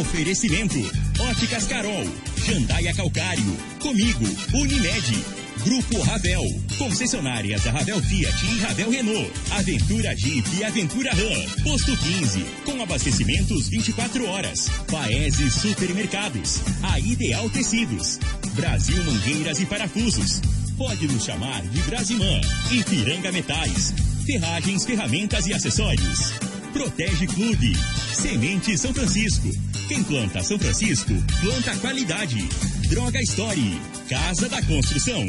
Oferecimento: 0.00 0.78
Óticas 1.18 1.66
Carol, 1.66 2.04
Jandaia 2.46 2.94
Calcário, 2.94 3.56
Comigo, 3.80 4.24
Unimed. 4.54 5.44
Grupo 5.62 6.02
Ravel, 6.02 6.42
concessionárias 6.76 7.62
da 7.62 7.70
Ravel 7.70 8.02
Fiat 8.02 8.44
e 8.44 8.60
Ravel 8.60 8.90
Renault, 8.90 9.32
Aventura 9.52 10.14
Jeep 10.14 10.46
e 10.58 10.64
Aventura 10.64 11.10
Ram, 11.10 11.62
Posto 11.62 11.96
15, 11.96 12.44
com 12.66 12.82
abastecimentos 12.82 13.68
24 13.68 14.28
horas, 14.28 14.68
Paese 14.90 15.50
Supermercados, 15.50 16.60
a 16.82 17.00
Ideal 17.00 17.48
Tecidos, 17.48 18.18
Brasil 18.54 19.02
Mangueiras 19.04 19.58
e 19.58 19.64
Parafusos, 19.64 20.42
pode 20.76 21.06
nos 21.06 21.24
chamar 21.24 21.62
de 21.62 21.80
Brasimã, 21.82 22.40
Ipiranga 22.70 23.32
Metais, 23.32 23.94
Ferragens, 24.26 24.84
Ferramentas 24.84 25.46
e 25.46 25.54
Acessórios. 25.54 26.53
Protege 26.74 27.28
Clube, 27.28 27.72
Semente 28.12 28.76
São 28.76 28.92
Francisco. 28.92 29.48
Quem 29.86 30.02
planta 30.02 30.42
São 30.42 30.58
Francisco, 30.58 31.12
planta 31.40 31.76
qualidade. 31.76 32.48
Droga 32.88 33.22
Story, 33.22 33.80
Casa 34.08 34.48
da 34.48 34.60
Construção. 34.62 35.22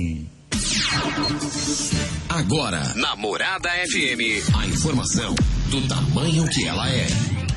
Agora, 2.30 2.82
Namorada 2.96 3.70
FM, 3.70 4.56
a 4.56 4.66
informação 4.66 5.36
do 5.70 5.88
tamanho 5.88 6.48
que 6.50 6.68
ela 6.68 6.90
é. 6.90 7.08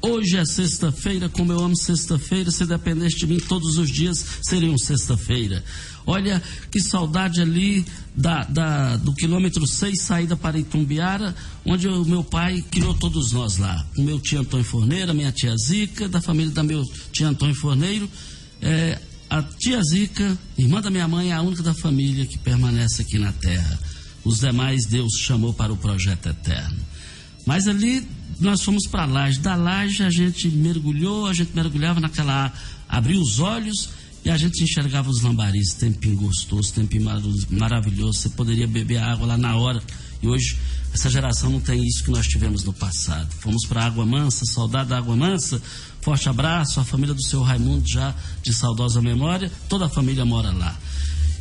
Hoje 0.00 0.36
é 0.36 0.44
sexta-feira, 0.44 1.28
como 1.28 1.52
eu 1.52 1.58
amo 1.58 1.76
sexta-feira, 1.76 2.52
se 2.52 2.64
dependesse 2.64 3.16
de 3.16 3.26
mim, 3.26 3.38
todos 3.38 3.76
os 3.78 3.90
dias 3.90 4.24
seriam 4.42 4.78
sexta-feira. 4.78 5.64
Olha, 6.06 6.40
que 6.70 6.80
saudade 6.80 7.40
ali 7.40 7.84
da, 8.14 8.44
da, 8.44 8.96
do 8.96 9.12
quilômetro 9.12 9.66
6, 9.66 10.00
saída 10.00 10.36
para 10.36 10.56
Itumbiara, 10.56 11.34
onde 11.66 11.88
o 11.88 12.04
meu 12.04 12.22
pai 12.22 12.62
criou 12.70 12.94
todos 12.94 13.32
nós 13.32 13.58
lá. 13.58 13.84
O 13.96 14.02
meu 14.02 14.20
tio 14.20 14.40
Antônio 14.40 14.64
Forneira, 14.64 15.12
minha 15.12 15.32
tia 15.32 15.56
Zica, 15.56 16.08
da 16.08 16.20
família 16.20 16.52
da 16.52 16.62
meu 16.62 16.84
tio 17.10 17.26
Antônio 17.26 17.56
Forneiro. 17.56 18.08
É, 18.62 19.00
a 19.28 19.42
tia 19.42 19.82
Zica, 19.82 20.38
irmã 20.56 20.80
da 20.80 20.90
minha 20.90 21.08
mãe, 21.08 21.32
é 21.32 21.34
a 21.34 21.42
única 21.42 21.62
da 21.62 21.74
família 21.74 22.24
que 22.24 22.38
permanece 22.38 23.02
aqui 23.02 23.18
na 23.18 23.32
terra. 23.32 23.78
Os 24.24 24.38
demais 24.38 24.86
Deus 24.86 25.12
chamou 25.18 25.52
para 25.52 25.72
o 25.72 25.76
projeto 25.76 26.28
eterno. 26.28 26.78
Mas 27.44 27.66
ali 27.66 28.06
nós 28.40 28.62
fomos 28.62 28.86
para 28.86 29.02
a 29.02 29.06
laje. 29.06 29.38
Da 29.40 29.54
laje 29.54 30.02
a 30.02 30.10
gente 30.10 30.48
mergulhou, 30.48 31.26
a 31.26 31.34
gente 31.34 31.54
mergulhava 31.54 32.00
naquela. 32.00 32.52
abriu 32.88 33.20
os 33.20 33.40
olhos 33.40 33.90
e 34.24 34.30
a 34.30 34.36
gente 34.36 34.62
enxergava 34.62 35.10
os 35.10 35.22
lambaris. 35.22 35.74
Tempinho 35.74 36.16
gostoso, 36.16 36.72
tempinho 36.72 37.04
maravilhoso. 37.50 38.18
Você 38.18 38.28
poderia 38.30 38.66
beber 38.66 38.98
a 38.98 39.12
água 39.12 39.26
lá 39.26 39.36
na 39.36 39.56
hora. 39.56 39.82
E 40.22 40.28
hoje 40.28 40.56
essa 40.92 41.10
geração 41.10 41.50
não 41.50 41.60
tem 41.60 41.84
isso 41.86 42.04
que 42.04 42.10
nós 42.10 42.26
tivemos 42.26 42.64
no 42.64 42.72
passado. 42.72 43.28
Fomos 43.40 43.66
para 43.66 43.84
Água 43.84 44.06
Mansa, 44.06 44.44
saudade 44.46 44.90
da 44.90 44.98
Água 44.98 45.16
Mansa. 45.16 45.60
Forte 46.00 46.28
abraço, 46.28 46.80
a 46.80 46.84
família 46.84 47.14
do 47.14 47.22
seu 47.22 47.42
Raimundo 47.42 47.86
já 47.86 48.14
de 48.42 48.52
saudosa 48.52 49.00
memória. 49.02 49.50
Toda 49.68 49.86
a 49.86 49.88
família 49.88 50.24
mora 50.24 50.50
lá. 50.50 50.76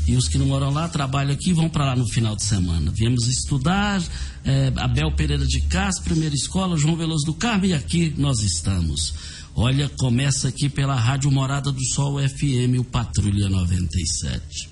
E 0.08 0.16
os 0.16 0.28
que 0.28 0.38
não 0.38 0.46
moram 0.46 0.72
lá 0.72 0.88
trabalham 0.88 1.34
aqui 1.34 1.50
e 1.50 1.54
vão 1.54 1.68
para 1.68 1.86
lá 1.86 1.96
no 1.96 2.08
final 2.08 2.36
de 2.36 2.44
semana. 2.44 2.92
Viemos 2.96 3.28
estudar, 3.28 4.02
é, 4.46 4.72
Abel 4.78 5.12
Pereira 5.12 5.46
de 5.46 5.60
Castro, 5.62 6.06
primeira 6.06 6.34
escola, 6.34 6.78
João 6.78 6.96
Veloso 6.96 7.26
do 7.26 7.34
Carmo, 7.34 7.66
e 7.66 7.74
aqui 7.74 8.14
nós 8.18 8.40
estamos. 8.40 9.14
Olha, 9.54 9.90
começa 9.98 10.48
aqui 10.48 10.70
pela 10.70 10.96
Rádio 10.96 11.30
Morada 11.30 11.72
do 11.72 11.84
Sol 11.84 12.20
FM, 12.20 12.80
o 12.80 12.84
Patrulha 12.84 13.50
97. 13.50 14.70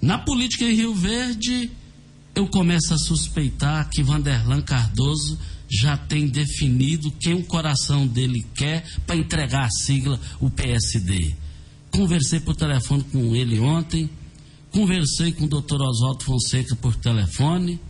Na 0.00 0.16
política 0.16 0.64
em 0.64 0.74
Rio 0.74 0.94
Verde, 0.94 1.70
eu 2.34 2.46
começo 2.46 2.94
a 2.94 2.98
suspeitar 2.98 3.90
que 3.90 4.02
Vanderlan 4.02 4.62
Cardoso 4.62 5.38
já 5.68 5.96
tem 5.96 6.28
definido 6.28 7.10
quem 7.10 7.34
o 7.34 7.42
coração 7.42 8.06
dele 8.06 8.46
quer 8.54 8.84
para 9.06 9.16
entregar 9.16 9.64
a 9.64 9.70
sigla, 9.70 10.18
o 10.40 10.48
PSD. 10.48 11.34
Conversei 11.90 12.40
por 12.40 12.54
telefone 12.54 13.02
com 13.04 13.34
ele 13.34 13.58
ontem 13.58 14.08
Conversei 14.70 15.32
com 15.32 15.44
o 15.44 15.48
doutor 15.48 15.80
Oswaldo 15.80 16.24
Fonseca 16.24 16.76
por 16.76 16.94
telefone. 16.94 17.80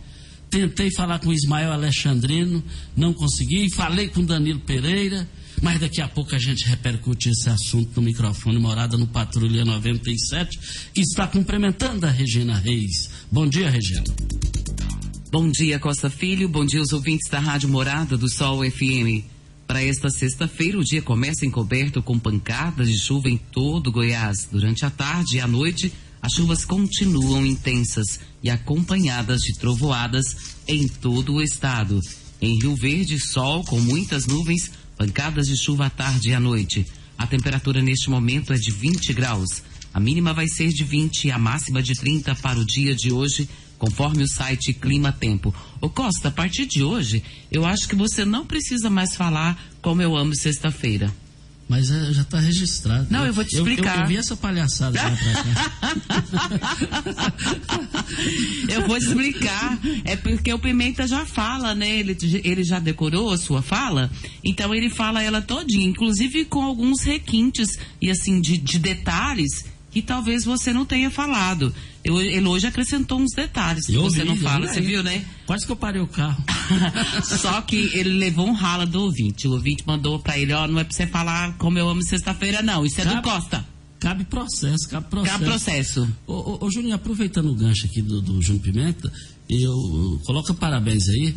Tentei 0.49 0.89
falar 0.91 1.19
com 1.19 1.31
Ismael 1.31 1.71
Alexandrino, 1.71 2.63
não 2.95 3.13
consegui. 3.13 3.71
Falei 3.71 4.07
com 4.07 4.25
Danilo 4.25 4.59
Pereira, 4.59 5.29
mas 5.61 5.79
daqui 5.79 6.01
a 6.01 6.07
pouco 6.07 6.33
a 6.33 6.39
gente 6.39 6.65
repercute 6.65 7.29
esse 7.29 7.49
assunto 7.49 7.91
no 7.97 8.01
microfone 8.01 8.57
Morada 8.57 8.97
no 8.97 9.05
Patrulha 9.05 9.63
97, 9.63 10.59
que 10.93 11.01
está 11.01 11.27
cumprimentando 11.27 12.05
a 12.05 12.09
Regina 12.09 12.57
Reis. 12.57 13.09
Bom 13.31 13.47
dia, 13.47 13.69
Regina. 13.69 14.03
Bom 15.31 15.51
dia, 15.51 15.77
Costa 15.77 16.09
Filho. 16.09 16.49
Bom 16.49 16.65
dia 16.65 16.79
aos 16.79 16.91
ouvintes 16.93 17.29
da 17.29 17.39
Rádio 17.39 17.69
Morada 17.69 18.17
do 18.17 18.27
Sol 18.27 18.63
FM. 18.63 19.23
Para 19.67 19.83
esta 19.83 20.09
sexta-feira, 20.09 20.79
o 20.79 20.83
dia 20.83 21.03
começa 21.03 21.45
encoberto 21.45 22.01
com 22.01 22.17
pancadas 22.17 22.87
de 22.87 22.97
chuva 22.97 23.29
em 23.29 23.37
todo 23.37 23.91
Goiás. 23.91 24.47
Durante 24.51 24.83
a 24.83 24.89
tarde 24.89 25.37
e 25.37 25.39
a 25.39 25.47
noite, 25.47 25.93
as 26.21 26.33
chuvas 26.33 26.65
continuam 26.65 27.45
intensas 27.45 28.19
e 28.43 28.49
acompanhadas 28.49 29.41
de 29.41 29.57
trovoadas 29.57 30.35
em 30.67 30.87
todo 30.87 31.35
o 31.35 31.41
estado. 31.41 31.99
Em 32.41 32.59
Rio 32.59 32.75
Verde, 32.75 33.19
sol 33.19 33.63
com 33.63 33.79
muitas 33.79 34.25
nuvens, 34.25 34.71
pancadas 34.97 35.47
de 35.47 35.57
chuva 35.57 35.85
à 35.87 35.89
tarde 35.89 36.29
e 36.29 36.33
à 36.33 36.39
noite. 36.39 36.85
A 37.17 37.27
temperatura 37.27 37.81
neste 37.81 38.09
momento 38.09 38.53
é 38.53 38.55
de 38.55 38.71
20 38.71 39.13
graus. 39.13 39.61
A 39.93 39.99
mínima 39.99 40.33
vai 40.33 40.47
ser 40.47 40.69
de 40.69 40.83
20 40.83 41.25
e 41.25 41.31
a 41.31 41.37
máxima 41.37 41.81
de 41.81 41.93
30 41.93 42.35
para 42.35 42.59
o 42.59 42.65
dia 42.65 42.95
de 42.95 43.11
hoje, 43.11 43.49
conforme 43.77 44.23
o 44.23 44.27
site 44.27 44.73
Clima 44.73 45.11
Tempo. 45.11 45.53
Ô 45.81 45.89
Costa, 45.89 46.27
a 46.27 46.31
partir 46.31 46.65
de 46.65 46.83
hoje, 46.83 47.23
eu 47.51 47.65
acho 47.65 47.87
que 47.87 47.95
você 47.95 48.23
não 48.23 48.45
precisa 48.45 48.89
mais 48.89 49.15
falar 49.15 49.61
como 49.81 50.01
eu 50.01 50.15
amo 50.15 50.35
sexta-feira. 50.35 51.13
Mas 51.69 51.91
é, 51.91 52.11
já 52.11 52.23
está 52.23 52.39
registrado. 52.39 53.05
Não, 53.11 53.27
eu 53.27 53.31
vou 53.31 53.45
te 53.45 53.55
explicar. 53.55 53.93
Eu, 53.93 53.97
eu, 53.97 54.01
eu 54.01 54.07
vi 54.07 54.17
essa 54.17 54.35
palhaçada 54.35 54.99
lá 54.99 55.11
pra 55.11 55.33
cá. 55.43 57.31
eu 58.73 58.87
vou 58.87 58.97
te 58.97 59.05
explicar. 59.05 59.77
É 60.03 60.15
porque 60.15 60.51
o 60.51 60.57
Pimenta 60.57 61.07
já 61.07 61.27
fala, 61.27 61.75
né? 61.75 61.87
Ele, 61.87 62.17
ele 62.43 62.63
já 62.63 62.79
decorou 62.79 63.31
a 63.31 63.37
sua 63.37 63.61
fala. 63.61 64.09
Então 64.43 64.73
ele 64.73 64.89
fala 64.89 65.21
ela 65.21 65.43
todinha, 65.43 65.87
inclusive 65.87 66.45
com 66.45 66.63
alguns 66.63 67.03
requintes 67.03 67.77
e 68.01 68.09
assim, 68.09 68.41
de, 68.41 68.57
de 68.57 68.79
detalhes 68.79 69.63
que 70.01 70.07
talvez 70.07 70.45
você 70.45 70.71
não 70.71 70.85
tenha 70.85 71.09
falado. 71.09 71.73
Eu, 72.03 72.19
ele 72.21 72.47
hoje 72.47 72.67
acrescentou 72.67 73.19
uns 73.19 73.31
detalhes 73.35 73.85
que 73.85 73.93
eu 73.93 74.03
você 74.03 74.21
vi, 74.21 74.27
não 74.27 74.37
fala, 74.37 74.67
você 74.67 74.81
viu, 74.81 75.03
né? 75.03 75.25
Quase 75.45 75.65
que 75.65 75.71
eu 75.71 75.75
parei 75.75 76.01
o 76.01 76.07
carro. 76.07 76.43
Só 77.23 77.61
que 77.61 77.89
ele 77.93 78.17
levou 78.17 78.47
um 78.47 78.53
rala 78.53 78.85
do 78.85 79.01
ouvinte. 79.01 79.47
O 79.47 79.51
ouvinte 79.51 79.83
mandou 79.85 80.19
para 80.19 80.37
ele, 80.37 80.53
ó, 80.53 80.67
não 80.67 80.79
é 80.79 80.83
pra 80.83 80.95
você 80.95 81.05
falar 81.05 81.53
como 81.57 81.77
eu 81.77 81.89
amo 81.89 82.01
sexta-feira, 82.03 82.61
não. 82.61 82.85
Isso 82.85 83.01
é 83.01 83.03
cabe, 83.03 83.15
do 83.17 83.21
Costa. 83.21 83.65
Cabe 83.99 84.23
processo, 84.23 84.87
cabe 84.89 85.09
processo. 85.09 85.33
Cabe 85.33 85.45
processo. 85.45 86.09
Ô, 86.25 86.33
ô, 86.33 86.65
ô 86.65 86.71
Júnior, 86.71 86.93
aproveitando 86.93 87.51
o 87.51 87.55
gancho 87.55 87.85
aqui 87.85 88.01
do, 88.01 88.21
do 88.21 88.41
Júnior 88.41 88.63
Pimenta, 88.63 89.11
eu, 89.49 89.71
eu 89.71 90.21
coloca 90.25 90.53
parabéns 90.53 91.09
aí. 91.09 91.35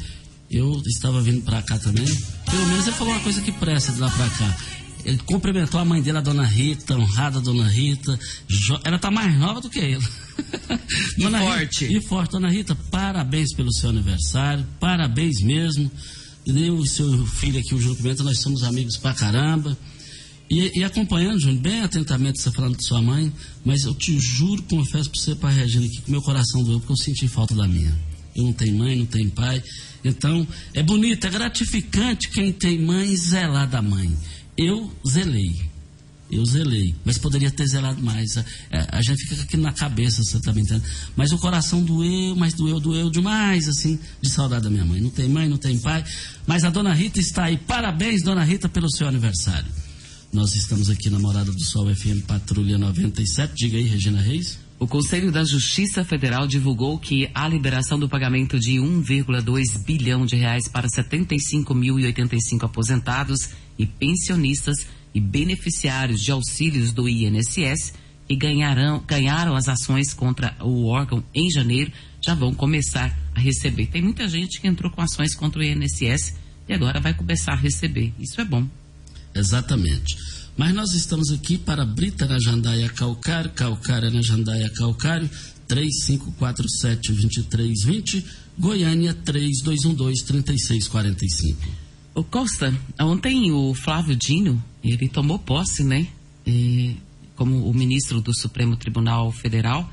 Eu 0.51 0.83
estava 0.87 1.21
vindo 1.23 1.41
para 1.43 1.63
cá 1.63 1.79
também. 1.79 2.05
Pelo 2.05 2.67
menos 2.67 2.87
ele 2.87 2.95
falou 2.95 3.15
uma 3.15 3.23
coisa 3.23 3.41
que 3.41 3.51
presta 3.53 3.91
de 3.91 4.01
lá 4.01 4.11
para 4.11 4.29
cá. 4.29 4.57
Ele 5.05 5.19
cumprimentou 5.19 5.81
a 5.81 5.85
mãe 5.85 6.01
dele, 6.01 6.19
a 6.19 6.21
dona 6.21 6.45
Rita, 6.45 6.97
honrada 6.97 7.41
dona 7.41 7.69
Rita. 7.69 8.19
Ela 8.85 8.99
tá 8.99 9.11
mais 9.11 9.37
nova 9.37 9.61
do 9.61 9.69
que 9.69 9.79
ele. 9.79 10.07
e 11.19 11.23
forte. 11.23 11.85
Rita, 11.87 11.99
e 11.99 12.01
forte. 12.01 12.31
Dona 12.33 12.51
Rita, 12.51 12.75
parabéns 12.91 13.53
pelo 13.55 13.73
seu 13.73 13.91
aniversário. 13.91 14.65
Parabéns 14.79 15.41
mesmo. 15.43 15.91
Eu 16.47 16.83
e 16.83 16.89
seu 16.89 17.27
filho 17.27 17.59
aqui, 17.59 17.75
o 17.75 17.81
Júlio 17.81 17.97
Pimenta, 17.97 18.23
nós 18.23 18.41
somos 18.41 18.63
amigos 18.63 18.97
pra 18.97 19.15
caramba. 19.15 19.77
E, 20.51 20.81
e 20.81 20.85
acompanhando, 20.85 21.41
Júnior, 21.41 21.63
bem 21.63 21.81
atentamente 21.81 22.41
você 22.41 22.51
falando 22.51 22.77
de 22.77 22.87
sua 22.87 23.01
mãe, 23.01 23.33
mas 23.65 23.85
eu 23.85 23.95
te 23.95 24.19
juro, 24.19 24.63
confesso 24.65 25.09
pra 25.09 25.21
você, 25.21 25.35
para 25.35 25.51
Regina, 25.51 25.89
que 25.89 26.11
meu 26.11 26.21
coração 26.21 26.63
doeu, 26.63 26.79
porque 26.79 26.93
eu 26.93 26.97
senti 26.97 27.27
falta 27.27 27.55
da 27.55 27.67
minha. 27.67 27.97
Eu 28.35 28.45
não 28.45 28.53
tenho 28.53 28.77
mãe, 28.77 28.97
não 28.97 29.07
tenho 29.07 29.31
pai. 29.31 29.63
Então, 30.05 30.47
é 30.75 30.83
bonito, 30.83 31.27
é 31.27 31.31
gratificante 31.31 32.29
quem 32.29 32.53
tem 32.53 32.79
mãe 32.79 33.17
zelar 33.17 33.69
da 33.69 33.81
mãe 33.81 34.13
eu 34.67 34.91
zelei. 35.07 35.73
Eu 36.31 36.47
zelei. 36.47 36.95
Mas 37.05 37.19
poderia 37.19 37.51
ter 37.51 37.67
zelado 37.67 38.03
mais. 38.03 38.39
A, 38.39 38.45
é, 38.71 38.87
a 38.91 39.03
gente 39.03 39.27
fica 39.27 39.43
aqui 39.43 39.59
na 39.59 39.71
cabeça, 39.71 40.25
você 40.25 40.41
tá 40.41 40.51
me 40.51 40.63
entendendo? 40.63 40.85
Mas 41.15 41.31
o 41.31 41.39
coração 41.39 41.83
doeu, 41.83 42.35
mas 42.35 42.55
doeu, 42.55 42.81
doeu 42.81 43.11
demais, 43.11 43.69
assim, 43.69 43.99
de 44.21 44.31
saudade 44.31 44.65
da 44.65 44.71
minha 44.71 44.85
mãe. 44.85 44.99
Não 44.99 45.11
tem 45.11 45.29
mãe, 45.29 45.47
não 45.47 45.59
tem 45.59 45.79
pai. 45.79 46.03
Mas 46.47 46.65
a 46.65 46.71
dona 46.71 46.95
Rita 46.95 47.21
está 47.21 47.45
aí. 47.45 47.59
Parabéns, 47.59 48.23
dona 48.23 48.43
Rita, 48.43 48.67
pelo 48.67 48.91
seu 48.91 49.07
aniversário. 49.07 49.71
Nós 50.33 50.55
estamos 50.55 50.89
aqui 50.89 51.11
na 51.11 51.19
Morada 51.19 51.53
do 51.53 51.63
Sol 51.63 51.95
FM 51.95 52.25
Patrulha 52.27 52.79
97. 52.79 53.53
Diga 53.55 53.77
aí, 53.77 53.85
Regina 53.85 54.23
Reis. 54.23 54.59
O 54.79 54.87
Conselho 54.89 55.31
da 55.31 55.45
Justiça 55.45 56.03
Federal 56.03 56.47
divulgou 56.47 56.99
que 56.99 57.31
a 57.35 57.47
liberação 57.47 57.99
do 57.99 58.09
pagamento 58.09 58.59
de 58.59 58.79
1,2 58.79 59.85
bilhão 59.85 60.27
de 60.27 60.35
reais 60.35 60.67
para 60.67 60.89
75.085 60.89 62.65
aposentados 62.65 63.51
e 63.79 63.87
pensionistas 63.87 64.87
e 65.15 65.21
beneficiários 65.21 66.21
de 66.21 66.31
auxílios 66.31 66.93
do 66.93 67.09
INSS 67.09 67.95
que 68.27 68.37
ganharão, 68.37 69.03
ganharam 69.07 69.55
as 69.55 69.69
ações 69.69 70.15
contra 70.15 70.57
o 70.61 70.87
órgão 70.87 71.23
em 71.35 71.51
janeiro 71.51 71.93
já 72.25 72.35
vão 72.35 72.55
começar 72.55 73.19
a 73.35 73.41
receber. 73.41 73.87
Tem 73.87 74.01
muita 74.01 74.29
gente 74.29 74.61
que 74.61 74.69
entrou 74.69 74.91
com 74.91 75.03
ações 75.03 75.35
contra 75.35 75.61
o 75.61 75.65
INSS 75.65 76.35
e 76.69 76.73
agora 76.73 77.01
vai 77.01 77.13
começar 77.13 77.53
a 77.53 77.57
receber. 77.57 78.15
Isso 78.19 78.41
é 78.41 78.45
bom. 78.45 78.67
Exatamente. 79.35 80.17
Mas 80.57 80.73
nós 80.75 80.93
estamos 80.93 81.31
aqui 81.31 81.59
para 81.59 81.85
Brita 81.85 82.27
na 82.27 82.39
Jandaia 82.39 82.89
Calcário, 82.91 83.51
Calcária 83.51 84.11
na 84.11 84.23
Jandaia 84.23 84.71
Calcário, 84.71 85.29
3547-2320, 85.69 88.25
Goiânia 88.59 89.15
3212-3645. 89.15 91.82
O 92.15 92.23
Costa, 92.23 92.75
ontem 93.01 93.51
o 93.53 93.75
Flávio 93.75 94.15
Dino, 94.15 94.63
ele 94.85 95.09
tomou 95.09 95.39
posse, 95.39 95.83
né? 95.83 96.07
E, 96.47 96.97
como 97.35 97.67
o 97.69 97.73
ministro 97.75 98.21
do 98.21 98.35
Supremo 98.35 98.77
Tribunal 98.77 99.33
Federal, 99.33 99.91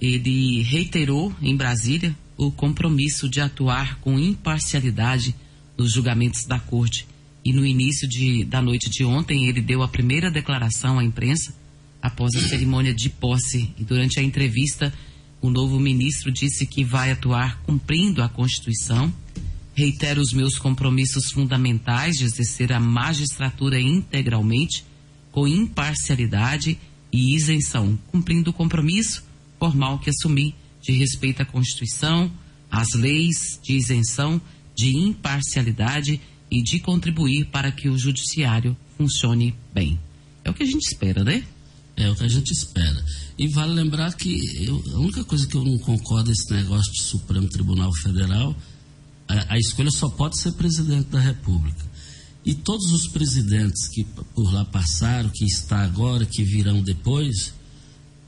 ele 0.00 0.62
reiterou 0.62 1.34
em 1.42 1.56
Brasília 1.56 2.16
o 2.36 2.50
compromisso 2.50 3.28
de 3.28 3.40
atuar 3.40 3.98
com 4.00 4.18
imparcialidade 4.18 5.34
nos 5.76 5.92
julgamentos 5.92 6.44
da 6.46 6.58
corte 6.58 7.06
e 7.44 7.52
no 7.52 7.66
início 7.66 8.08
de, 8.08 8.44
da 8.44 8.62
noite 8.62 8.88
de 8.88 9.04
ontem 9.04 9.46
ele 9.46 9.60
deu 9.60 9.82
a 9.82 9.88
primeira 9.88 10.30
declaração 10.30 10.98
à 10.98 11.04
imprensa 11.04 11.54
após 12.00 12.34
a 12.34 12.48
cerimônia 12.48 12.94
de 12.94 13.10
posse. 13.10 13.70
E 13.78 13.84
durante 13.84 14.18
a 14.18 14.22
entrevista, 14.22 14.92
o 15.42 15.50
novo 15.50 15.78
ministro 15.78 16.32
disse 16.32 16.66
que 16.66 16.82
vai 16.82 17.10
atuar 17.12 17.60
cumprindo 17.62 18.22
a 18.22 18.28
Constituição. 18.28 19.12
Reitero 19.74 20.20
os 20.20 20.32
meus 20.32 20.56
compromissos 20.56 21.32
fundamentais 21.32 22.16
de 22.16 22.24
exercer 22.24 22.72
a 22.72 22.78
magistratura 22.78 23.80
integralmente, 23.80 24.84
com 25.32 25.48
imparcialidade 25.48 26.78
e 27.12 27.34
isenção, 27.34 27.98
cumprindo 28.10 28.50
o 28.50 28.52
compromisso 28.52 29.24
formal 29.58 29.98
que 29.98 30.10
assumi 30.10 30.54
de 30.82 30.92
respeito 30.92 31.42
à 31.42 31.44
Constituição, 31.44 32.30
às 32.70 32.92
leis 32.92 33.58
de 33.62 33.72
isenção, 33.74 34.40
de 34.76 34.96
imparcialidade 34.96 36.20
e 36.50 36.62
de 36.62 36.78
contribuir 36.80 37.46
para 37.46 37.72
que 37.72 37.88
o 37.88 37.98
judiciário 37.98 38.76
funcione 38.96 39.54
bem. 39.72 39.98
É 40.44 40.50
o 40.50 40.54
que 40.54 40.62
a 40.62 40.66
gente 40.66 40.86
espera, 40.86 41.24
né? 41.24 41.42
É 41.96 42.10
o 42.10 42.14
que 42.14 42.24
a 42.24 42.28
gente 42.28 42.50
espera. 42.50 43.04
E 43.38 43.48
vale 43.48 43.72
lembrar 43.72 44.14
que 44.14 44.64
eu, 44.64 44.82
a 44.94 44.98
única 44.98 45.24
coisa 45.24 45.46
que 45.46 45.56
eu 45.56 45.64
não 45.64 45.78
concordo 45.78 46.30
esse 46.30 46.52
negócio 46.52 46.92
de 46.92 47.02
Supremo 47.02 47.48
Tribunal 47.48 47.92
Federal, 48.02 48.54
a, 49.28 49.54
a, 49.54 49.58
escolha 49.58 49.90
só 49.90 50.08
pode 50.08 50.38
ser 50.38 50.52
presidente 50.52 51.08
da 51.08 51.20
República. 51.20 51.84
E 52.44 52.54
todos 52.54 52.92
os 52.92 53.08
presidentes 53.08 53.88
que 53.88 54.04
por 54.04 54.52
lá 54.52 54.64
passaram, 54.66 55.30
que 55.32 55.44
está 55.44 55.82
agora, 55.82 56.26
que 56.26 56.42
virão 56.44 56.82
depois, 56.82 57.54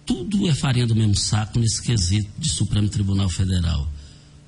tudo 0.07 0.49
é 0.49 0.55
farinha 0.55 0.87
do 0.87 0.95
mesmo 0.95 1.15
saco 1.15 1.59
nesse 1.59 1.83
quesito 1.83 2.31
de 2.39 2.49
Supremo 2.49 2.89
Tribunal 2.89 3.29
Federal. 3.29 3.87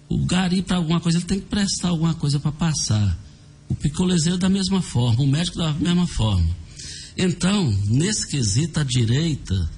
O 0.09 0.25
gari, 0.25 0.63
para 0.63 0.79
alguma 0.79 1.01
coisa, 1.01 1.19
ele 1.19 1.27
tem 1.27 1.41
que 1.41 1.47
prestar 1.47 1.89
alguma 1.89 2.15
coisa 2.15 2.41
para 2.41 2.53
passar 2.53 3.19
o 3.69 3.75
picolezeiro 3.75 4.39
da 4.39 4.49
mesma 4.49 4.81
forma, 4.81 5.23
o 5.23 5.27
médico 5.27 5.59
da 5.59 5.73
mesma 5.75 6.07
forma. 6.07 6.49
Então, 7.17 7.71
nesse 7.87 8.27
quesito, 8.27 8.81
a 8.81 8.85
direita 8.85 9.71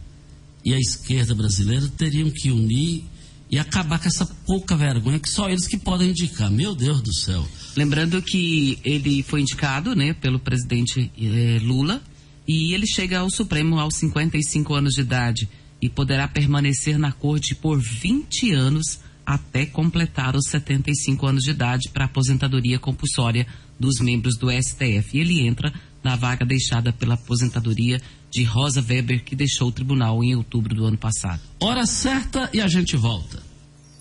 e 0.65 0.75
a 0.75 0.79
esquerda 0.79 1.35
brasileira 1.35 1.89
teriam 1.89 2.31
que 2.31 2.51
unir 2.51 3.05
e 3.51 3.59
acabar 3.59 3.99
com 3.99 4.07
essa 4.07 4.25
pouca 4.47 4.77
vergonha 4.77 5.19
que 5.19 5.29
só 5.29 5.49
eles 5.49 5.67
que 5.67 5.77
podem 5.77 6.11
indicar. 6.11 6.51
Meu 6.51 6.75
Deus 6.75 7.03
do 7.03 7.13
céu. 7.13 7.47
Lembrando 7.77 8.23
que 8.23 8.79
ele 8.85 9.23
foi 9.23 9.41
indicado, 9.41 9.95
né, 9.95 10.15
pelo 10.15 10.39
presidente 10.39 11.11
eh, 11.21 11.59
Lula 11.63 12.01
e 12.47 12.73
ele 12.73 12.87
chega 12.87 13.19
ao 13.19 13.31
Supremo 13.31 13.79
aos 13.79 13.97
55 13.97 14.75
anos 14.75 14.95
de 14.95 15.01
idade 15.01 15.49
e 15.81 15.89
poderá 15.89 16.29
permanecer 16.29 16.99
na 16.99 17.13
corte 17.13 17.55
por 17.55 17.81
20 17.81 18.53
anos 18.53 19.01
até 19.25 19.65
completar 19.67 20.35
os 20.35 20.49
75 20.49 21.27
anos 21.27 21.45
de 21.45 21.51
idade 21.51 21.89
para 21.91 22.07
aposentadoria 22.07 22.79
compulsória 22.79 23.47
dos 23.79 24.01
membros 24.01 24.37
do 24.37 24.51
STF. 24.51 25.17
E 25.17 25.21
ele 25.21 25.47
entra 25.47 25.73
na 26.03 26.17
vaga 26.17 26.45
deixada 26.45 26.93
pela 26.93 27.15
aposentadoria 27.15 28.01
de 28.31 28.45
Rosa 28.45 28.85
Weber, 28.87 29.25
que 29.25 29.35
deixou 29.35 29.69
o 29.69 29.73
tribunal 29.73 30.23
em 30.23 30.35
outubro 30.35 30.75
do 30.75 30.85
ano 30.85 30.97
passado. 30.97 31.41
Hora 31.61 31.87
certa 31.87 32.49
e 32.53 32.61
a 32.61 32.69
gente 32.69 32.97
volta. 32.97 33.43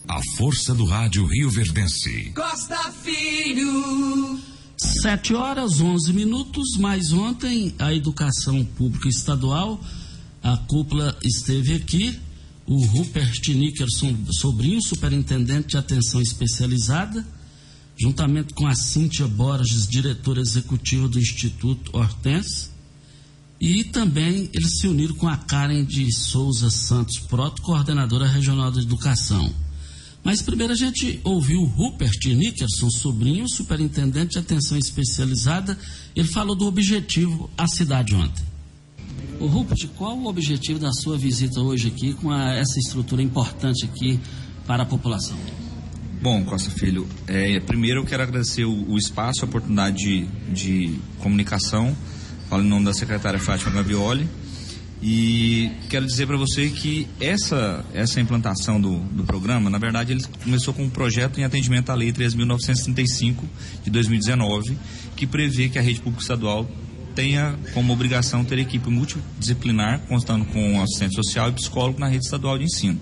A 0.07 0.19
força 0.37 0.73
do 0.73 0.85
rádio 0.85 1.25
Rio 1.25 1.49
Verdense. 1.49 2.31
Costa 2.35 2.91
Filho. 3.03 4.39
Sete 4.77 5.33
horas, 5.33 5.81
onze 5.81 6.13
minutos, 6.13 6.77
mas 6.79 7.11
ontem 7.11 7.75
a 7.77 7.93
educação 7.93 8.63
pública 8.63 9.09
estadual, 9.09 9.79
a 10.41 10.55
cúpula 10.55 11.17
esteve 11.23 11.75
aqui, 11.75 12.17
o 12.65 12.85
Rupert 12.85 13.41
Nickerson, 13.49 14.15
sobrinho, 14.31 14.81
superintendente 14.81 15.69
de 15.69 15.77
atenção 15.77 16.21
especializada, 16.21 17.27
juntamente 17.99 18.53
com 18.53 18.65
a 18.65 18.73
Cíntia 18.73 19.27
Borges, 19.27 19.85
diretora 19.87 20.39
executiva 20.39 21.07
do 21.07 21.19
Instituto 21.19 21.95
Hortense, 21.95 22.69
e 23.59 23.83
também 23.83 24.49
eles 24.53 24.79
se 24.79 24.87
uniram 24.87 25.13
com 25.15 25.27
a 25.27 25.35
Karen 25.35 25.83
de 25.83 26.09
Souza 26.13 26.69
Santos 26.69 27.19
Proto, 27.19 27.61
coordenadora 27.61 28.25
regional 28.25 28.71
de 28.71 28.79
educação. 28.79 29.53
Mas 30.23 30.41
primeiro 30.41 30.71
a 30.71 30.75
gente 30.75 31.19
ouviu 31.25 31.61
o 31.61 31.65
Rupert 31.65 32.19
Nickerson, 32.25 32.89
sobrinho, 32.89 33.49
superintendente 33.49 34.33
de 34.33 34.39
atenção 34.39 34.77
especializada. 34.77 35.77
Ele 36.15 36.27
falou 36.27 36.55
do 36.55 36.67
objetivo 36.67 37.49
à 37.57 37.67
cidade 37.67 38.15
ontem. 38.15 38.43
O 39.39 39.47
Rupert, 39.47 39.87
qual 39.97 40.17
o 40.17 40.27
objetivo 40.27 40.79
da 40.79 40.91
sua 40.93 41.17
visita 41.17 41.59
hoje 41.61 41.87
aqui 41.87 42.13
com 42.13 42.31
a, 42.31 42.53
essa 42.53 42.79
estrutura 42.79 43.21
importante 43.21 43.85
aqui 43.85 44.19
para 44.65 44.83
a 44.83 44.85
população? 44.85 45.37
Bom, 46.21 46.43
Costa 46.43 46.69
Filho, 46.69 47.07
é, 47.27 47.61
primeiro 47.61 48.01
eu 48.01 48.05
quero 48.05 48.21
agradecer 48.21 48.65
o, 48.65 48.91
o 48.91 48.97
espaço, 48.97 49.45
a 49.45 49.47
oportunidade 49.47 49.95
de, 49.95 50.27
de, 50.51 50.99
comunicação. 51.19 51.95
Falo 52.49 52.61
em 52.61 52.67
nome 52.67 52.83
da 52.83 52.93
secretária 52.93 53.39
Fátima 53.39 53.71
Gavioli. 53.71 54.27
E 55.01 55.71
quero 55.89 56.05
dizer 56.05 56.27
para 56.27 56.35
você 56.35 56.69
que 56.71 57.07
essa, 57.21 57.85
essa 57.93 58.19
implantação 58.19 58.81
do, 58.81 58.99
do 58.99 59.23
programa, 59.23 59.69
na 59.69 59.77
verdade, 59.77 60.11
ele 60.11 60.21
começou 60.43 60.73
com 60.73 60.83
um 60.83 60.89
projeto 60.89 61.39
em 61.39 61.45
atendimento 61.45 61.89
à 61.89 61.95
Lei 61.95 62.11
3.935 62.11 63.43
de 63.85 63.89
2019, 63.89 64.77
que 65.15 65.25
prevê 65.25 65.69
que 65.69 65.79
a 65.79 65.81
rede 65.81 66.01
pública 66.01 66.21
estadual 66.21 66.69
tenha 67.15 67.57
como 67.73 67.93
obrigação 67.93 68.43
ter 68.43 68.59
equipe 68.59 68.89
multidisciplinar, 68.89 70.01
constando 70.01 70.43
com 70.43 70.81
assistente 70.81 71.15
social 71.15 71.47
e 71.47 71.53
psicólogo 71.53 71.97
na 71.97 72.09
rede 72.09 72.25
estadual 72.25 72.57
de 72.57 72.65
ensino. 72.65 72.99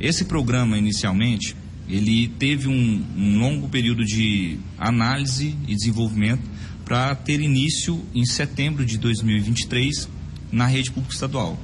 Esse 0.00 0.24
programa, 0.24 0.76
inicialmente, 0.76 1.54
ele 1.88 2.28
teve 2.28 2.68
um, 2.68 3.04
um 3.16 3.38
longo 3.38 3.68
período 3.68 4.04
de 4.04 4.58
análise 4.78 5.56
e 5.68 5.74
desenvolvimento 5.74 6.42
para 6.84 7.14
ter 7.14 7.40
início 7.40 8.04
em 8.14 8.24
setembro 8.24 8.84
de 8.84 8.98
2023 8.98 10.08
na 10.50 10.66
rede 10.66 10.90
pública 10.90 11.14
estadual. 11.14 11.58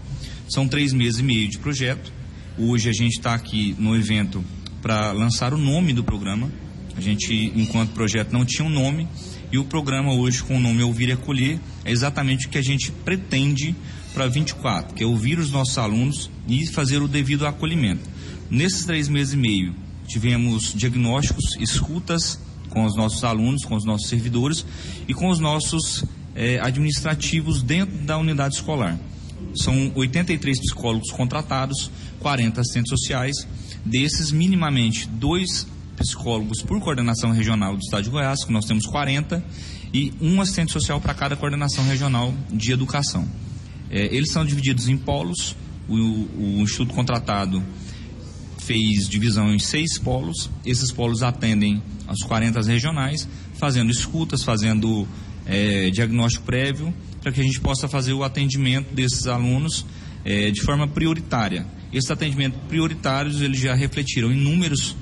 São 0.49 0.67
três 0.67 0.93
meses 0.93 1.21
e 1.21 1.23
meio 1.23 1.49
de 1.49 1.59
projeto. 1.59 2.13
Hoje 2.59 2.89
a 2.89 2.93
gente 2.93 3.17
está 3.17 3.35
aqui 3.35 3.75
no 3.79 3.97
evento 3.97 4.45
para 4.83 5.13
lançar 5.13 5.55
o 5.55 5.59
nome 5.59 5.93
do 5.93 6.03
programa. 6.03 6.51
A 6.97 7.01
gente, 7.01 7.53
enquanto 7.55 7.93
projeto, 7.93 8.33
não 8.33 8.45
tinha 8.45 8.67
um 8.67 8.71
nome 8.71 9.07
e 9.53 9.59
o 9.59 9.65
programa 9.65 10.13
hoje 10.13 10.43
com 10.43 10.57
o 10.57 10.61
nome 10.61 10.83
Ouvir 10.83 11.09
e 11.09 11.13
Acolher 11.13 11.59
é 11.85 11.91
exatamente 11.91 12.47
o 12.47 12.51
que 12.51 12.59
a 12.59 12.63
gente 12.63 12.93
pretende 12.93 13.75
para 14.15 14.27
24, 14.27 14.95
que 14.95 15.03
é 15.03 15.07
ouvir 15.07 15.39
os 15.39 15.51
nossos 15.51 15.77
alunos 15.79 16.31
e 16.47 16.67
fazer 16.67 17.03
o 17.03 17.09
devido 17.09 17.47
acolhimento. 17.47 18.09
Nesses 18.51 18.85
três 18.85 19.09
meses 19.09 19.35
e 19.35 19.37
meio, 19.37 19.75
tivemos 20.11 20.75
diagnósticos, 20.75 21.57
escutas 21.61 22.39
com 22.69 22.85
os 22.85 22.97
nossos 22.97 23.23
alunos, 23.23 23.65
com 23.65 23.77
os 23.77 23.85
nossos 23.85 24.09
servidores 24.09 24.65
e 25.07 25.15
com 25.15 25.29
os 25.29 25.39
nossos 25.39 26.05
eh, 26.35 26.59
administrativos 26.61 27.63
dentro 27.63 27.97
da 27.99 28.19
unidade 28.19 28.57
escolar. 28.57 28.99
São 29.55 29.93
83 29.95 30.59
psicólogos 30.59 31.11
contratados, 31.11 31.91
40 32.19 32.61
assistentes 32.61 32.91
sociais, 32.91 33.47
desses 33.85 34.31
minimamente 34.33 35.09
dois 35.09 35.67
psicólogos 35.97 36.63
por 36.63 36.81
coordenação 36.81 37.31
regional 37.31 37.75
do 37.77 37.81
Estado 37.81 38.05
de 38.05 38.11
Goiás, 38.11 38.45
que 38.45 38.53
nós 38.53 38.65
temos 38.65 38.87
40, 38.87 39.45
e 39.93 40.13
um 40.21 40.41
assistente 40.41 40.73
social 40.73 41.01
para 41.01 41.15
cada 41.15 41.37
coordenação 41.37 41.85
regional 41.85 42.35
de 42.51 42.73
educação. 42.73 43.29
Eh, 43.91 44.09
eles 44.13 44.33
são 44.33 44.45
divididos 44.45 44.89
em 44.89 44.97
polos, 44.97 45.57
o, 45.89 45.95
o 45.95 46.63
Instituto 46.63 46.95
contratado 46.95 47.63
fez 48.71 49.09
divisão 49.09 49.53
em 49.53 49.59
seis 49.59 49.99
polos. 49.99 50.49
Esses 50.65 50.93
polos 50.93 51.25
atendem 51.25 51.83
as 52.07 52.23
40 52.23 52.63
regionais, 52.63 53.29
fazendo 53.55 53.91
escutas, 53.91 54.45
fazendo 54.45 55.09
é, 55.45 55.91
diagnóstico 55.91 56.45
prévio, 56.45 56.95
para 57.21 57.33
que 57.33 57.41
a 57.41 57.43
gente 57.43 57.59
possa 57.59 57.89
fazer 57.89 58.13
o 58.13 58.23
atendimento 58.23 58.95
desses 58.95 59.27
alunos 59.27 59.85
é, 60.25 60.53
de 60.53 60.61
forma 60.61 60.87
prioritária. 60.87 61.67
Esses 61.93 62.13
atendimentos 62.13 62.61
prioritários 62.69 63.41
eles 63.41 63.59
já 63.59 63.75
refletiram 63.75 64.31
em 64.31 64.37
números 64.37 64.95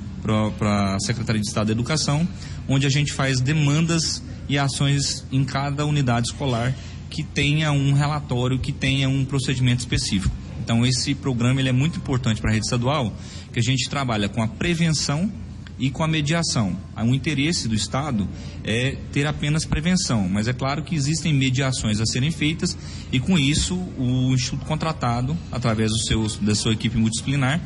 para 0.58 0.94
a 0.94 1.00
Secretaria 1.00 1.42
de 1.42 1.46
Estado 1.46 1.66
da 1.66 1.72
Educação, 1.72 2.26
onde 2.66 2.86
a 2.86 2.90
gente 2.90 3.12
faz 3.12 3.38
demandas 3.38 4.22
e 4.48 4.56
ações 4.56 5.26
em 5.30 5.44
cada 5.44 5.84
unidade 5.84 6.28
escolar 6.28 6.74
que 7.10 7.22
tenha 7.22 7.70
um 7.70 7.92
relatório, 7.92 8.58
que 8.58 8.72
tenha 8.72 9.10
um 9.10 9.26
procedimento 9.26 9.80
específico. 9.80 10.34
Então 10.68 10.84
esse 10.84 11.14
programa 11.14 11.60
ele 11.60 11.70
é 11.70 11.72
muito 11.72 11.96
importante 11.96 12.42
para 12.42 12.50
a 12.50 12.52
rede 12.52 12.66
estadual, 12.66 13.10
que 13.50 13.58
a 13.58 13.62
gente 13.62 13.88
trabalha 13.88 14.28
com 14.28 14.42
a 14.42 14.46
prevenção 14.46 15.32
e 15.78 15.88
com 15.88 16.04
a 16.04 16.06
mediação. 16.06 16.76
O 16.94 17.14
interesse 17.14 17.66
do 17.66 17.74
Estado 17.74 18.28
é 18.62 18.94
ter 19.10 19.26
apenas 19.26 19.64
prevenção, 19.64 20.28
mas 20.28 20.46
é 20.46 20.52
claro 20.52 20.82
que 20.82 20.94
existem 20.94 21.32
mediações 21.32 22.02
a 22.02 22.04
serem 22.04 22.30
feitas 22.30 22.76
e 23.10 23.18
com 23.18 23.38
isso 23.38 23.76
o 23.96 24.34
Instituto 24.34 24.66
contratado, 24.66 25.34
através 25.50 25.90
do 25.90 26.00
seu, 26.00 26.26
da 26.42 26.54
sua 26.54 26.74
equipe 26.74 26.98
multidisciplinar, 26.98 27.62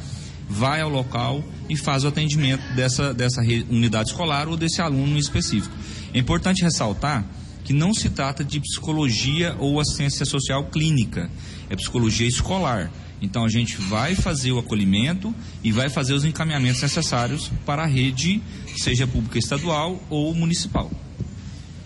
vai 0.49 0.81
ao 0.81 0.89
local 0.89 1.43
e 1.69 1.77
faz 1.77 2.05
o 2.05 2.07
atendimento 2.07 2.63
dessa, 2.77 3.13
dessa 3.13 3.41
unidade 3.69 4.11
escolar 4.11 4.47
ou 4.47 4.57
desse 4.57 4.81
aluno 4.81 5.19
específico. 5.19 5.75
É 6.15 6.21
importante 6.21 6.63
ressaltar 6.63 7.27
que 7.73 7.79
não 7.79 7.95
se 7.95 8.11
trata 8.11 8.45
de 8.45 8.61
psicologia 8.61 9.57
ou 9.59 9.81
assistência 9.81 10.27
social 10.27 10.67
clínica, 10.67 11.31
é 11.71 11.75
psicologia 11.75 12.29
escolar. 12.29 12.93
Então 13.23 13.47
a 13.47 13.49
gente 13.49 13.79
vai 13.79 14.15
fazer 14.15 14.53
o 14.53 14.59
acolhimento 14.59 15.35
e 15.65 15.73
vai 15.73 15.89
fazer 15.89 16.13
os 16.13 16.23
encaminhamentos 16.23 16.83
necessários 16.83 17.51
para 17.65 17.85
a 17.85 17.87
rede, 17.87 18.43
seja 18.77 19.07
pública 19.07 19.39
estadual 19.39 19.99
ou 20.11 20.35
municipal. 20.35 20.91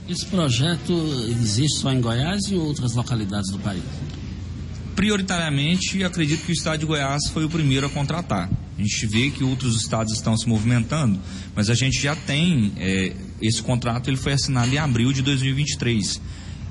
Esse 0.08 0.26
projeto 0.26 0.92
existe 1.40 1.78
só 1.78 1.92
em 1.92 2.00
Goiás 2.00 2.46
e 2.48 2.56
outras 2.56 2.94
localidades 2.94 3.52
do 3.52 3.58
país? 3.60 3.82
Prioritariamente, 4.96 6.02
acredito 6.02 6.44
que 6.44 6.50
o 6.50 6.54
estado 6.54 6.80
de 6.80 6.86
Goiás 6.86 7.28
foi 7.28 7.44
o 7.44 7.48
primeiro 7.48 7.86
a 7.86 7.90
contratar. 7.90 8.50
A 8.76 8.82
gente 8.82 9.06
vê 9.06 9.30
que 9.30 9.44
outros 9.44 9.76
estados 9.76 10.12
estão 10.12 10.36
se 10.36 10.48
movimentando, 10.48 11.20
mas 11.54 11.70
a 11.70 11.74
gente 11.74 12.00
já 12.00 12.16
tem 12.16 12.72
é, 12.76 13.12
esse 13.40 13.62
contrato, 13.62 14.08
ele 14.08 14.16
foi 14.16 14.32
assinado 14.32 14.72
em 14.72 14.78
abril 14.78 15.12
de 15.12 15.22
2023. 15.22 16.20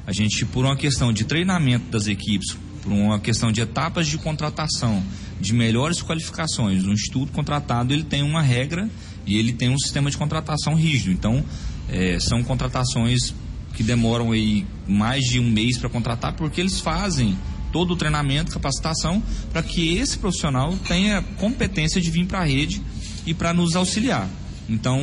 A 0.07 0.11
gente, 0.11 0.45
por 0.45 0.65
uma 0.65 0.75
questão 0.75 1.11
de 1.11 1.23
treinamento 1.23 1.89
das 1.89 2.07
equipes, 2.07 2.55
por 2.81 2.91
uma 2.91 3.19
questão 3.19 3.51
de 3.51 3.61
etapas 3.61 4.07
de 4.07 4.17
contratação, 4.17 5.03
de 5.39 5.53
melhores 5.53 6.01
qualificações, 6.01 6.83
o 6.83 6.91
instituto 6.91 7.31
contratado 7.31 7.93
ele 7.93 8.03
tem 8.03 8.21
uma 8.21 8.41
regra 8.41 8.89
e 9.25 9.37
ele 9.37 9.53
tem 9.53 9.69
um 9.69 9.77
sistema 9.77 10.09
de 10.09 10.17
contratação 10.17 10.75
rígido. 10.75 11.11
Então, 11.11 11.43
é, 11.89 12.19
são 12.19 12.43
contratações 12.43 13.33
que 13.73 13.83
demoram 13.83 14.31
aí 14.31 14.65
mais 14.87 15.25
de 15.25 15.39
um 15.39 15.49
mês 15.49 15.77
para 15.77 15.89
contratar, 15.89 16.33
porque 16.33 16.61
eles 16.61 16.79
fazem 16.79 17.37
todo 17.71 17.91
o 17.91 17.95
treinamento, 17.95 18.51
capacitação, 18.51 19.21
para 19.51 19.61
que 19.61 19.97
esse 19.97 20.17
profissional 20.17 20.73
tenha 20.87 21.21
competência 21.37 21.99
de 21.99 22.09
vir 22.09 22.25
para 22.25 22.39
a 22.39 22.45
rede 22.45 22.81
e 23.25 23.33
para 23.33 23.53
nos 23.53 23.75
auxiliar. 23.75 24.29
Então, 24.69 25.01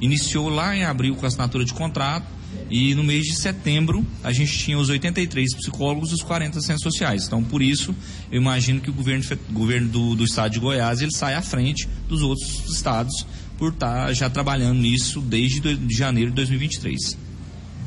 iniciou 0.00 0.48
lá 0.48 0.76
em 0.76 0.84
abril 0.84 1.14
com 1.16 1.24
a 1.24 1.28
assinatura 1.28 1.64
de 1.64 1.74
contrato 1.74 2.26
e 2.70 2.94
no 2.94 3.02
mês 3.02 3.24
de 3.24 3.34
setembro 3.34 4.04
a 4.22 4.32
gente 4.32 4.56
tinha 4.58 4.78
os 4.78 4.88
83 4.88 5.54
psicólogos 5.54 6.10
e 6.10 6.14
os 6.14 6.22
40 6.22 6.60
centros 6.60 6.82
sociais. 6.82 7.26
Então, 7.26 7.42
por 7.42 7.62
isso, 7.62 7.94
eu 8.30 8.40
imagino 8.40 8.80
que 8.80 8.90
o 8.90 8.92
governo, 8.92 9.24
governo 9.50 9.88
do, 9.88 10.14
do 10.14 10.24
estado 10.24 10.52
de 10.52 10.60
Goiás 10.60 11.00
ele 11.00 11.12
sai 11.12 11.34
à 11.34 11.42
frente 11.42 11.88
dos 12.08 12.22
outros 12.22 12.70
estados 12.70 13.26
por 13.56 13.72
estar 13.72 14.06
tá 14.06 14.12
já 14.12 14.30
trabalhando 14.30 14.78
nisso 14.78 15.20
desde 15.20 15.60
de 15.76 15.94
janeiro 15.94 16.30
de 16.30 16.36
2023. 16.36 17.18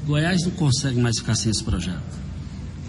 Goiás 0.05 0.43
não 0.43 0.51
consegue 0.51 0.99
mais 0.99 1.19
ficar 1.19 1.35
sem 1.35 1.51
esse 1.51 1.63
projeto? 1.63 2.19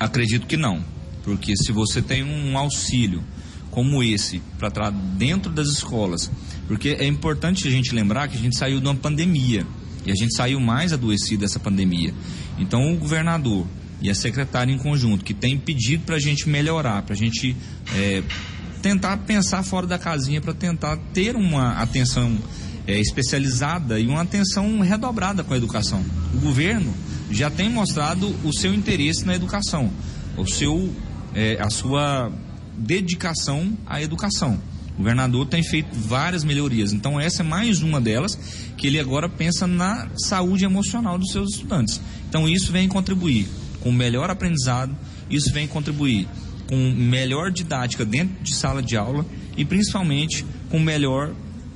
Acredito 0.00 0.46
que 0.46 0.56
não. 0.56 0.82
Porque 1.22 1.56
se 1.56 1.70
você 1.70 2.02
tem 2.02 2.24
um 2.24 2.58
auxílio 2.58 3.22
como 3.70 4.02
esse 4.02 4.42
para 4.58 4.68
estar 4.68 4.90
dentro 4.90 5.50
das 5.50 5.68
escolas, 5.68 6.30
porque 6.72 6.96
é 6.98 7.06
importante 7.06 7.68
a 7.68 7.70
gente 7.70 7.94
lembrar 7.94 8.28
que 8.28 8.38
a 8.38 8.40
gente 8.40 8.56
saiu 8.56 8.80
de 8.80 8.86
uma 8.86 8.94
pandemia 8.94 9.66
e 10.06 10.10
a 10.10 10.14
gente 10.14 10.34
saiu 10.34 10.58
mais 10.58 10.90
adoecido 10.90 11.42
dessa 11.42 11.60
pandemia. 11.60 12.14
Então 12.58 12.94
o 12.94 12.96
governador 12.96 13.66
e 14.00 14.08
a 14.08 14.14
secretária 14.14 14.72
em 14.72 14.78
conjunto 14.78 15.22
que 15.22 15.34
tem 15.34 15.58
pedido 15.58 16.04
para 16.06 16.16
a 16.16 16.18
gente 16.18 16.48
melhorar, 16.48 17.02
para 17.02 17.12
a 17.12 17.16
gente 17.16 17.54
é, 17.94 18.22
tentar 18.80 19.18
pensar 19.18 19.62
fora 19.62 19.86
da 19.86 19.98
casinha 19.98 20.40
para 20.40 20.54
tentar 20.54 20.96
ter 21.12 21.36
uma 21.36 21.72
atenção 21.72 22.38
é, 22.86 22.98
especializada 22.98 24.00
e 24.00 24.06
uma 24.06 24.22
atenção 24.22 24.80
redobrada 24.80 25.44
com 25.44 25.52
a 25.52 25.58
educação. 25.58 26.02
O 26.32 26.40
governo 26.40 26.94
já 27.30 27.50
tem 27.50 27.68
mostrado 27.68 28.34
o 28.42 28.50
seu 28.50 28.72
interesse 28.72 29.26
na 29.26 29.34
educação, 29.34 29.92
o 30.38 30.46
seu 30.46 30.90
é, 31.34 31.60
a 31.60 31.68
sua 31.68 32.32
dedicação 32.78 33.76
à 33.86 34.00
educação. 34.00 34.71
O 34.94 34.98
governador 34.98 35.46
tem 35.46 35.62
feito 35.62 35.88
várias 35.94 36.44
melhorias, 36.44 36.92
então 36.92 37.18
essa 37.18 37.42
é 37.42 37.44
mais 37.44 37.82
uma 37.82 38.00
delas, 38.00 38.38
que 38.76 38.86
ele 38.86 39.00
agora 39.00 39.28
pensa 39.28 39.66
na 39.66 40.08
saúde 40.16 40.64
emocional 40.64 41.18
dos 41.18 41.30
seus 41.32 41.54
estudantes. 41.54 42.00
Então 42.28 42.48
isso 42.48 42.70
vem 42.70 42.88
contribuir 42.88 43.48
com 43.80 43.90
melhor 43.90 44.30
aprendizado, 44.30 44.96
isso 45.30 45.52
vem 45.52 45.66
contribuir 45.66 46.28
com 46.68 46.76
melhor 46.76 47.50
didática 47.50 48.04
dentro 48.04 48.42
de 48.42 48.54
sala 48.54 48.82
de 48.82 48.96
aula 48.96 49.26
e 49.56 49.64
principalmente 49.64 50.44
com 50.70 50.78
melhor 50.78 51.34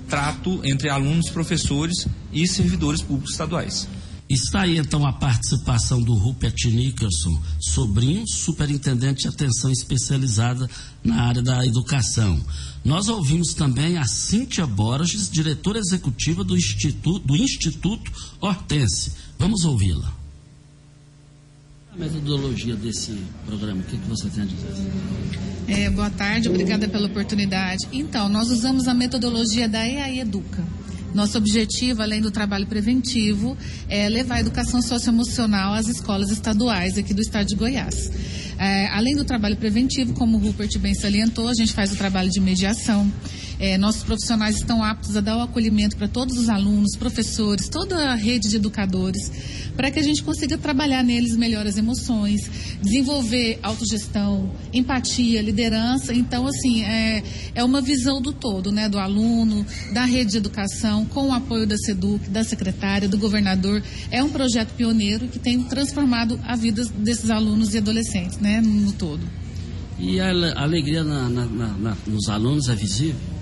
trato 0.09 0.61
entre 0.65 0.89
alunos, 0.89 1.31
professores 1.31 2.07
e 2.33 2.47
servidores 2.47 3.03
públicos 3.03 3.33
estaduais. 3.33 3.89
Está 4.29 4.63
aí 4.63 4.77
então 4.77 5.07
a 5.07 5.13
participação 5.13 6.03
do 6.03 6.13
Rupert 6.15 6.57
Nicholson, 6.67 7.41
sobrinho, 7.61 8.27
superintendente 8.27 9.23
de 9.23 9.29
atenção 9.29 9.71
especializada 9.71 10.69
na 11.05 11.23
área 11.23 11.41
da 11.41 11.65
educação. 11.65 12.45
Nós 12.85 13.09
ouvimos 13.09 13.55
também 13.55 13.97
a 13.99 14.05
Cíntia 14.05 14.67
Borges, 14.67 15.31
diretora 15.31 15.79
executiva 15.79 16.43
do 16.43 16.57
Instituto, 16.57 17.25
do 17.25 17.37
Instituto 17.37 18.11
Hortense. 18.41 19.13
Vamos 19.39 19.65
ouvi-la. 19.65 20.13
A 21.93 21.97
metodologia 21.97 22.75
desse 22.75 23.17
programa, 23.47 23.81
o 23.81 23.85
que, 23.85 23.97
que 23.97 24.09
você 24.09 24.29
tem 24.29 24.43
a 24.43 24.47
dizer? 24.47 24.69
É, 25.69 25.89
boa 25.89 26.11
tarde, 26.11 26.49
obrigada 26.49 26.89
pela 26.89 27.07
oportunidade. 27.07 27.87
Então, 27.93 28.29
nós 28.29 28.51
usamos 28.51 28.89
a 28.89 28.95
metodologia 28.95 29.69
da 29.69 29.87
EAE 29.87 30.21
Educa. 30.21 30.65
Nosso 31.15 31.39
objetivo, 31.39 32.03
além 32.03 32.21
do 32.21 32.31
trabalho 32.31 32.67
preventivo, 32.67 33.57
é 33.89 34.09
levar 34.09 34.37
a 34.37 34.41
educação 34.41 34.83
socioemocional 34.83 35.73
às 35.75 35.89
escolas 35.89 36.31
estaduais 36.31 36.99
aqui 36.99 37.15
do 37.15 37.21
estado 37.21 37.47
de 37.47 37.55
Goiás. 37.55 38.11
É, 38.59 38.89
além 38.89 39.15
do 39.15 39.25
trabalho 39.25 39.57
preventivo, 39.57 40.15
como 40.15 40.37
o 40.37 40.41
Rupert 40.41 40.79
bem 40.79 40.95
salientou, 40.95 41.49
a 41.49 41.55
gente 41.55 41.73
faz 41.73 41.93
o 41.93 41.97
trabalho 41.97 42.31
de 42.31 42.41
mediação. 42.41 43.11
É, 43.59 43.79
nossos 43.79 44.03
profissionais 44.03 44.57
estão 44.57 44.83
aptos 44.85 45.17
a 45.17 45.21
dar 45.21 45.39
o 45.39 45.41
acolhimento 45.41 45.97
para 45.97 46.07
todos 46.07 46.37
os 46.37 46.49
alunos, 46.49 46.95
professores, 46.97 47.69
toda 47.69 48.11
a 48.11 48.15
rede 48.15 48.51
de 48.51 48.57
educadores, 48.57 49.31
para 49.75 49.91
que 49.91 49.99
a 49.99 50.03
gente 50.03 50.23
consiga 50.23 50.59
trabalhar 50.59 51.03
neles 51.03 51.37
melhor 51.37 51.67
as 51.67 51.79
emoções, 51.79 52.51
desenvolver 52.83 53.59
autogestão, 53.63 54.51
empatia, 54.73 55.41
liderança. 55.41 56.13
Então, 56.13 56.47
assim, 56.47 56.85
é, 56.85 57.23
é 57.55 57.65
uma 57.65 57.81
visão 57.81 58.21
do 58.21 58.33
todo, 58.33 58.71
né, 58.71 58.89
do 58.89 58.99
aluno, 58.99 59.65
da 59.93 60.05
rede 60.05 60.33
de 60.33 60.37
educação, 60.37 61.07
com 61.07 61.29
o 61.29 61.33
apoio 61.33 61.67
da 61.67 61.77
SEDUC, 61.79 62.29
da 62.29 62.45
secretária, 62.45 63.09
do 63.09 63.17
governador. 63.17 63.83
É 64.11 64.23
um 64.23 64.29
projeto 64.29 64.75
pioneiro 64.75 65.29
que 65.29 65.39
tem 65.39 65.63
transformado 65.63 66.39
a 66.45 66.57
vida 66.57 66.85
desses 66.99 67.31
alunos 67.31 67.75
e 67.75 67.79
adolescentes, 67.79 68.39
né, 68.39 68.61
no 68.61 68.93
todo. 68.93 69.21
E 69.99 70.21
a 70.21 70.31
alegria 70.63 71.03
na, 71.03 71.29
na, 71.29 71.47
na, 71.47 71.97
nos 72.07 72.29
alunos 72.29 72.69
é 72.69 72.75
visível? 72.75 73.36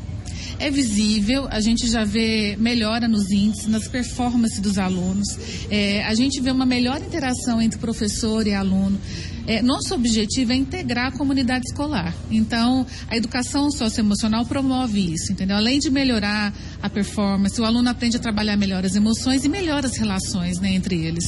É 0.64 0.70
visível, 0.70 1.46
a 1.50 1.60
gente 1.60 1.86
já 1.86 2.04
vê 2.04 2.56
melhora 2.58 3.06
nos 3.06 3.30
índices, 3.30 3.66
nas 3.66 3.86
performances 3.86 4.58
dos 4.60 4.78
alunos, 4.78 5.28
é, 5.70 6.02
a 6.04 6.14
gente 6.14 6.40
vê 6.40 6.50
uma 6.50 6.64
melhor 6.64 7.02
interação 7.02 7.60
entre 7.60 7.78
professor 7.78 8.46
e 8.46 8.54
aluno. 8.54 8.98
É, 9.46 9.60
nosso 9.60 9.94
objetivo 9.94 10.52
é 10.52 10.54
integrar 10.54 11.08
a 11.08 11.12
comunidade 11.12 11.64
escolar. 11.68 12.14
Então, 12.30 12.86
a 13.08 13.14
educação 13.14 13.70
socioemocional 13.70 14.46
promove 14.46 15.12
isso, 15.12 15.32
entendeu? 15.32 15.56
Além 15.56 15.78
de 15.78 15.90
melhorar 15.90 16.50
a 16.82 16.88
performance, 16.88 17.60
o 17.60 17.64
aluno 17.66 17.90
aprende 17.90 18.16
a 18.16 18.20
trabalhar 18.20 18.56
melhor 18.56 18.86
as 18.86 18.96
emoções 18.96 19.44
e 19.44 19.50
melhora 19.50 19.86
as 19.86 19.98
relações 19.98 20.58
né, 20.60 20.72
entre 20.72 20.96
eles. 20.96 21.26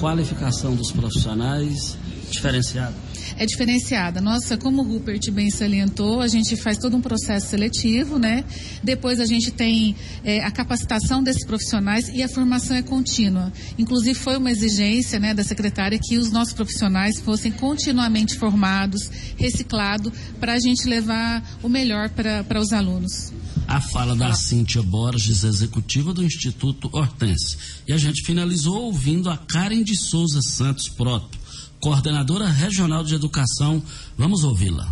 Qualificação 0.00 0.74
dos 0.74 0.90
profissionais 0.90 1.96
diferenciada 2.28 3.03
é 3.36 3.46
diferenciada. 3.46 4.20
Nossa, 4.20 4.56
como 4.56 4.82
o 4.82 4.84
Rupert 4.84 5.30
bem 5.30 5.50
salientou, 5.50 6.20
a 6.20 6.28
gente 6.28 6.56
faz 6.56 6.78
todo 6.78 6.96
um 6.96 7.00
processo 7.00 7.48
seletivo, 7.48 8.18
né? 8.18 8.44
Depois 8.82 9.20
a 9.20 9.26
gente 9.26 9.50
tem 9.50 9.96
é, 10.24 10.44
a 10.44 10.50
capacitação 10.50 11.22
desses 11.22 11.46
profissionais 11.46 12.08
e 12.08 12.22
a 12.22 12.28
formação 12.28 12.76
é 12.76 12.82
contínua. 12.82 13.52
Inclusive 13.78 14.18
foi 14.18 14.36
uma 14.36 14.50
exigência, 14.50 15.18
né, 15.18 15.34
da 15.34 15.44
secretária 15.44 15.98
que 15.98 16.16
os 16.16 16.30
nossos 16.30 16.54
profissionais 16.54 17.20
fossem 17.20 17.52
continuamente 17.52 18.36
formados, 18.38 19.10
reciclados, 19.36 20.12
para 20.40 20.54
a 20.54 20.58
gente 20.58 20.86
levar 20.86 21.42
o 21.62 21.68
melhor 21.68 22.10
para 22.10 22.60
os 22.60 22.72
alunos. 22.72 23.32
A 23.66 23.80
fala 23.80 24.14
da 24.14 24.32
Cíntia 24.34 24.82
Borges, 24.82 25.42
executiva 25.42 26.12
do 26.12 26.22
Instituto 26.22 26.90
Hortense. 26.92 27.56
E 27.88 27.92
a 27.92 27.98
gente 27.98 28.22
finalizou 28.22 28.82
ouvindo 28.82 29.30
a 29.30 29.36
Karen 29.36 29.82
de 29.82 29.96
Souza 29.96 30.42
Santos 30.42 30.88
Proto 30.88 31.43
coordenadora 31.84 32.48
regional 32.48 33.04
de 33.04 33.14
educação. 33.14 33.82
Vamos 34.16 34.42
ouvi-la. 34.42 34.88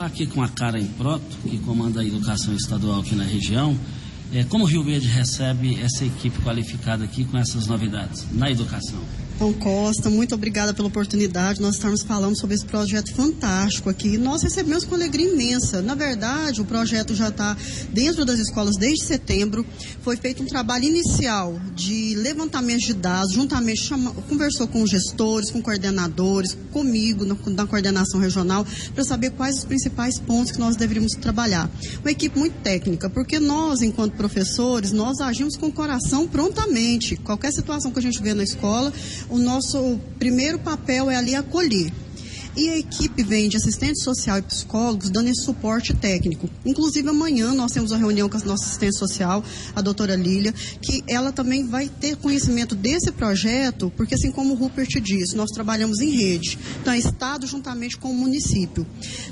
Aqui 0.00 0.26
com 0.26 0.42
a 0.42 0.48
Karen 0.48 0.84
Proto, 0.84 1.36
que 1.48 1.58
comanda 1.58 2.00
a 2.00 2.04
educação 2.04 2.52
estadual 2.56 2.98
aqui 2.98 3.14
na 3.14 3.22
região. 3.22 3.78
É, 4.32 4.42
como 4.42 4.64
o 4.64 4.66
Rio 4.66 4.82
Verde 4.82 5.06
recebe 5.06 5.80
essa 5.80 6.04
equipe 6.04 6.40
qualificada 6.40 7.04
aqui 7.04 7.24
com 7.24 7.38
essas 7.38 7.68
novidades 7.68 8.26
na 8.32 8.50
educação? 8.50 8.98
Tom 9.38 9.52
Costa, 9.52 10.08
muito 10.08 10.34
obrigada 10.34 10.72
pela 10.72 10.86
oportunidade. 10.86 11.60
Nós 11.60 11.74
estamos 11.74 12.02
falando 12.02 12.38
sobre 12.38 12.54
esse 12.54 12.64
projeto 12.64 13.12
fantástico 13.12 13.90
aqui. 13.90 14.16
Nós 14.16 14.42
recebemos 14.42 14.84
com 14.84 14.94
alegria 14.94 15.28
imensa. 15.32 15.82
Na 15.82 15.94
verdade, 15.94 16.60
o 16.60 16.64
projeto 16.64 17.14
já 17.14 17.28
está 17.28 17.56
dentro 17.92 18.24
das 18.24 18.38
escolas 18.38 18.76
desde 18.76 19.04
setembro. 19.04 19.66
Foi 20.02 20.16
feito 20.16 20.42
um 20.42 20.46
trabalho 20.46 20.84
inicial 20.84 21.60
de 21.74 22.14
levantamento 22.14 22.82
de 22.82 22.94
dados, 22.94 23.32
juntamente 23.32 23.82
chama, 23.82 24.12
conversou 24.28 24.68
com 24.68 24.86
gestores, 24.86 25.50
com 25.50 25.60
coordenadores, 25.60 26.56
comigo 26.70 27.24
na, 27.24 27.36
na 27.46 27.66
coordenação 27.66 28.20
regional, 28.20 28.64
para 28.94 29.04
saber 29.04 29.30
quais 29.30 29.58
os 29.58 29.64
principais 29.64 30.18
pontos 30.18 30.52
que 30.52 30.58
nós 30.58 30.76
deveríamos 30.76 31.12
trabalhar. 31.14 31.68
Uma 32.00 32.10
equipe 32.10 32.38
muito 32.38 32.54
técnica, 32.62 33.10
porque 33.10 33.40
nós, 33.40 33.82
enquanto 33.82 34.14
professores, 34.14 34.92
nós 34.92 35.20
agimos 35.20 35.56
com 35.56 35.66
o 35.66 35.72
coração 35.72 36.28
prontamente. 36.28 37.16
Qualquer 37.16 37.52
situação 37.52 37.90
que 37.90 37.98
a 37.98 38.02
gente 38.02 38.22
vê 38.22 38.32
na 38.32 38.44
escola, 38.44 38.92
o 39.28 39.38
nosso 39.38 39.98
primeiro 40.18 40.58
papel 40.58 41.10
é 41.10 41.16
ali 41.16 41.34
acolher. 41.34 41.92
E 42.56 42.70
a 42.70 42.78
equipe 42.78 43.22
vem 43.24 43.48
de 43.48 43.56
assistente 43.56 44.00
social 44.02 44.38
e 44.38 44.42
psicólogos 44.42 45.10
dando 45.10 45.28
esse 45.28 45.44
suporte 45.44 45.92
técnico. 45.92 46.48
Inclusive, 46.64 47.08
amanhã 47.08 47.52
nós 47.52 47.72
temos 47.72 47.90
uma 47.90 47.98
reunião 47.98 48.28
com 48.28 48.36
a 48.36 48.40
nossa 48.40 48.64
assistente 48.66 48.96
social, 48.96 49.42
a 49.74 49.80
doutora 49.80 50.14
Lília, 50.14 50.54
que 50.80 51.02
ela 51.08 51.32
também 51.32 51.66
vai 51.66 51.88
ter 51.88 52.16
conhecimento 52.16 52.76
desse 52.76 53.10
projeto, 53.10 53.92
porque 53.96 54.14
assim 54.14 54.30
como 54.30 54.54
o 54.54 54.56
Rupert 54.56 55.00
disse, 55.00 55.34
nós 55.34 55.50
trabalhamos 55.50 56.00
em 56.00 56.10
rede. 56.10 56.56
Então, 56.80 56.92
é 56.92 56.98
Estado 56.98 57.44
juntamente 57.46 57.96
com 57.96 58.10
o 58.10 58.14
município. 58.14 58.86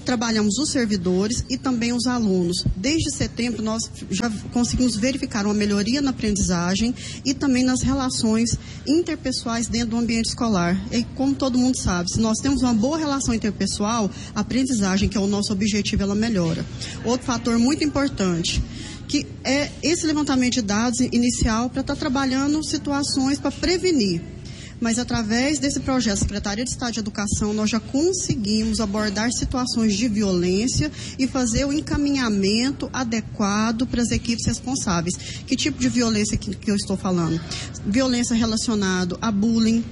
Trabalhamos 0.04 0.58
os 0.58 0.70
servidores 0.70 1.44
e 1.48 1.56
também 1.56 1.92
os 1.92 2.06
alunos. 2.06 2.64
Desde 2.76 3.14
setembro, 3.14 3.62
nós 3.62 3.88
já 4.10 4.28
conseguimos 4.52 4.96
verificar 4.96 5.44
uma 5.44 5.54
melhoria 5.54 6.00
na 6.00 6.10
aprendizagem 6.10 6.92
e 7.24 7.34
também 7.34 7.62
nas 7.62 7.82
relações 7.82 8.58
interpessoais 8.86 9.68
dentro 9.68 9.90
do 9.90 9.96
ambiente 9.96 10.26
escolar. 10.26 10.76
E 10.90 11.04
como 11.14 11.34
todo 11.34 11.56
mundo 11.56 11.78
sabe, 11.78 12.10
se 12.10 12.20
nós 12.20 12.38
temos 12.38 12.62
uma 12.62 12.74
boa 12.74 12.98
relação 12.98 13.11
relação 13.12 13.34
interpessoal, 13.34 14.10
a 14.34 14.40
aprendizagem, 14.40 15.08
que 15.08 15.16
é 15.16 15.20
o 15.20 15.26
nosso 15.26 15.52
objetivo, 15.52 16.02
ela 16.02 16.14
melhora. 16.14 16.64
Outro 17.04 17.26
fator 17.26 17.58
muito 17.58 17.84
importante, 17.84 18.62
que 19.06 19.26
é 19.44 19.70
esse 19.82 20.06
levantamento 20.06 20.54
de 20.54 20.62
dados 20.62 21.00
inicial 21.00 21.68
para 21.68 21.82
estar 21.82 21.94
tá 21.94 22.00
trabalhando 22.00 22.64
situações 22.64 23.38
para 23.38 23.50
prevenir 23.50 24.31
mas 24.82 24.98
através 24.98 25.60
desse 25.60 25.78
projeto 25.78 26.18
Secretaria 26.18 26.64
de 26.64 26.70
Estado 26.70 26.94
de 26.94 26.98
Educação, 26.98 27.54
nós 27.54 27.70
já 27.70 27.78
conseguimos 27.78 28.80
abordar 28.80 29.30
situações 29.30 29.94
de 29.94 30.08
violência 30.08 30.90
e 31.16 31.28
fazer 31.28 31.64
o 31.64 31.72
encaminhamento 31.72 32.90
adequado 32.92 33.86
para 33.86 34.02
as 34.02 34.10
equipes 34.10 34.44
responsáveis. 34.44 35.14
Que 35.46 35.54
tipo 35.54 35.78
de 35.78 35.88
violência 35.88 36.36
que, 36.36 36.56
que 36.56 36.68
eu 36.68 36.74
estou 36.74 36.96
falando? 36.96 37.40
Violência 37.86 38.34
relacionada 38.34 39.16
a 39.22 39.30
bullying, 39.30 39.84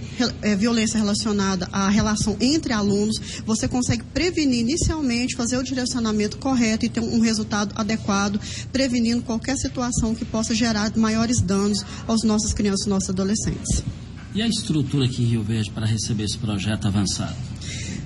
é, 0.42 0.56
violência 0.56 0.98
relacionada 0.98 1.68
à 1.70 1.88
relação 1.88 2.36
entre 2.40 2.72
alunos. 2.72 3.16
Você 3.46 3.68
consegue 3.68 4.02
prevenir 4.02 4.58
inicialmente, 4.58 5.36
fazer 5.36 5.56
o 5.56 5.62
direcionamento 5.62 6.36
correto 6.38 6.84
e 6.84 6.88
ter 6.88 7.00
um 7.00 7.20
resultado 7.20 7.72
adequado, 7.76 8.40
prevenindo 8.72 9.22
qualquer 9.22 9.56
situação 9.56 10.16
que 10.16 10.24
possa 10.24 10.52
gerar 10.52 10.92
maiores 10.96 11.40
danos 11.40 11.84
aos 12.08 12.24
nossos 12.24 12.52
crianças 12.52 12.86
e 12.86 12.90
nossos 12.90 13.10
adolescentes. 13.10 13.84
E 14.32 14.40
a 14.40 14.46
estrutura 14.46 15.06
aqui 15.06 15.22
em 15.22 15.26
Rio 15.26 15.42
Verde 15.42 15.70
para 15.72 15.84
receber 15.84 16.22
esse 16.22 16.38
projeto 16.38 16.86
avançado? 16.86 17.34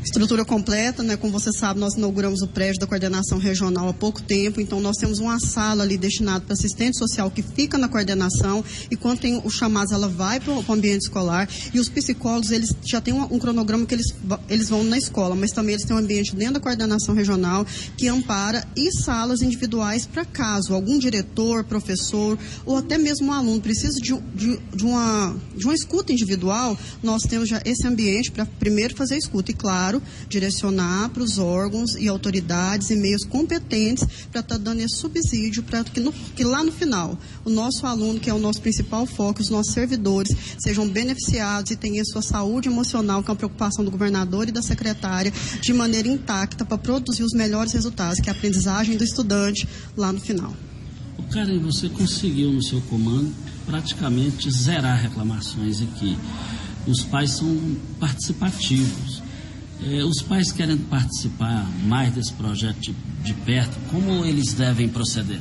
Estrutura 0.04 0.44
completa, 0.44 1.02
né? 1.02 1.16
Como 1.16 1.32
você 1.32 1.50
sabe, 1.52 1.80
nós 1.80 1.94
inauguramos 1.94 2.42
o 2.42 2.46
prédio 2.46 2.81
da 2.81 2.87
coordenação 2.87 3.38
regional 3.38 3.88
há 3.88 3.94
pouco 3.94 4.22
tempo, 4.22 4.61
então 4.61 4.81
nós 4.81 4.96
temos 4.96 5.18
uma 5.18 5.40
sala 5.40 5.83
ali 5.83 5.96
destinada 5.96 6.44
para 6.44 6.52
assistente 6.52 6.98
social 6.98 7.31
que 7.31 7.42
fica 7.42 7.78
na 7.78 7.88
coordenação 7.88 8.62
e 8.90 8.96
quando 8.96 9.20
tem 9.20 9.40
os 9.42 9.55
chamados 9.55 9.92
ela 9.92 10.09
vai 10.09 10.38
para 10.40 10.52
o 10.52 10.72
ambiente 10.72 11.02
escolar 11.02 11.48
e 11.72 11.81
os 11.81 11.88
psicólogos 11.88 12.50
eles 12.50 12.70
já 12.85 13.00
têm 13.00 13.14
um, 13.14 13.22
um, 13.22 13.38
cronograma 13.38 13.87
que 13.87 13.94
eles, 13.94 14.14
eles 14.48 14.68
vão 14.68 14.85
na 14.85 14.98
escola, 14.98 15.35
mas 15.35 15.50
também 15.50 15.74
eles 15.74 15.87
têm 15.87 15.96
um 15.96 16.00
ambiente 16.00 16.37
dentro 16.37 16.55
da 16.55 16.61
coordenação 16.61 17.14
regional 17.14 17.66
que 17.96 18.07
ampara 18.09 18.66
e 18.76 18.92
salas 18.92 19.40
individuais 19.40 20.07
para 20.07 20.24
caso 20.24 20.74
algum 20.74 20.98
diretor, 20.98 21.64
professor 21.64 22.38
ou 22.66 22.76
até 22.76 22.98
mesmo 22.98 23.28
um 23.28 23.33
aluno 23.33 23.61
precise 23.61 24.00
de, 24.00 24.14
de, 24.35 24.59
de, 24.74 24.85
uma, 24.85 25.35
de 25.57 25.64
uma 25.64 25.74
escuta 25.74 26.12
individual, 26.12 26.76
nós 27.02 27.22
temos 27.22 27.48
já 27.48 27.62
esse 27.64 27.87
ambiente 27.87 28.31
para 28.31 28.44
primeiro 28.44 28.94
fazer 28.94 29.14
a 29.14 29.18
escuta 29.18 29.50
e 29.50 29.55
claro 29.55 29.93
claro, 29.94 30.02
direcionar 30.28 31.11
para 31.11 31.22
os 31.22 31.38
órgãos 31.38 31.94
e 31.96 32.09
autoridades 32.09 32.90
e 32.90 32.96
meios 32.96 33.24
competentes 33.24 34.04
para 34.30 34.40
estar 34.40 34.42
tá 34.42 34.59
dando 34.59 34.80
esse 34.80 34.96
subsídio 34.96 35.62
para 35.62 35.85
que, 35.85 36.02
que, 36.35 36.44
lá 36.44 36.64
no 36.64 36.72
final 36.72 37.18
o 37.44 37.50
nosso 37.50 37.87
aluno, 37.87 38.18
que 38.18 38.30
é 38.30 38.35
o 38.35 38.38
nosso 38.38 38.61
principal 38.61 39.07
foco, 39.07 39.40
os 39.40 39.50
nossos 39.50 39.72
servidores, 39.72 40.35
sejam 40.59 40.88
beneficiados 40.88 41.70
e 41.70 41.76
tenham 41.76 42.04
sua 42.04 42.22
saúde 42.22 42.68
emocional, 42.68 43.22
que 43.22 43.30
é 43.30 43.33
uma 43.33 43.37
preocupação 43.37 43.85
do 43.85 43.90
governador 43.90 44.48
e 44.48 44.52
da 44.52 44.62
secretária, 44.62 45.33
de 45.61 45.72
maneira 45.72 46.09
intacta 46.09 46.64
para 46.64 46.78
produzir 46.78 47.22
os 47.22 47.33
melhores 47.33 47.72
resultados, 47.72 48.20
que 48.20 48.28
é 48.28 48.33
a 48.33 48.37
aprendizagem 48.37 48.96
do 48.96 49.04
estudante 49.04 49.68
lá 49.96 50.12
no 50.12 50.20
final. 50.20 50.54
O 51.18 51.22
Karen, 51.24 51.59
você 51.59 51.88
conseguiu 51.88 52.50
no 52.50 52.62
seu 52.62 52.80
comando 52.83 53.33
praticamente 53.66 54.50
zerar 54.50 55.00
reclamações 55.00 55.80
aqui. 55.80 56.16
Os 56.87 57.02
pais 57.02 57.30
são 57.30 57.76
participativos. 57.98 59.23
Eh, 59.82 60.04
os 60.04 60.22
pais 60.22 60.52
querem 60.52 60.76
participar 60.76 61.66
mais 61.87 62.14
desse 62.14 62.32
projeto 62.32 62.80
de, 62.80 62.94
de 63.22 63.34
perto, 63.34 63.76
como 63.90 64.24
eles 64.24 64.54
devem 64.54 64.88
proceder? 64.88 65.40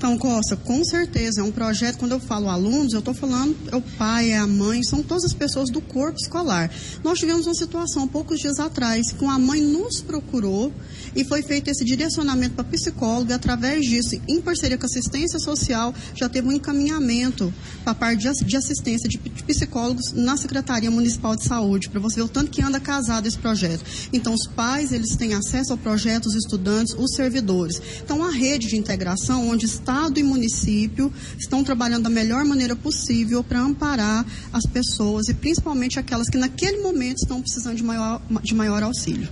Então, 0.00 0.16
Costa, 0.16 0.56
com 0.56 0.82
certeza, 0.82 1.42
é 1.42 1.44
um 1.44 1.52
projeto, 1.52 1.98
quando 1.98 2.12
eu 2.12 2.20
falo 2.20 2.48
alunos, 2.48 2.94
eu 2.94 3.00
estou 3.00 3.12
falando, 3.12 3.54
é 3.70 3.76
o 3.76 3.82
pai, 3.82 4.30
é 4.30 4.38
a 4.38 4.46
mãe, 4.46 4.82
são 4.82 5.02
todas 5.02 5.26
as 5.26 5.34
pessoas 5.34 5.68
do 5.68 5.82
corpo 5.82 6.18
escolar. 6.18 6.70
Nós 7.04 7.18
tivemos 7.18 7.46
uma 7.46 7.54
situação 7.54 8.08
poucos 8.08 8.40
dias 8.40 8.58
atrás, 8.58 9.12
que 9.12 9.22
uma 9.22 9.38
mãe 9.38 9.60
nos 9.60 10.00
procurou 10.00 10.72
e 11.14 11.22
foi 11.22 11.42
feito 11.42 11.68
esse 11.68 11.84
direcionamento 11.84 12.54
para 12.54 12.64
psicóloga, 12.64 13.34
através 13.34 13.84
disso, 13.84 14.18
em 14.26 14.40
parceria 14.40 14.78
com 14.78 14.84
a 14.84 14.86
assistência 14.86 15.38
social, 15.38 15.94
já 16.14 16.30
teve 16.30 16.48
um 16.48 16.52
encaminhamento 16.52 17.52
para 17.84 17.92
a 17.92 17.94
parte 17.94 18.26
de 18.46 18.56
assistência 18.56 19.06
de 19.06 19.18
psicólogos 19.18 20.12
na 20.14 20.34
Secretaria 20.38 20.90
Municipal 20.90 21.36
de 21.36 21.44
Saúde, 21.44 21.90
para 21.90 22.00
você 22.00 22.16
ver 22.16 22.22
o 22.22 22.28
tanto 22.28 22.50
que 22.50 22.62
anda 22.62 22.80
casado 22.80 23.26
esse 23.28 23.38
projeto. 23.38 23.84
Então, 24.14 24.32
os 24.32 24.46
pais, 24.46 24.92
eles 24.92 25.14
têm 25.14 25.34
acesso 25.34 25.72
ao 25.72 25.78
projeto, 25.78 26.24
os 26.24 26.34
estudantes, 26.34 26.94
os 26.96 27.14
servidores. 27.14 27.82
Então, 28.02 28.24
a 28.24 28.30
rede 28.30 28.66
de 28.66 28.78
integração, 28.78 29.46
onde 29.46 29.66
está 29.66 29.89
Estado 29.90 30.20
e 30.20 30.22
município 30.22 31.12
estão 31.36 31.64
trabalhando 31.64 32.04
da 32.04 32.10
melhor 32.10 32.44
maneira 32.44 32.76
possível 32.76 33.42
para 33.42 33.60
amparar 33.60 34.24
as 34.52 34.64
pessoas 34.64 35.28
e 35.28 35.34
principalmente 35.34 35.98
aquelas 35.98 36.28
que 36.28 36.38
naquele 36.38 36.80
momento 36.80 37.16
estão 37.16 37.42
precisando 37.42 37.76
de 37.76 37.82
maior, 37.82 38.22
de 38.40 38.54
maior 38.54 38.84
auxílio. 38.84 39.28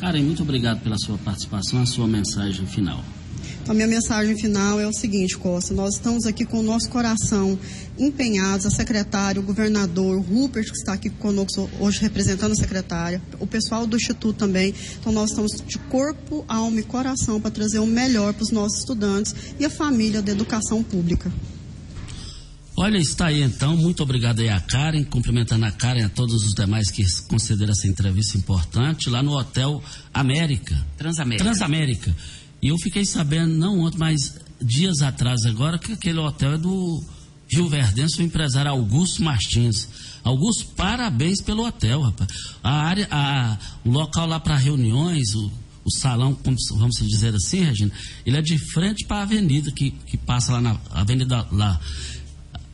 Karen, 0.00 0.22
muito 0.22 0.42
obrigado 0.42 0.80
pela 0.80 0.96
sua 0.96 1.18
participação, 1.18 1.82
a 1.82 1.86
sua 1.86 2.08
mensagem 2.08 2.66
final. 2.66 3.04
A 3.66 3.72
minha 3.72 3.86
mensagem 3.86 4.36
final 4.36 4.78
é 4.78 4.86
o 4.86 4.92
seguinte, 4.92 5.38
Costa: 5.38 5.72
nós 5.72 5.94
estamos 5.94 6.26
aqui 6.26 6.44
com 6.44 6.60
o 6.60 6.62
nosso 6.62 6.88
coração 6.90 7.58
empenhados, 7.98 8.66
a 8.66 8.70
secretária, 8.70 9.40
o 9.40 9.44
governador, 9.44 10.18
o 10.18 10.20
Rupert, 10.20 10.66
que 10.66 10.76
está 10.76 10.92
aqui 10.92 11.08
conosco 11.08 11.70
hoje 11.80 12.00
representando 12.00 12.52
a 12.52 12.56
secretária, 12.56 13.22
o 13.40 13.46
pessoal 13.46 13.86
do 13.86 13.96
Instituto 13.96 14.36
também. 14.36 14.74
Então, 15.00 15.12
nós 15.12 15.30
estamos 15.30 15.52
de 15.66 15.78
corpo, 15.78 16.44
alma 16.46 16.80
e 16.80 16.82
coração 16.82 17.40
para 17.40 17.50
trazer 17.50 17.78
o 17.78 17.86
melhor 17.86 18.34
para 18.34 18.42
os 18.42 18.50
nossos 18.50 18.80
estudantes 18.80 19.34
e 19.58 19.64
a 19.64 19.70
família 19.70 20.20
da 20.20 20.32
educação 20.32 20.82
pública. 20.82 21.32
Olha, 22.76 22.98
está 22.98 23.26
aí 23.26 23.40
então. 23.40 23.76
Muito 23.76 24.02
obrigado 24.02 24.40
aí 24.40 24.48
a 24.48 24.60
Karen, 24.60 25.04
cumprimentando 25.04 25.64
a 25.64 25.70
Karen 25.70 26.00
e 26.00 26.02
a 26.02 26.08
todos 26.08 26.44
os 26.44 26.52
demais 26.52 26.90
que 26.90 27.04
concederam 27.28 27.72
essa 27.72 27.86
entrevista 27.86 28.36
importante 28.36 29.08
lá 29.08 29.22
no 29.22 29.32
Hotel 29.32 29.82
América. 30.12 30.76
Transamérica. 30.98 31.44
Transamérica. 31.44 32.14
E 32.64 32.68
eu 32.68 32.78
fiquei 32.78 33.04
sabendo, 33.04 33.52
não 33.52 33.80
ontem, 33.80 33.98
mas 33.98 34.40
dias 34.58 35.02
atrás 35.02 35.44
agora, 35.44 35.78
que 35.78 35.92
aquele 35.92 36.18
hotel 36.18 36.54
é 36.54 36.56
do 36.56 37.04
Rio 37.46 37.68
Verdense, 37.68 38.18
o 38.18 38.24
empresário 38.24 38.70
Augusto 38.70 39.22
Martins. 39.22 39.86
Augusto, 40.24 40.68
parabéns 40.74 41.42
pelo 41.42 41.66
hotel, 41.66 42.00
rapaz. 42.00 42.30
A 42.62 42.72
área, 42.72 43.06
a, 43.10 43.58
o 43.84 43.90
local 43.90 44.26
lá 44.26 44.40
para 44.40 44.56
reuniões, 44.56 45.34
o, 45.34 45.52
o 45.84 45.90
salão, 45.90 46.34
como, 46.34 46.56
vamos 46.78 46.96
dizer 47.06 47.34
assim, 47.34 47.64
Regina, 47.64 47.92
ele 48.24 48.38
é 48.38 48.40
de 48.40 48.56
frente 48.72 49.04
para 49.04 49.18
a 49.18 49.22
avenida 49.24 49.70
que, 49.70 49.90
que 49.90 50.16
passa 50.16 50.54
lá 50.54 50.60
na 50.62 50.80
avenida 50.90 51.46
lá, 51.52 51.78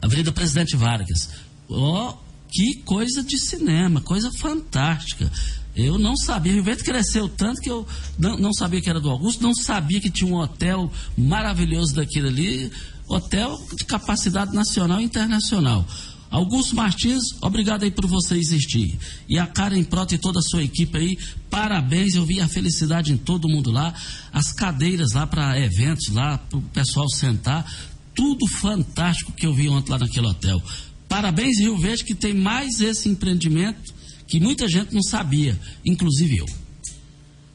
Avenida 0.01 0.31
Presidente 0.31 0.77
Vargas. 0.77 1.31
Ó, 1.69 2.11
oh, 2.11 2.19
que 2.49 2.77
coisa 2.85 3.25
de 3.25 3.37
cinema, 3.39 4.01
coisa 4.01 4.31
fantástica. 4.39 5.29
Eu 5.75 5.99
não 5.99 6.17
sabia, 6.17 6.55
o 6.55 6.59
evento 6.59 6.85
cresceu 6.85 7.29
tanto 7.29 7.61
que 7.61 7.71
eu 7.71 7.87
não, 8.19 8.37
não, 8.37 8.53
sabia 8.53 8.81
que 8.81 8.91
era 8.91 9.01
do 9.01 9.09
Augusto, 9.09 9.43
não 9.43 9.55
sabia 9.55 10.01
que 10.01 10.11
tinha 10.11 10.31
um 10.31 10.37
hotel 10.37 10.91
maravilhoso 11.17 11.95
daquele 11.95 12.29
ali, 12.29 12.73
hotel 13.07 13.57
de 13.77 13.85
capacidade 13.85 14.53
nacional 14.53 15.01
e 15.01 15.05
internacional. 15.05 15.87
Augusto 16.31 16.77
Martins, 16.77 17.23
obrigado 17.41 17.83
aí 17.83 17.91
por 17.91 18.07
você 18.07 18.37
existir. 18.37 18.97
E 19.29 19.37
a 19.37 19.49
Karen 19.49 19.83
Prota 19.83 20.15
e 20.15 20.19
toda 20.19 20.39
a 20.39 20.43
sua 20.43 20.63
equipe 20.63 20.97
aí, 20.97 21.19
parabéns. 21.51 22.15
Eu 22.15 22.25
vi 22.25 22.41
a 22.41 22.47
felicidade 22.47 23.13
em 23.13 23.17
todo 23.17 23.49
mundo 23.49 23.73
lá. 23.73 23.93
As 24.33 24.53
cadeiras 24.53 25.13
lá 25.13 25.27
para 25.27 25.59
eventos, 25.59 26.07
lá 26.09 26.39
para 26.39 26.59
o 26.59 26.63
pessoal 26.63 27.09
sentar. 27.09 27.69
Tudo 28.15 28.47
fantástico 28.47 29.33
que 29.33 29.45
eu 29.45 29.53
vi 29.53 29.69
ontem 29.69 29.91
lá 29.91 29.99
naquele 29.99 30.29
hotel. 30.29 30.63
Parabéns, 31.09 31.59
Rio 31.59 31.77
Verde, 31.77 32.05
que 32.05 32.15
tem 32.15 32.33
mais 32.33 32.81
esse 32.81 33.09
empreendimento 33.09 33.93
que 34.31 34.39
muita 34.39 34.69
gente 34.69 34.95
não 34.95 35.03
sabia, 35.03 35.59
inclusive 35.85 36.37
eu. 36.39 36.47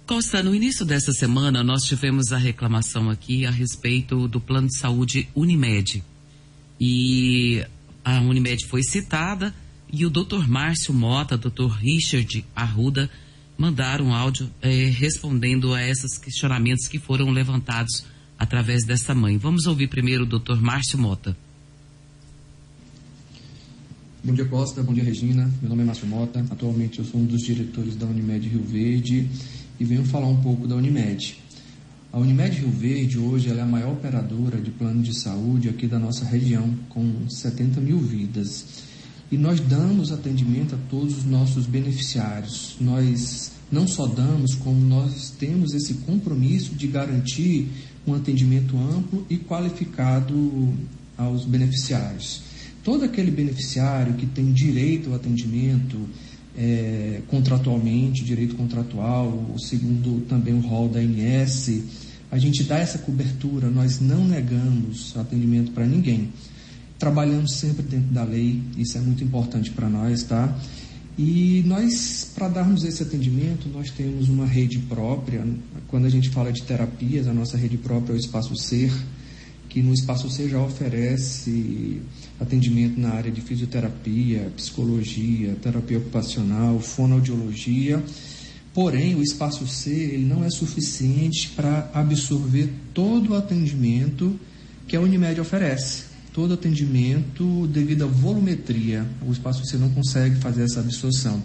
Costa, 0.06 0.44
no 0.44 0.54
início 0.54 0.86
dessa 0.86 1.14
semana 1.14 1.64
nós 1.64 1.84
tivemos 1.84 2.34
a 2.34 2.38
reclamação 2.38 3.10
aqui 3.10 3.46
a 3.46 3.50
respeito 3.50 4.28
do 4.28 4.42
plano 4.42 4.68
de 4.68 4.78
saúde 4.78 5.30
Unimed. 5.34 6.04
E 6.80 7.66
a 8.04 8.20
Unimed 8.20 8.68
foi 8.68 8.84
citada 8.84 9.56
e 9.92 10.06
o 10.06 10.10
Dr. 10.10 10.50
Márcio 10.50 10.94
Mota, 10.94 11.38
Dr. 11.38 11.68
Richard 11.80 12.46
Arruda 12.54 13.10
mandaram 13.58 14.08
um 14.08 14.14
áudio 14.14 14.52
eh, 14.62 14.90
respondendo 14.90 15.74
a 15.74 15.82
esses 15.82 16.18
questionamentos 16.18 16.90
que 16.90 17.00
foram 17.00 17.32
levantados 17.32 18.06
através 18.38 18.86
dessa 18.86 19.16
mãe. 19.16 19.38
Vamos 19.38 19.66
ouvir 19.66 19.88
primeiro 19.88 20.26
o 20.26 20.28
Dr. 20.28 20.58
Márcio 20.60 21.00
Mota. 21.00 21.38
Bom 24.26 24.34
dia, 24.34 24.46
Costa. 24.46 24.82
Bom 24.82 24.92
dia, 24.92 25.04
Regina. 25.04 25.48
Meu 25.62 25.70
nome 25.70 25.84
é 25.84 25.86
Márcio 25.86 26.08
Mota. 26.08 26.44
Atualmente 26.50 26.98
eu 26.98 27.06
sou 27.06 27.22
um 27.22 27.26
dos 27.26 27.44
diretores 27.44 27.96
da 27.96 28.08
Unimed 28.08 28.50
Rio 28.50 28.64
Verde 28.64 29.30
e 29.80 29.86
venho 29.86 30.04
falar 30.04 30.26
um 30.26 30.42
pouco 30.42 30.68
da 30.68 30.76
Unimed. 30.76 31.38
A 32.12 32.18
Unimed 32.18 32.58
Rio 32.58 32.72
Verde 32.72 33.20
hoje 33.20 33.52
é 33.52 33.62
a 33.62 33.66
maior 33.68 33.94
operadora 33.94 34.60
de 34.60 34.72
plano 34.72 35.04
de 35.04 35.14
saúde 35.14 35.70
aqui 35.70 35.86
da 35.86 36.00
nossa 36.00 36.26
região, 36.26 36.74
com 36.90 37.30
70 37.30 37.80
mil 37.80 38.00
vidas. 38.00 38.66
E 39.32 39.38
nós 39.38 39.60
damos 39.60 40.12
atendimento 40.12 40.74
a 40.74 40.80
todos 40.90 41.20
os 41.20 41.26
nossos 41.26 41.68
beneficiários. 41.68 42.78
Nós 42.82 43.52
não 43.72 43.88
só 43.88 44.08
damos, 44.08 44.56
como 44.56 44.80
nós 44.88 45.36
temos 45.38 45.76
esse 45.76 45.94
compromisso 45.94 46.74
de 46.74 46.88
garantir 46.88 47.68
um 48.08 48.16
atendimento 48.16 48.76
amplo 48.76 49.24
e 49.30 49.38
qualificado 49.38 50.74
aos 51.16 51.46
beneficiários 51.46 52.55
todo 52.86 53.04
aquele 53.04 53.32
beneficiário 53.32 54.14
que 54.14 54.28
tem 54.28 54.54
direito 54.54 55.10
ao 55.10 55.16
atendimento 55.16 55.98
é, 56.56 57.22
contratualmente, 57.28 58.24
direito 58.24 58.56
contratual, 58.56 59.56
segundo 59.58 60.24
também 60.28 60.54
o 60.54 60.60
rol 60.60 60.88
da 60.88 61.02
INS, 61.02 61.82
a 62.32 62.38
gente 62.38 62.64
dá 62.64 62.78
essa 62.78 63.00
cobertura, 63.00 63.72
nós 63.72 64.00
não 64.00 64.24
negamos 64.24 65.18
atendimento 65.18 65.72
para 65.72 65.86
ninguém. 65.86 66.30
Trabalhamos 67.00 67.54
sempre 67.54 67.84
dentro 67.84 68.14
da 68.14 68.24
lei, 68.24 68.62
isso 68.78 68.98
é 69.00 69.02
muito 69.02 69.24
importante 69.24 69.72
para 69.72 69.90
nós, 69.90 70.22
tá? 70.24 70.56
E 71.18 71.64
nós, 71.66 72.32
para 72.36 72.50
darmos 72.50 72.84
esse 72.84 73.02
atendimento, 73.02 73.68
nós 73.70 73.90
temos 73.90 74.30
uma 74.30 74.46
rede 74.46 74.78
própria. 74.80 75.44
Quando 75.88 76.06
a 76.06 76.10
gente 76.10 76.30
fala 76.30 76.54
de 76.54 76.62
terapias, 76.62 77.28
a 77.28 77.34
nossa 77.34 77.58
rede 77.58 77.78
própria 77.78 78.14
é 78.14 78.16
o 78.16 78.20
Espaço 78.20 78.56
Ser, 78.56 78.92
que 79.76 79.82
no 79.82 79.94
Espaço 79.94 80.30
C 80.30 80.48
já 80.48 80.58
oferece 80.62 82.02
atendimento 82.40 82.98
na 82.98 83.10
área 83.10 83.30
de 83.30 83.42
fisioterapia, 83.42 84.50
psicologia, 84.56 85.54
terapia 85.62 85.98
ocupacional, 85.98 86.80
fonoaudiologia. 86.80 88.02
Porém, 88.74 89.16
o 89.16 89.22
Espaço 89.22 89.68
C 89.68 89.90
ele 89.90 90.26
não 90.26 90.46
é 90.46 90.50
suficiente 90.50 91.50
para 91.50 91.92
absorver 91.94 92.70
todo 92.94 93.32
o 93.32 93.36
atendimento 93.36 94.40
que 94.88 94.96
a 94.96 95.02
Unimed 95.02 95.42
oferece. 95.42 96.06
Todo 96.32 96.54
atendimento 96.54 97.68
devido 97.68 98.06
à 98.06 98.08
volumetria. 98.08 99.06
O 99.28 99.34
Espaço 99.34 99.66
C 99.66 99.76
não 99.76 99.90
consegue 99.90 100.38
fazer 100.38 100.64
essa 100.64 100.80
absorção. 100.80 101.44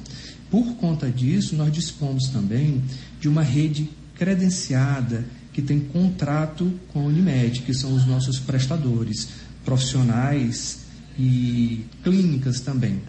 Por 0.48 0.76
conta 0.76 1.10
disso, 1.10 1.56
nós 1.56 1.72
dispomos 1.72 2.28
também 2.28 2.80
de 3.20 3.28
uma 3.28 3.42
rede 3.42 3.90
credenciada 4.14 5.24
que 5.52 5.60
tem 5.60 5.80
contrato 5.80 6.72
com 6.92 7.00
a 7.00 7.04
Unimed, 7.04 7.62
que 7.62 7.74
são 7.74 7.94
os 7.94 8.06
nossos 8.06 8.38
prestadores, 8.38 9.28
profissionais 9.64 10.80
e 11.18 11.84
clínicas 12.02 12.60
também, 12.60 13.00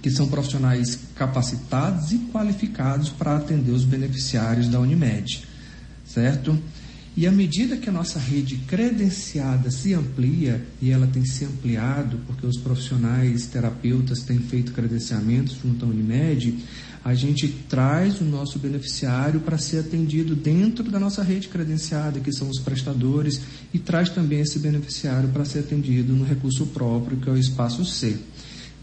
que 0.00 0.10
são 0.10 0.28
profissionais 0.28 0.98
capacitados 1.14 2.12
e 2.12 2.18
qualificados 2.32 3.08
para 3.08 3.36
atender 3.36 3.72
os 3.72 3.84
beneficiários 3.84 4.68
da 4.68 4.78
Unimed, 4.78 5.42
certo? 6.06 6.58
E 7.16 7.26
à 7.26 7.32
medida 7.32 7.76
que 7.76 7.88
a 7.88 7.92
nossa 7.92 8.20
rede 8.20 8.58
credenciada 8.58 9.72
se 9.72 9.92
amplia, 9.92 10.64
e 10.80 10.90
ela 10.90 11.08
tem 11.08 11.24
se 11.24 11.44
ampliado, 11.44 12.20
porque 12.28 12.46
os 12.46 12.56
profissionais 12.58 13.46
terapeutas 13.46 14.20
têm 14.22 14.38
feito 14.38 14.70
credenciamentos 14.70 15.58
junto 15.60 15.84
à 15.84 15.88
Unimed, 15.88 16.56
a 17.04 17.14
gente 17.14 17.48
traz 17.68 18.20
o 18.20 18.24
nosso 18.24 18.58
beneficiário 18.58 19.40
para 19.40 19.56
ser 19.56 19.78
atendido 19.78 20.34
dentro 20.34 20.90
da 20.90 20.98
nossa 20.98 21.22
rede 21.22 21.48
credenciada, 21.48 22.20
que 22.20 22.32
são 22.32 22.48
os 22.48 22.60
prestadores, 22.60 23.40
e 23.72 23.78
traz 23.78 24.10
também 24.10 24.40
esse 24.40 24.58
beneficiário 24.58 25.28
para 25.28 25.44
ser 25.44 25.60
atendido 25.60 26.12
no 26.12 26.24
recurso 26.24 26.66
próprio, 26.66 27.16
que 27.18 27.28
é 27.28 27.32
o 27.32 27.38
espaço 27.38 27.84
C. 27.84 28.18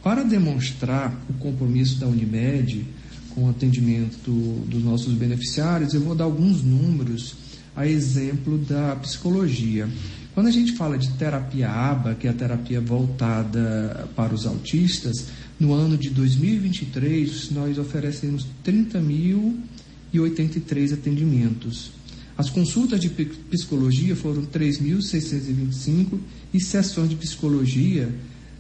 Para 0.02 0.24
demonstrar 0.24 1.14
o 1.30 1.34
compromisso 1.34 2.00
da 2.00 2.08
Unimed 2.08 2.86
com 3.32 3.46
o 3.46 3.50
atendimento 3.50 4.32
dos 4.68 4.84
nossos 4.84 5.14
beneficiários, 5.14 5.94
eu 5.94 6.02
vou 6.02 6.16
dar 6.16 6.24
alguns 6.24 6.64
números 6.64 7.36
a 7.76 7.86
exemplo 7.86 8.58
da 8.58 8.96
psicologia. 8.96 9.90
Quando 10.36 10.48
a 10.48 10.52
gente 10.52 10.74
fala 10.74 10.98
de 10.98 11.10
terapia 11.12 11.72
ABA, 11.72 12.16
que 12.16 12.28
é 12.28 12.30
a 12.30 12.34
terapia 12.34 12.82
voltada 12.82 14.06
para 14.18 14.36
os 14.36 14.46
autistas, 14.46 15.28
no 15.58 15.74
ano 15.74 15.98
de 15.98 16.10
2023, 16.10 17.52
nós 17.52 17.78
oferecemos 17.78 18.46
30.083 18.66 20.94
atendimentos. 20.94 21.92
As 22.38 22.50
consultas 22.50 23.00
de 23.00 23.08
psicologia 23.10 24.14
foram 24.14 24.46
3.625 24.46 26.20
e 26.54 26.60
sessões 26.60 27.10
de 27.10 27.16
psicologia 27.16 28.14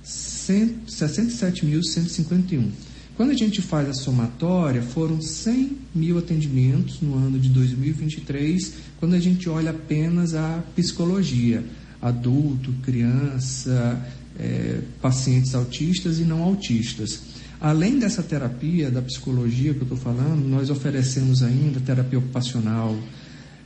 67.151. 0.05 2.69
Quando 3.15 3.31
a 3.31 3.35
gente 3.35 3.61
faz 3.61 3.87
a 3.87 3.93
somatória, 3.93 4.81
foram 4.81 5.21
100 5.21 5.77
mil 5.95 6.17
atendimentos 6.17 6.99
no 6.99 7.15
ano 7.15 7.39
de 7.39 7.47
2023, 7.47 8.73
quando 8.99 9.13
a 9.13 9.19
gente 9.19 9.47
olha 9.47 9.71
apenas 9.71 10.35
a 10.35 10.61
psicologia, 10.75 11.63
adulto, 12.01 12.73
criança, 12.83 14.05
é, 14.37 14.81
pacientes 15.01 15.55
autistas 15.55 16.19
e 16.19 16.25
não 16.25 16.43
autistas. 16.43 17.21
Além 17.61 17.97
dessa 17.97 18.21
terapia 18.21 18.91
da 18.91 19.01
psicologia 19.01 19.73
que 19.73 19.79
eu 19.79 19.83
estou 19.83 19.97
falando, 19.97 20.45
nós 20.45 20.69
oferecemos 20.69 21.41
ainda 21.41 21.79
terapia 21.79 22.19
ocupacional, 22.19 22.97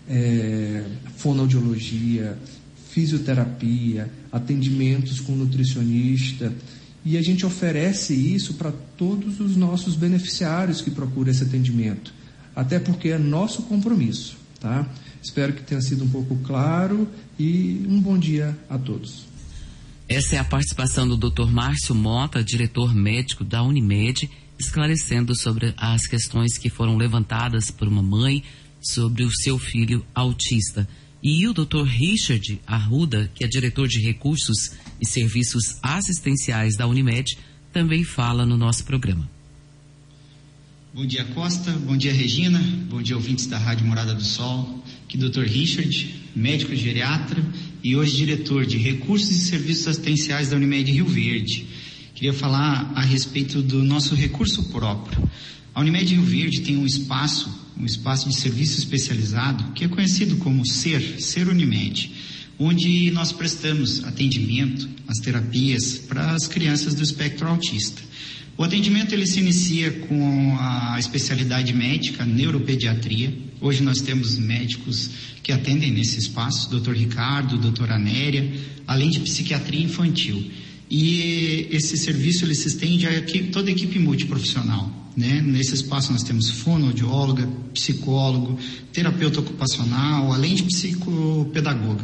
é, 0.08 0.84
fonoaudiologia, 1.18 2.38
fisioterapia, 2.92 4.12
atendimentos 4.32 5.20
com 5.20 5.32
nutricionista. 5.32 6.54
E 7.06 7.18
a 7.18 7.22
gente 7.22 7.46
oferece 7.46 8.14
isso 8.14 8.56
para 8.56 8.72
todos 8.98 9.40
os 9.40 9.56
nossos 9.56 9.96
beneficiários 9.96 10.82
que 10.82 10.92
procuram 10.92 11.32
esse 11.32 11.44
atendimento, 11.44 12.14
até 12.56 12.80
porque 12.80 13.10
é 13.10 13.18
nosso 13.18 13.64
compromisso. 13.64 14.38
Tá? 14.60 14.88
Espero 15.22 15.54
que 15.54 15.64
tenha 15.64 15.82
sido 15.82 16.04
um 16.04 16.10
pouco 16.10 16.36
claro 16.38 17.08
e 17.38 17.86
um 17.88 18.02
bom 18.02 18.18
dia 18.18 18.58
a 18.70 18.78
todos. 18.78 19.26
Essa 20.08 20.36
é 20.36 20.40
a 20.40 20.44
participação 20.44 21.08
do 21.08 21.16
Dr. 21.16 21.50
Márcio 21.50 21.94
Mota, 21.94 22.44
diretor 22.44 22.96
médico 22.96 23.44
da 23.44 23.62
Unimed, 23.64 24.30
esclarecendo 24.58 25.36
sobre 25.36 25.74
as 25.78 26.08
questões 26.08 26.58
que 26.58 26.70
foram 26.70 26.98
levantadas 26.98 27.72
por 27.72 27.88
uma 27.88 28.02
mãe 28.02 28.44
sobre 28.82 29.24
o 29.24 29.32
seu 29.32 29.58
filho 29.58 30.06
autista. 30.14 30.88
E 31.22 31.48
o 31.48 31.54
Dr. 31.54 31.84
Richard 31.84 32.60
Arruda, 32.66 33.30
que 33.36 33.44
é 33.44 33.48
diretor 33.48 33.88
de 33.88 34.00
recursos 34.00 34.72
e 35.02 35.06
serviços 35.06 35.78
assistenciais 35.82 36.76
da 36.76 36.88
Unimed, 36.88 37.38
também 37.72 38.04
fala 38.04 38.46
no 38.46 38.58
nosso 38.58 38.84
programa. 38.84 39.30
Bom 40.94 41.06
dia, 41.06 41.24
Costa. 41.26 41.72
Bom 41.72 41.96
dia, 41.96 42.12
Regina. 42.12 42.60
Bom 42.90 43.02
dia, 43.02 43.16
ouvintes 43.16 43.46
da 43.46 43.58
Rádio 43.58 43.86
Morada 43.86 44.14
do 44.14 44.24
Sol. 44.24 44.84
Aqui, 45.06 45.18
Dr. 45.18 45.44
Richard, 45.44 46.16
médico 46.36 46.76
geriatra 46.76 47.44
e 47.84 47.96
hoje 47.96 48.18
diretor 48.18 48.66
de 48.66 48.78
Recursos 48.78 49.30
e 49.30 49.40
Serviços 49.46 49.88
Assistenciais 49.88 50.50
da 50.50 50.58
Unimed 50.58 50.92
Rio 50.92 51.06
Verde. 51.06 51.68
Queria 52.16 52.34
falar 52.34 52.92
a 52.96 53.02
respeito 53.02 53.62
do 53.62 53.84
nosso 53.84 54.16
recurso 54.16 54.64
próprio. 54.66 55.30
A 55.74 55.82
Unimed 55.82 56.14
Rio 56.14 56.24
Verde 56.24 56.62
tem 56.62 56.76
um 56.76 56.86
espaço, 56.86 57.50
um 57.80 57.86
espaço 57.86 58.28
de 58.28 58.36
serviço 58.36 58.80
especializado, 58.80 59.72
que 59.74 59.86
é 59.86 59.88
conhecido 59.88 60.38
como 60.38 60.66
SER, 60.66 61.22
SER 61.22 61.48
Unimed, 61.48 62.12
onde 62.60 63.10
nós 63.12 63.32
prestamos 63.32 64.04
atendimento, 64.04 64.90
as 65.08 65.18
terapias 65.20 65.98
para 65.98 66.34
as 66.34 66.46
crianças 66.46 66.94
do 66.94 67.02
espectro 67.02 67.48
autista. 67.48 68.02
O 68.58 68.64
atendimento 68.64 69.14
ele 69.14 69.26
se 69.26 69.40
inicia 69.40 69.90
com 69.90 70.58
a 70.60 70.98
especialidade 71.00 71.74
médica, 71.74 72.26
neuropediatria. 72.26 73.34
Hoje 73.62 73.82
nós 73.82 74.02
temos 74.02 74.38
médicos 74.38 75.10
que 75.42 75.54
atendem 75.54 75.92
nesse 75.92 76.20
espaço, 76.20 76.70
Dr. 76.70 76.92
Ricardo, 76.92 77.58
Dr. 77.58 77.90
Anéria, 77.90 78.52
além 78.86 79.10
de 79.10 79.22
psiquiatria 79.22 79.82
infantil. 79.82 80.52
e 80.92 81.68
esse 81.70 81.96
serviço 81.96 82.44
ele 82.44 82.56
se 82.56 82.68
estende 82.68 83.06
a 83.08 83.16
equipe, 83.16 83.52
toda 83.52 83.70
a 83.70 83.72
equipe 83.72 84.00
multiprofissional. 84.00 84.92
Né? 85.16 85.42
Nesse 85.42 85.76
espaço 85.76 86.12
nós 86.12 86.24
temos 86.24 86.50
fonoaudióloga, 86.50 87.48
psicólogo, 87.74 88.58
terapeuta 88.92 89.40
ocupacional, 89.40 90.34
além 90.34 90.56
de 90.56 90.64
psicopedagoga. 90.64 92.04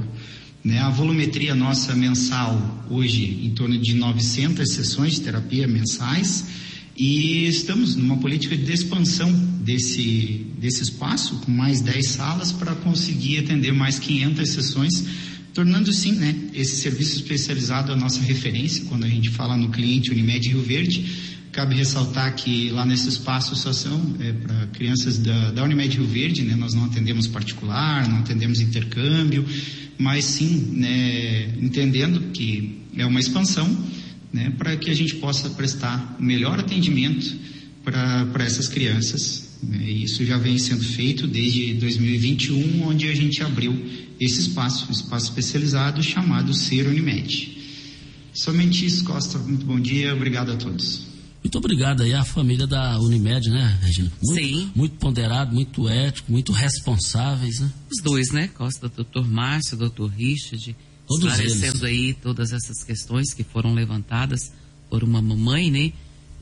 Né? 0.65 0.79
A 0.79 0.89
volumetria 0.89 1.53
nossa 1.53 1.93
mensal 1.93 2.83
hoje 2.89 3.39
em 3.43 3.51
torno 3.51 3.77
de 3.77 3.93
900 3.93 4.67
sessões 4.73 5.13
de 5.13 5.21
terapia 5.21 5.67
mensais 5.67 6.45
e 6.97 7.45
estamos 7.45 7.95
numa 7.95 8.17
política 8.17 8.57
de 8.57 8.73
expansão 8.73 9.31
desse, 9.61 10.47
desse 10.57 10.81
espaço 10.81 11.35
com 11.41 11.51
mais 11.51 11.81
10 11.81 12.07
salas 12.07 12.51
para 12.51 12.73
conseguir 12.73 13.39
atender 13.39 13.73
mais 13.73 13.99
500 13.99 14.49
sessões 14.49 15.05
tornando 15.53 15.93
sim 15.93 16.13
né, 16.13 16.35
esse 16.53 16.77
serviço 16.77 17.15
especializado 17.15 17.91
a 17.91 17.95
nossa 17.95 18.19
referência 18.21 18.85
quando 18.85 19.05
a 19.05 19.07
gente 19.07 19.29
fala 19.29 19.55
no 19.55 19.69
cliente 19.69 20.09
Unimed 20.09 20.49
Rio 20.49 20.63
Verde. 20.63 21.05
Cabe 21.51 21.75
ressaltar 21.75 22.35
que 22.35 22.69
lá 22.71 22.85
nesse 22.85 23.07
espaço 23.07 23.55
só 23.55 23.71
são 23.71 24.15
é, 24.19 24.33
para 24.33 24.67
crianças 24.73 25.17
da, 25.17 25.51
da 25.51 25.63
Unimed 25.63 25.95
Rio 25.95 26.07
Verde, 26.07 26.41
né, 26.41 26.55
nós 26.55 26.73
não 26.73 26.85
atendemos 26.85 27.27
particular, 27.27 28.09
não 28.09 28.17
atendemos 28.19 28.59
intercâmbio, 28.59 29.45
mas 29.97 30.25
sim 30.25 30.71
né, 30.73 31.53
entendendo 31.61 32.31
que 32.31 32.81
é 32.97 33.05
uma 33.05 33.19
expansão 33.19 33.67
né, 34.31 34.53
para 34.57 34.75
que 34.75 34.89
a 34.89 34.93
gente 34.93 35.15
possa 35.15 35.49
prestar 35.51 36.17
o 36.19 36.23
melhor 36.23 36.59
atendimento 36.59 37.35
para 37.83 38.43
essas 38.43 38.67
crianças. 38.67 39.57
Né, 39.63 39.89
isso 39.89 40.25
já 40.25 40.37
vem 40.37 40.57
sendo 40.57 40.83
feito 40.83 41.27
desde 41.27 41.73
2021, 41.75 42.87
onde 42.87 43.07
a 43.07 43.15
gente 43.15 43.41
abriu 43.41 43.73
esse 44.19 44.41
espaço, 44.41 44.87
um 44.89 44.91
espaço 44.91 45.29
especializado 45.29 46.03
chamado 46.03 46.53
Ser 46.53 46.87
Unimed. 46.87 47.57
Somente 48.33 48.85
isso, 48.85 49.03
Costa. 49.05 49.37
Muito 49.39 49.65
bom 49.65 49.79
dia, 49.79 50.13
obrigado 50.13 50.51
a 50.51 50.55
todos. 50.55 51.14
Muito 51.45 51.59
obrigado 51.59 52.01
aí 52.01 52.11
à 52.11 52.23
família 52.23 52.65
da 52.65 52.99
Unimed, 52.99 53.51
né, 53.51 53.77
Regina? 53.79 54.11
Muito, 54.23 54.41
Sim. 54.41 54.71
Muito 54.73 54.95
ponderado, 54.95 55.53
muito 55.53 55.87
ético, 55.87 56.31
muito 56.31 56.51
responsáveis, 56.51 57.59
né? 57.59 57.71
Os 57.87 58.01
dois, 58.01 58.31
né, 58.31 58.47
Costa? 58.47 58.89
Doutor 58.89 59.27
Márcio, 59.27 59.77
doutor 59.77 60.09
Richard, 60.09 60.75
Todos 61.07 61.23
esclarecendo 61.23 61.85
eles. 61.87 62.07
aí 62.07 62.13
todas 62.15 62.51
essas 62.51 62.83
questões 62.83 63.31
que 63.31 63.43
foram 63.43 63.75
levantadas 63.75 64.51
por 64.89 65.03
uma 65.03 65.21
mamãe, 65.21 65.69
né? 65.69 65.93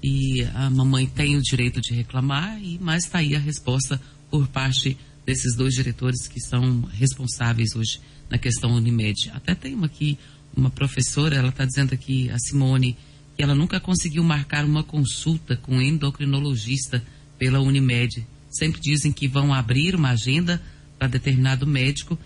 E 0.02 0.42
a 0.56 0.70
mamãe 0.70 1.06
tem 1.06 1.36
o 1.36 1.42
direito 1.42 1.82
de 1.82 1.94
reclamar, 1.94 2.58
e 2.64 2.80
mas 2.80 3.04
está 3.04 3.18
aí 3.18 3.36
a 3.36 3.40
resposta 3.40 4.00
por 4.32 4.48
parte 4.48 4.98
desses 5.26 5.54
dois 5.58 5.74
diretores 5.74 6.30
que 6.30 6.40
são 6.40 6.84
responsáveis 6.94 7.76
hoje 7.76 8.00
na 8.30 8.38
questão 8.38 8.72
Unimed. 8.72 9.32
Até 9.34 9.54
tem 9.54 9.74
uma 9.76 9.88
aqui, 9.88 10.18
uma 10.56 10.70
professora, 10.70 11.36
ela 11.36 11.50
está 11.50 11.66
dizendo 11.66 11.94
aqui, 11.94 12.30
a 12.30 12.40
Simone, 12.40 12.96
ela 13.38 13.56
nunca 13.56 13.80
conseguiu 13.80 14.24
marcar 14.24 14.66
uma 14.66 14.84
consulta 14.84 15.56
com 15.58 15.78
um 15.78 15.82
endocrinologista 15.82 17.04
pela 17.38 17.60
Unimed. 17.60 18.26
Sempre 18.50 18.80
dizem 18.80 19.12
que 19.12 19.28
vão 19.28 19.54
abrir 19.54 19.96
uma 19.96 20.12
agenda 20.12 20.62
para 21.00 21.08
determinado 21.08 21.66
médico, 21.66 22.18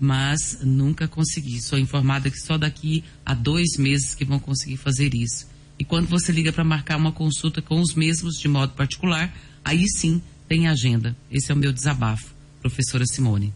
mas 0.00 0.58
nunca 0.62 1.06
consegui. 1.06 1.60
Sou 1.62 1.78
informada 1.78 2.30
que 2.30 2.38
só 2.38 2.58
daqui 2.58 3.04
a 3.24 3.34
dois 3.34 3.76
meses 3.78 4.14
que 4.14 4.24
vão 4.24 4.38
conseguir 4.38 4.76
fazer 4.76 5.14
isso. 5.14 5.46
E 5.78 5.84
quando 5.84 6.08
você 6.08 6.32
liga 6.32 6.52
para 6.52 6.64
marcar 6.64 6.96
uma 6.96 7.12
consulta 7.12 7.62
com 7.62 7.80
os 7.80 7.94
mesmos 7.94 8.34
de 8.34 8.48
modo 8.48 8.72
particular, 8.72 9.34
aí 9.64 9.86
sim 9.88 10.20
tem 10.48 10.66
agenda. 10.66 11.16
Esse 11.30 11.52
é 11.52 11.54
o 11.54 11.58
meu 11.58 11.72
desabafo 11.72 12.36
professora 12.68 13.04
Simone. 13.06 13.54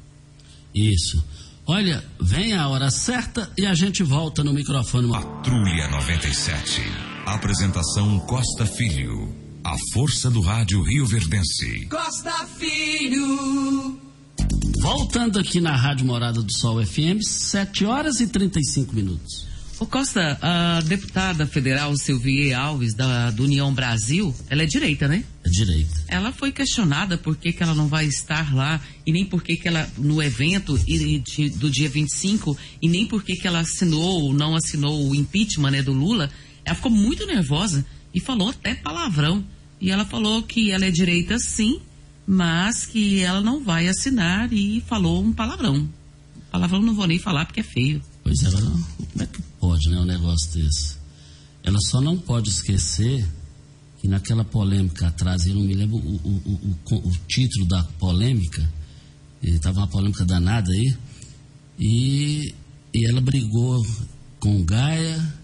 Isso. 0.75 1.25
Olha, 1.73 2.03
vem 2.21 2.53
a 2.53 2.67
hora 2.67 2.91
certa 2.91 3.49
e 3.57 3.65
a 3.65 3.75
gente 3.75 4.03
volta 4.03 4.43
no 4.43 4.53
microfone. 4.53 5.09
Patrulha 5.09 5.87
97. 5.87 6.83
Apresentação 7.25 8.19
Costa 8.27 8.67
Filho. 8.67 9.33
A 9.63 9.77
força 9.93 10.29
do 10.29 10.41
rádio 10.41 10.83
Rio 10.83 11.07
Verdense. 11.07 11.87
Costa 11.87 12.45
Filho. 12.59 14.01
Voltando 14.81 15.39
aqui 15.39 15.61
na 15.61 15.77
Rádio 15.77 16.05
Morada 16.07 16.43
do 16.43 16.53
Sol 16.53 16.85
FM, 16.85 17.23
7 17.23 17.85
horas 17.85 18.19
e 18.19 18.27
35 18.27 18.93
minutos. 18.93 19.47
O 19.81 19.87
Costa, 19.87 20.39
a 20.43 20.83
deputada 20.83 21.47
federal 21.47 21.97
Silvia 21.97 22.59
Alves, 22.59 22.93
da, 22.93 23.31
do 23.31 23.45
União 23.45 23.73
Brasil, 23.73 24.35
ela 24.51 24.63
é 24.63 24.67
direita, 24.67 25.09
né? 25.09 25.25
É 25.43 25.49
direita. 25.49 26.05
Ela 26.07 26.33
foi 26.33 26.53
questionada 26.53 27.17
por 27.17 27.35
que, 27.35 27.51
que 27.51 27.63
ela 27.63 27.75
não 27.75 27.89
vai 27.89 28.05
estar 28.05 28.55
lá, 28.55 28.79
e 29.07 29.11
nem 29.11 29.25
por 29.25 29.43
que, 29.43 29.57
que 29.57 29.67
ela, 29.67 29.91
no 29.97 30.23
evento 30.23 30.79
do 31.57 31.71
dia 31.71 31.89
25, 31.89 32.59
e 32.83 32.91
nem 32.91 33.07
por 33.07 33.25
que, 33.25 33.35
que 33.37 33.47
ela 33.49 33.61
assinou 33.61 34.25
ou 34.25 34.35
não 34.35 34.55
assinou 34.55 35.09
o 35.09 35.15
impeachment 35.15 35.71
né, 35.71 35.83
do 35.83 35.95
Lula. 35.95 36.31
Ela 36.63 36.77
ficou 36.77 36.93
muito 36.93 37.27
nervosa 37.27 37.83
e 38.13 38.21
falou 38.21 38.51
até 38.51 38.75
palavrão. 38.75 39.43
E 39.81 39.91
ela 39.91 40.05
falou 40.05 40.43
que 40.43 40.71
ela 40.71 40.85
é 40.85 40.91
direita 40.91 41.39
sim, 41.39 41.81
mas 42.27 42.85
que 42.85 43.21
ela 43.21 43.41
não 43.41 43.65
vai 43.65 43.89
assinar 43.89 44.53
e 44.53 44.83
falou 44.87 45.25
um 45.25 45.33
palavrão. 45.33 45.89
Palavrão 46.51 46.83
não 46.83 46.95
vou 46.95 47.07
nem 47.07 47.19
falar 47.19 47.47
porque 47.47 47.61
é 47.61 47.63
feio. 47.63 48.03
Pois 48.23 48.43
ela, 48.43 48.61
como 48.61 49.23
é 49.23 49.27
que 49.27 49.50
pode, 49.61 49.89
né, 49.91 49.99
um 49.99 50.05
negócio 50.05 50.53
desse? 50.55 50.97
Ela 51.63 51.79
só 51.91 52.01
não 52.01 52.17
pode 52.17 52.49
esquecer 52.49 53.29
que 54.01 54.09
naquela 54.09 54.45
polêmica 54.45 55.09
atrás, 55.09 55.47
eu 55.47 55.55
não 55.55 55.63
me 55.63 55.75
lembro 55.75 55.99
o, 55.99 56.17
o, 56.17 56.77
o, 56.91 56.97
o 56.97 57.13
título 57.29 57.67
da 57.67 57.85
polêmica, 57.99 58.67
estava 59.43 59.81
uma 59.81 59.87
polêmica 59.87 60.25
danada 60.25 60.73
aí, 60.73 60.97
e, 61.79 62.55
e 62.95 63.07
ela 63.07 63.21
brigou 63.21 63.85
com 64.39 64.65
Gaia, 64.65 65.35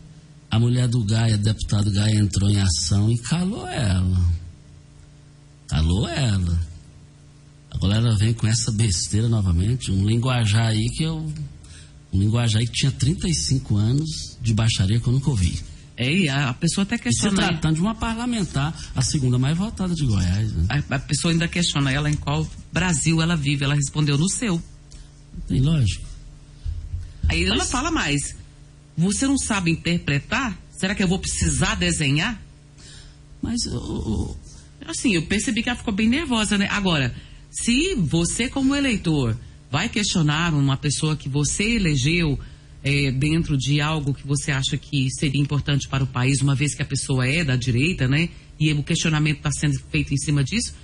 a 0.50 0.58
mulher 0.58 0.88
do 0.88 1.04
Gaia, 1.04 1.36
deputado 1.36 1.90
Gaia, 1.90 2.18
entrou 2.18 2.48
em 2.48 2.58
ação 2.60 3.10
e 3.10 3.18
calou 3.18 3.68
ela. 3.68 4.34
Calou 5.68 6.08
ela. 6.08 6.60
Agora 7.70 7.96
ela 7.96 8.16
vem 8.16 8.32
com 8.32 8.46
essa 8.46 8.72
besteira 8.72 9.28
novamente, 9.28 9.90
um 9.92 10.06
linguajar 10.06 10.68
aí 10.68 10.88
que 10.96 11.02
eu 11.02 11.30
um 12.16 12.20
linguajar 12.20 12.62
que 12.62 12.72
tinha 12.72 12.90
35 12.90 13.76
anos 13.76 14.38
de 14.40 14.54
baixaria 14.54 14.98
que 14.98 15.06
eu 15.06 15.12
nunca 15.12 15.30
ouvi. 15.30 15.60
É, 15.96 16.12
e 16.12 16.28
a, 16.28 16.52
pessoa 16.52 16.82
até 16.82 16.98
questiona. 16.98 17.40
E 17.40 17.44
se 17.44 17.48
tratando 17.50 17.76
de 17.76 17.80
uma 17.80 17.94
parlamentar, 17.94 18.74
a 18.94 19.02
segunda 19.02 19.38
mais 19.38 19.56
votada 19.56 19.94
de 19.94 20.04
Goiás. 20.04 20.52
Né? 20.52 20.66
A, 20.68 20.96
a, 20.96 20.98
pessoa 20.98 21.32
ainda 21.32 21.48
questiona 21.48 21.90
ela 21.90 22.10
em 22.10 22.16
qual 22.16 22.46
Brasil 22.70 23.22
ela 23.22 23.34
vive.Ela 23.34 23.74
respondeu 23.74 24.18
no 24.18 24.28
seu. 24.28 24.62
Tem 25.48 25.60
lógico. 25.60 26.04
Aí 27.28 27.44
Mas... 27.44 27.52
ela 27.52 27.64
fala 27.64 27.90
mais. 27.90 28.36
Você 28.96 29.26
não 29.26 29.38
sabe 29.38 29.70
interpretar? 29.70 30.58
Será 30.70 30.94
que 30.94 31.02
eu 31.02 31.08
vou 31.08 31.18
precisar 31.18 31.74
desenhar? 31.76 32.40
Mas 33.40 33.64
eu. 33.64 34.36
Assim, 34.86 35.14
eu 35.14 35.22
percebi 35.22 35.62
que 35.62 35.68
ela 35.68 35.78
ficou 35.78 35.94
bem 35.94 36.08
nervosa, 36.08 36.58
né? 36.58 36.68
Agora, 36.70 37.14
se 37.50 37.94
você, 37.94 38.48
como 38.48 38.74
eleitor, 38.74 39.36
vai 39.70 39.88
questionar 39.88 40.54
uma 40.54 40.76
pessoa 40.76 41.16
que 41.16 41.28
você 41.28 41.76
elegeu 41.76 42.38
é, 42.82 43.10
dentro 43.10 43.56
de 43.56 43.80
algo 43.80 44.14
que 44.14 44.26
você 44.26 44.52
acha 44.52 44.76
que 44.76 45.08
seria 45.10 45.40
importante 45.40 45.88
para 45.88 46.04
o 46.04 46.06
país, 46.06 46.40
uma 46.40 46.54
vez 46.54 46.74
que 46.74 46.82
a 46.82 46.86
pessoa 46.86 47.26
é 47.26 47.42
da 47.42 47.56
direita, 47.56 48.06
né? 48.06 48.28
E 48.58 48.72
o 48.72 48.82
questionamento 48.82 49.38
está 49.38 49.50
sendo 49.50 49.78
feito 49.90 50.14
em 50.14 50.16
cima 50.16 50.44
disso, 50.44 50.74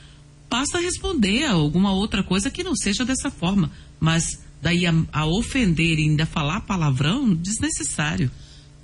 passa 0.48 0.78
a 0.78 0.80
responder 0.80 1.44
a 1.44 1.52
alguma 1.52 1.92
outra 1.92 2.22
coisa 2.22 2.50
que 2.50 2.64
não 2.64 2.74
seja 2.74 3.04
dessa 3.04 3.30
forma. 3.30 3.70
Mas 4.00 4.40
daí 4.60 4.84
a, 4.84 4.92
a 5.12 5.26
ofender 5.26 5.98
e 5.98 6.02
ainda 6.02 6.26
falar 6.26 6.60
palavrão, 6.62 7.34
desnecessário. 7.34 8.30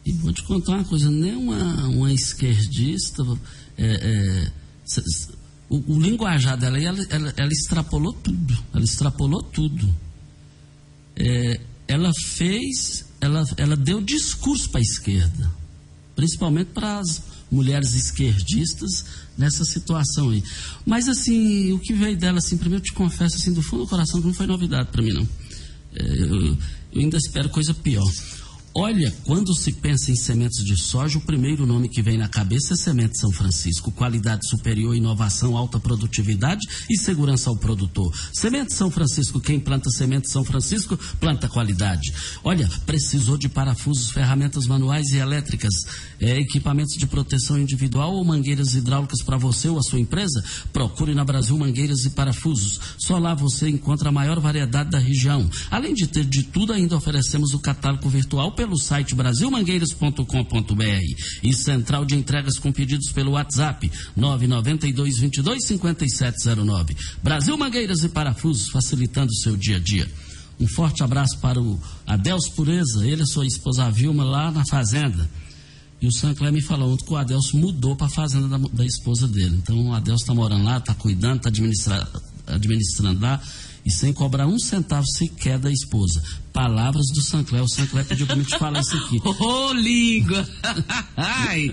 E 0.07 0.13
vou 0.13 0.33
te 0.33 0.43
contar 0.45 0.77
uma 0.77 0.85
coisa, 0.85 1.11
nem 1.11 1.35
uma, 1.35 1.89
uma 1.89 2.13
esquerdista. 2.13 3.23
É, 3.77 3.87
é, 3.87 4.53
o, 5.69 5.95
o 5.95 6.01
linguajar 6.01 6.57
dela, 6.57 6.81
ela, 6.81 6.99
ela, 7.11 7.35
ela, 7.37 7.53
extrapolou 7.53 8.13
tudo. 8.13 8.59
Ela 8.73 8.85
extrapolou 8.85 9.43
tudo. 9.43 9.95
É, 11.17 11.61
ela 11.87 12.11
fez, 12.37 13.05
ela, 13.21 13.45
ela 13.57 13.77
deu 13.77 14.01
discurso 14.01 14.71
para 14.71 14.81
a 14.81 14.83
esquerda, 14.83 15.51
principalmente 16.15 16.69
para 16.69 16.99
as 16.99 17.23
mulheres 17.51 17.95
esquerdistas 17.95 19.05
nessa 19.37 19.65
situação 19.65 20.31
aí. 20.31 20.43
Mas 20.87 21.09
assim, 21.09 21.73
o 21.73 21.79
que 21.79 21.93
veio 21.93 22.17
dela, 22.17 22.39
assim, 22.39 22.57
primeiro 22.57 22.83
eu 22.83 22.87
te 22.87 22.93
confesso 22.93 23.37
assim, 23.37 23.53
do 23.53 23.63
fundo 23.63 23.85
do 23.85 23.89
coração 23.89 24.21
que 24.21 24.27
não 24.27 24.35
foi 24.35 24.47
novidade 24.47 24.91
para 24.91 25.03
mim 25.03 25.13
não. 25.13 25.29
É, 25.95 26.03
eu, 26.03 26.59
eu 26.93 27.01
ainda 27.01 27.17
espero 27.17 27.49
coisa 27.49 27.75
pior. 27.75 28.11
Olha, 28.75 29.13
quando 29.25 29.55
se 29.55 29.73
pensa 29.73 30.13
em 30.13 30.15
sementes 30.15 30.63
de 30.65 30.77
soja, 30.77 31.19
o 31.19 31.23
primeiro 31.23 31.67
nome 31.67 31.89
que 31.89 32.03
vem 32.03 32.19
na 32.19 32.29
cabeça 32.29 32.75
é 32.75 32.77
Semente 32.77 33.19
São 33.19 33.33
Francisco. 33.33 33.91
Qualidade 33.91 34.47
superior, 34.47 34.95
inovação, 34.95 35.57
alta 35.57 35.81
produtividade 35.81 36.67
e 36.89 36.97
segurança 36.97 37.51
ao 37.51 37.57
produtor. 37.57 38.15
Semente 38.33 38.75
São 38.75 38.91
Francisco, 38.91 39.41
quem 39.41 39.59
planta 39.59 39.91
semente 39.91 40.31
São 40.31 40.45
Francisco, 40.45 40.99
planta 41.19 41.49
qualidade. 41.49 42.13
Olha, 42.45 42.69
precisou 42.85 43.37
de 43.37 43.49
parafusos, 43.49 44.11
ferramentas 44.11 44.67
manuais 44.67 45.09
e 45.09 45.17
elétricas, 45.17 45.75
é, 46.21 46.39
equipamentos 46.39 46.95
de 46.97 47.07
proteção 47.07 47.59
individual 47.59 48.15
ou 48.15 48.25
mangueiras 48.25 48.75
hidráulicas 48.75 49.23
para 49.23 49.39
você 49.39 49.69
ou 49.69 49.79
a 49.79 49.83
sua 49.83 49.99
empresa? 49.99 50.45
Procure 50.73 51.15
na 51.15 51.25
Brasil 51.25 51.57
Mangueiras 51.57 52.05
e 52.05 52.11
Parafusos. 52.11 52.81
Só 52.99 53.19
lá 53.19 53.35
você 53.35 53.69
encontra 53.69 54.11
a 54.11 54.13
maior 54.13 54.39
variedade 54.39 54.91
da 54.91 54.99
região. 54.99 55.49
Além 55.71 55.95
de 55.95 56.07
ter 56.07 56.25
de 56.25 56.45
tudo, 56.45 56.73
ainda 56.73 56.97
oferecemos 56.97 57.55
o 57.55 57.59
catálogo 57.59 58.09
virtual 58.09 58.53
pelo 58.53 58.68
pelo 58.69 58.79
site 58.79 59.15
brasilmangueiras.com.br 59.15 61.17
e 61.43 61.55
central 61.55 62.05
de 62.05 62.15
entregas 62.15 62.59
com 62.59 62.71
pedidos 62.71 63.11
pelo 63.11 63.31
WhatsApp 63.31 63.91
992 64.15 65.19
22 65.19 65.67
5709. 65.67 66.95
Brasil 67.23 67.57
Mangueiras 67.57 68.05
e 68.05 68.11
Parafusos 68.11 68.69
facilitando 68.69 69.33
o 69.33 69.37
seu 69.37 69.57
dia 69.57 69.77
a 69.77 69.81
dia. 69.81 70.07
Um 70.61 70.69
forte 70.69 71.03
abraço 71.03 71.39
para 71.39 71.59
o 71.59 71.81
Adelso 72.07 72.53
Pureza, 72.53 73.09
ele 73.09 73.23
e 73.23 73.27
sua 73.27 73.47
esposa 73.47 73.91
Vilma 73.91 74.23
lá 74.23 74.51
na 74.51 74.67
fazenda. 74.67 75.31
E 76.01 76.07
o 76.07 76.13
Sancler 76.13 76.53
me 76.53 76.61
falou 76.61 76.93
ontem 76.93 77.07
que 77.07 77.13
o 77.13 77.17
Adelso 77.17 77.57
mudou 77.57 77.97
para 77.97 78.07
a 78.07 78.11
fazenda 78.11 78.49
da, 78.49 78.59
da, 78.59 78.85
esposa 78.85 79.27
dele. 79.27 79.59
Então 79.63 79.89
o 79.89 79.95
Adelso 79.95 80.25
está 80.25 80.35
morando 80.35 80.65
lá, 80.65 80.77
está 80.77 80.95
cuidando, 80.95 81.39
está 81.39 81.49
administra, 81.49 82.07
administrando 82.47 83.21
lá 83.21 83.41
e 83.89 83.91
sem 83.91 84.13
cobrar 84.13 84.47
um 84.47 84.59
centavo 84.59 85.07
sequer 85.07 85.59
da 85.59 85.73
esposa. 85.73 86.23
Palavras 86.53 87.07
do 87.15 87.23
Sancler. 87.23 87.63
O 87.63 87.69
Sancler 87.69 88.05
pediu 88.05 88.27
para 88.27 88.37
me 88.37 88.45
te 88.45 88.59
falar 88.59 88.81
isso 88.81 88.95
aqui. 88.99 89.17
Ô, 89.25 89.35
oh, 89.41 89.73
língua! 89.73 90.47
Ai! 91.17 91.73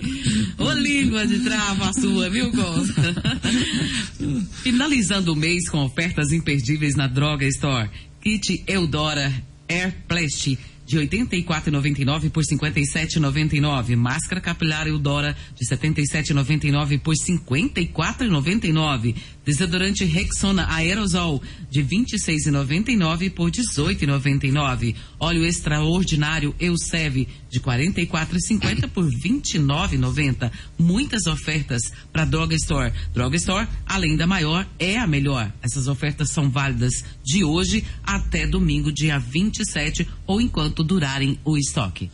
Ô, 0.58 0.64
oh, 0.64 0.72
língua 0.72 1.26
de 1.26 1.40
trava 1.40 1.92
sua, 1.92 2.30
viu, 2.30 2.50
Costa? 2.50 3.14
Finalizando 4.64 5.34
o 5.34 5.36
mês 5.36 5.68
com 5.68 5.84
ofertas 5.84 6.32
imperdíveis 6.32 6.96
na 6.96 7.06
Droga 7.06 7.46
Store. 7.46 7.90
Kit 8.22 8.64
Eudora 8.66 9.30
Air 9.68 9.94
Plast 10.08 10.56
de 10.86 10.98
R$ 10.98 11.06
84,99 11.08 12.30
por 12.30 12.44
R$ 12.44 12.56
57,99. 12.56 13.96
Máscara 13.96 14.40
capilar 14.40 14.86
Eudora 14.86 15.36
de 15.54 15.68
R$ 15.68 15.76
77,99 15.76 17.00
por 17.00 17.12
R$ 17.14 17.20
54,99. 17.20 19.16
Desodorante 19.46 20.04
Rexona 20.04 20.66
Aerosol 20.74 21.40
de 21.70 21.80
R$ 21.80 21.88
26,99 21.88 23.30
por 23.30 23.46
R$ 23.46 23.52
18,99. 23.52 24.96
Óleo 25.20 25.46
extraordinário 25.46 26.52
Eusev 26.58 27.28
de 27.48 27.58
R$ 27.60 27.64
44,50 27.64 28.88
por 28.88 29.04
R$ 29.04 29.16
29,90. 29.22 30.50
Muitas 30.76 31.28
ofertas 31.28 31.80
para 32.12 32.24
Droga 32.24 32.56
Store. 32.56 32.92
Droga 33.14 33.36
Store, 33.36 33.68
além 33.86 34.16
da 34.16 34.26
maior, 34.26 34.66
é 34.80 34.98
a 34.98 35.06
melhor. 35.06 35.52
Essas 35.62 35.86
ofertas 35.86 36.30
são 36.30 36.50
válidas 36.50 37.04
de 37.24 37.44
hoje 37.44 37.84
até 38.02 38.48
domingo, 38.48 38.92
dia 38.92 39.16
27, 39.16 40.08
ou 40.26 40.40
enquanto 40.40 40.82
durarem 40.82 41.38
o 41.44 41.56
estoque. 41.56 42.10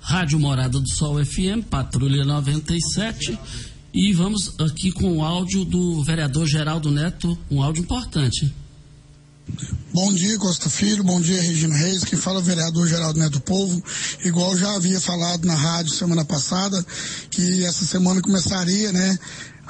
Rádio 0.00 0.40
Morada 0.40 0.80
do 0.80 0.88
Sol 0.88 1.22
FM, 1.22 1.62
Patrulha 1.68 2.24
97. 2.24 3.38
E 3.92 4.12
vamos 4.12 4.54
aqui 4.60 4.92
com 4.92 5.18
o 5.18 5.24
áudio 5.24 5.64
do 5.64 6.04
vereador 6.04 6.46
Geraldo 6.46 6.92
Neto, 6.92 7.36
um 7.50 7.60
áudio 7.60 7.82
importante. 7.82 8.54
Bom 9.92 10.14
dia, 10.14 10.38
Costa 10.38 10.70
Filho. 10.70 11.02
Bom 11.02 11.20
dia, 11.20 11.42
Regina 11.42 11.76
Reis. 11.76 12.04
Que 12.04 12.14
fala 12.14 12.38
o 12.38 12.42
vereador 12.42 12.86
Geraldo 12.86 13.18
Neto 13.18 13.40
Povo. 13.40 13.82
Igual 14.24 14.56
já 14.56 14.76
havia 14.76 15.00
falado 15.00 15.44
na 15.44 15.56
rádio 15.56 15.92
semana 15.92 16.24
passada, 16.24 16.86
que 17.30 17.64
essa 17.64 17.84
semana 17.84 18.22
começaria, 18.22 18.92
né, 18.92 19.18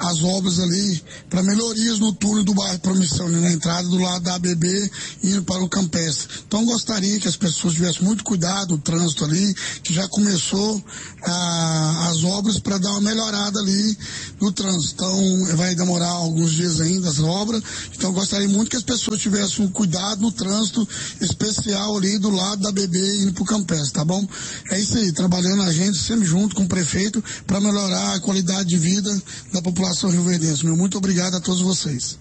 as 0.01 0.23
obras 0.23 0.59
ali 0.59 1.03
para 1.29 1.43
melhorias 1.43 1.99
no 1.99 2.11
túnel 2.13 2.43
do 2.43 2.53
bairro 2.53 2.79
Promissão, 2.79 3.29
né, 3.29 3.39
na 3.39 3.51
entrada 3.51 3.87
do 3.87 3.97
lado 3.97 4.23
da 4.23 4.35
ABB 4.35 4.91
indo 5.23 5.43
para 5.43 5.63
o 5.63 5.69
Campestre. 5.69 6.27
Então 6.47 6.65
gostaria 6.65 7.19
que 7.19 7.27
as 7.27 7.35
pessoas 7.35 7.75
tivessem 7.75 8.03
muito 8.03 8.23
cuidado 8.23 8.71
no 8.71 8.77
trânsito 8.79 9.23
ali, 9.23 9.53
que 9.83 9.93
já 9.93 10.07
começou 10.07 10.83
ah, 11.23 12.09
as 12.09 12.23
obras 12.23 12.59
para 12.59 12.79
dar 12.79 12.91
uma 12.91 13.01
melhorada 13.01 13.59
ali 13.59 13.97
no 14.39 14.51
trânsito. 14.51 14.93
Então 14.95 15.57
vai 15.57 15.75
demorar 15.75 16.09
alguns 16.09 16.51
dias 16.51 16.81
ainda 16.81 17.07
as 17.07 17.19
obras. 17.19 17.61
Então 17.95 18.11
gostaria 18.11 18.49
muito 18.49 18.71
que 18.71 18.77
as 18.77 18.83
pessoas 18.83 19.21
tivessem 19.21 19.65
um 19.65 19.69
cuidado 19.69 20.21
no 20.21 20.31
trânsito 20.31 20.87
especial 21.21 21.95
ali 21.97 22.17
do 22.17 22.31
lado 22.31 22.63
da 22.63 22.69
ABB 22.69 22.97
indo 23.21 23.33
para 23.33 23.43
o 23.43 23.45
Campestre, 23.45 23.91
tá 23.91 24.03
bom? 24.03 24.27
É 24.71 24.79
isso 24.79 24.97
aí, 24.97 25.11
trabalhando 25.11 25.61
a 25.61 25.71
gente 25.71 25.97
sempre 25.97 26.25
junto 26.25 26.55
com 26.55 26.63
o 26.63 26.67
prefeito 26.67 27.23
para 27.45 27.61
melhorar 27.61 28.15
a 28.15 28.19
qualidade 28.19 28.69
de 28.69 28.77
vida 28.77 29.21
da 29.53 29.61
população 29.61 29.90
população 29.91 30.09
rioverdense. 30.09 30.65
Meu 30.65 30.75
muito 30.75 30.97
obrigado 30.97 31.35
a 31.35 31.41
todos 31.41 31.61
vocês. 31.61 32.17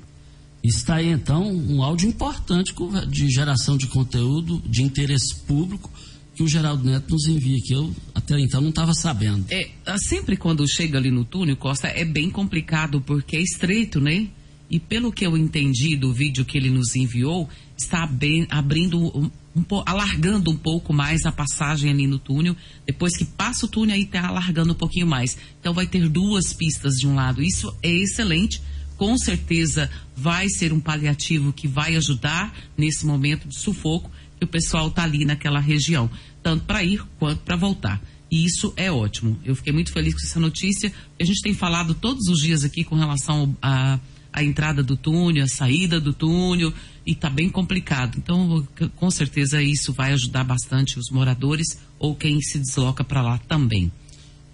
Está 0.62 0.96
aí 0.96 1.08
então 1.08 1.50
um 1.50 1.82
áudio 1.82 2.08
importante 2.08 2.74
de 3.08 3.30
geração 3.30 3.78
de 3.78 3.86
conteúdo 3.86 4.60
de 4.66 4.82
interesse 4.82 5.34
público 5.46 5.90
que 6.34 6.42
o 6.42 6.48
Geraldo 6.48 6.84
Neto 6.84 7.10
nos 7.10 7.26
envia 7.26 7.58
que 7.62 7.72
eu 7.72 7.94
até 8.14 8.38
então 8.38 8.60
não 8.60 8.70
estava 8.70 8.92
sabendo. 8.92 9.46
É, 9.50 9.70
ah, 9.86 9.96
sempre 9.98 10.36
quando 10.36 10.68
chega 10.68 10.98
ali 10.98 11.10
no 11.10 11.24
túnel, 11.24 11.56
Costa, 11.56 11.88
é 11.88 12.04
bem 12.04 12.30
complicado 12.30 13.00
porque 13.00 13.36
é 13.36 13.40
estreito, 13.40 14.00
né? 14.00 14.28
E 14.68 14.78
pelo 14.78 15.12
que 15.12 15.26
eu 15.26 15.36
entendi 15.36 15.96
do 15.96 16.12
vídeo 16.12 16.44
que 16.44 16.56
ele 16.56 16.70
nos 16.70 16.94
enviou, 16.94 17.48
está 17.76 18.06
bem, 18.06 18.46
abrindo 18.50 19.30
um, 19.54 19.60
um, 19.60 19.82
alargando 19.86 20.50
um 20.50 20.56
pouco 20.56 20.92
mais 20.92 21.24
a 21.24 21.32
passagem 21.32 21.90
ali 21.90 22.06
no 22.06 22.18
túnel. 22.18 22.56
Depois 22.86 23.16
que 23.16 23.24
passa 23.24 23.66
o 23.66 23.68
túnel, 23.68 23.94
aí 23.94 24.02
está 24.02 24.26
alargando 24.26 24.72
um 24.72 24.76
pouquinho 24.76 25.06
mais. 25.06 25.36
Então 25.58 25.72
vai 25.72 25.86
ter 25.86 26.08
duas 26.08 26.52
pistas 26.52 26.94
de 26.94 27.06
um 27.06 27.14
lado. 27.14 27.42
Isso 27.42 27.74
é 27.82 27.90
excelente. 27.90 28.62
Com 28.96 29.16
certeza 29.16 29.90
vai 30.14 30.48
ser 30.48 30.72
um 30.72 30.80
paliativo 30.80 31.52
que 31.52 31.66
vai 31.66 31.96
ajudar 31.96 32.54
nesse 32.76 33.06
momento 33.06 33.48
de 33.48 33.58
sufoco 33.58 34.10
que 34.38 34.44
o 34.44 34.48
pessoal 34.48 34.88
está 34.88 35.02
ali 35.02 35.24
naquela 35.24 35.60
região, 35.60 36.10
tanto 36.42 36.64
para 36.64 36.82
ir 36.82 37.02
quanto 37.18 37.40
para 37.40 37.56
voltar. 37.56 38.02
E 38.30 38.44
isso 38.44 38.72
é 38.76 38.90
ótimo. 38.90 39.38
Eu 39.44 39.56
fiquei 39.56 39.72
muito 39.72 39.92
feliz 39.92 40.14
com 40.14 40.20
essa 40.26 40.38
notícia. 40.38 40.92
A 41.20 41.24
gente 41.24 41.42
tem 41.42 41.52
falado 41.52 41.94
todos 41.94 42.28
os 42.28 42.40
dias 42.40 42.62
aqui 42.62 42.84
com 42.84 42.94
relação 42.94 43.56
a 43.60 43.98
entrada 44.44 44.82
do 44.82 44.96
túnel, 44.96 45.44
a 45.44 45.48
saída 45.48 46.00
do 46.00 46.12
túnel, 46.12 46.72
e 47.10 47.12
está 47.12 47.28
bem 47.28 47.50
complicado. 47.50 48.16
Então, 48.16 48.64
com 48.94 49.10
certeza, 49.10 49.60
isso 49.60 49.92
vai 49.92 50.12
ajudar 50.12 50.44
bastante 50.44 50.96
os 50.96 51.10
moradores 51.10 51.76
ou 51.98 52.14
quem 52.14 52.40
se 52.40 52.56
desloca 52.56 53.02
para 53.02 53.20
lá 53.20 53.36
também. 53.36 53.90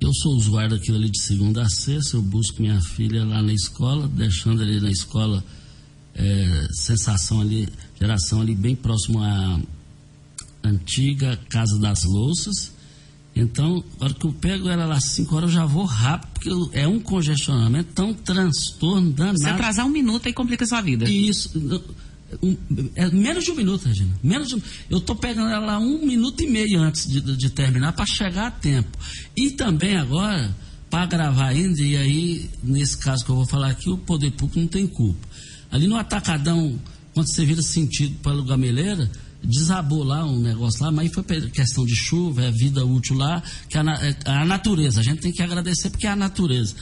Eu 0.00 0.10
sou 0.14 0.34
usuário 0.34 0.70
daquilo 0.70 0.96
ali 0.96 1.10
de 1.10 1.20
segunda 1.22 1.62
a 1.62 1.68
sexta, 1.68 2.16
eu 2.16 2.22
busco 2.22 2.62
minha 2.62 2.80
filha 2.80 3.26
lá 3.26 3.42
na 3.42 3.52
escola, 3.52 4.08
deixando 4.08 4.62
ali 4.62 4.80
na 4.80 4.90
escola 4.90 5.44
é, 6.14 6.66
sensação 6.72 7.42
ali, 7.42 7.68
geração 8.00 8.40
ali 8.40 8.54
bem 8.54 8.74
próximo 8.74 9.22
à 9.22 9.60
antiga 10.64 11.38
Casa 11.50 11.78
das 11.78 12.04
Louças 12.04 12.74
então, 13.36 13.84
na 14.00 14.06
hora 14.06 14.14
que 14.14 14.26
eu 14.26 14.32
pego 14.32 14.66
ela 14.70 14.86
lá 14.86 14.96
às 14.96 15.10
5 15.10 15.36
horas, 15.36 15.50
eu 15.50 15.56
já 15.56 15.66
vou 15.66 15.84
rápido, 15.84 16.30
porque 16.32 16.78
é 16.78 16.88
um 16.88 16.98
congestionamento, 16.98 17.92
tão 17.94 18.14
transtorno 18.14 19.12
danado. 19.12 19.38
Se 19.38 19.46
atrasar 19.46 19.84
um 19.84 19.90
minuto, 19.90 20.26
aí 20.26 20.32
complica 20.32 20.64
a 20.64 20.66
sua 20.66 20.80
vida. 20.80 21.04
Isso. 21.08 21.50
Um, 22.42 22.56
é 22.96 23.08
menos 23.10 23.44
de 23.44 23.50
um 23.52 23.54
minuto, 23.54 23.86
Regina. 23.86 24.14
Menos 24.22 24.48
de 24.48 24.62
eu 24.90 24.98
estou 24.98 25.14
pegando 25.14 25.48
ela 25.48 25.78
um 25.78 26.04
minuto 26.04 26.42
e 26.42 26.50
meio 26.50 26.80
antes 26.80 27.06
de, 27.08 27.20
de 27.20 27.50
terminar 27.50 27.92
para 27.92 28.04
chegar 28.06 28.48
a 28.48 28.50
tempo. 28.50 28.98
E 29.36 29.50
também 29.52 29.96
agora, 29.96 30.54
para 30.90 31.06
gravar 31.06 31.48
ainda, 31.48 31.80
e 31.80 31.96
aí, 31.96 32.50
nesse 32.62 32.98
caso 32.98 33.24
que 33.24 33.30
eu 33.30 33.36
vou 33.36 33.46
falar 33.46 33.70
aqui, 33.70 33.88
o 33.88 33.98
poder 33.98 34.32
público 34.32 34.58
não 34.58 34.66
tem 34.66 34.86
culpa. 34.86 35.26
Ali 35.70 35.86
no 35.86 35.96
atacadão, 35.96 36.78
quando 37.14 37.32
você 37.32 37.44
vira 37.44 37.62
sentido 37.62 38.14
pelo 38.22 38.44
gameleira, 38.44 39.10
desabou 39.42 40.02
lá 40.02 40.24
um 40.24 40.40
negócio 40.40 40.82
lá, 40.84 40.90
mas 40.90 41.12
foi 41.12 41.22
questão 41.50 41.84
de 41.84 41.94
chuva, 41.94 42.42
é 42.42 42.50
vida 42.50 42.84
útil 42.84 43.16
lá, 43.16 43.42
que 43.68 43.78
a, 43.78 43.82
é, 43.82 44.16
a 44.24 44.44
natureza, 44.44 45.00
a 45.00 45.02
gente 45.02 45.20
tem 45.20 45.32
que 45.32 45.42
agradecer 45.42 45.90
porque 45.90 46.06
é 46.06 46.10
a 46.10 46.16
natureza. 46.16 46.74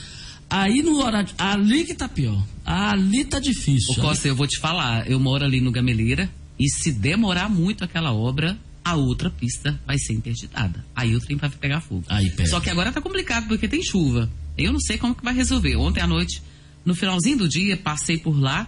Aí 0.49 0.81
no 0.81 0.97
horário, 0.97 1.33
ali 1.37 1.83
que 1.85 1.93
tá 1.93 2.07
pior, 2.07 2.45
ali 2.65 3.25
tá 3.25 3.39
difícil. 3.39 3.93
Ô 3.93 4.01
Costa, 4.01 4.27
ali... 4.27 4.29
eu 4.29 4.35
vou 4.35 4.47
te 4.47 4.59
falar, 4.59 5.09
eu 5.09 5.19
moro 5.19 5.43
ali 5.43 5.59
no 5.59 5.71
Gameleira 5.71 6.29
e 6.59 6.69
se 6.69 6.91
demorar 6.91 7.49
muito 7.49 7.83
aquela 7.83 8.13
obra, 8.13 8.57
a 8.83 8.95
outra 8.95 9.29
pista 9.29 9.79
vai 9.85 9.97
ser 9.97 10.13
interditada. 10.13 10.85
Aí 10.95 11.15
o 11.15 11.19
trem 11.19 11.37
vai 11.37 11.49
pegar 11.49 11.81
fogo. 11.81 12.03
Aí 12.07 12.29
pega. 12.29 12.49
Só 12.49 12.59
que 12.59 12.69
agora 12.69 12.91
tá 12.91 13.01
complicado 13.01 13.47
porque 13.47 13.67
tem 13.67 13.83
chuva. 13.83 14.31
Eu 14.57 14.71
não 14.71 14.79
sei 14.79 14.97
como 14.97 15.15
que 15.15 15.23
vai 15.23 15.33
resolver. 15.33 15.75
Ontem 15.75 16.01
à 16.01 16.07
noite, 16.07 16.41
no 16.85 16.93
finalzinho 16.93 17.37
do 17.37 17.49
dia, 17.49 17.75
passei 17.75 18.17
por 18.17 18.39
lá 18.39 18.67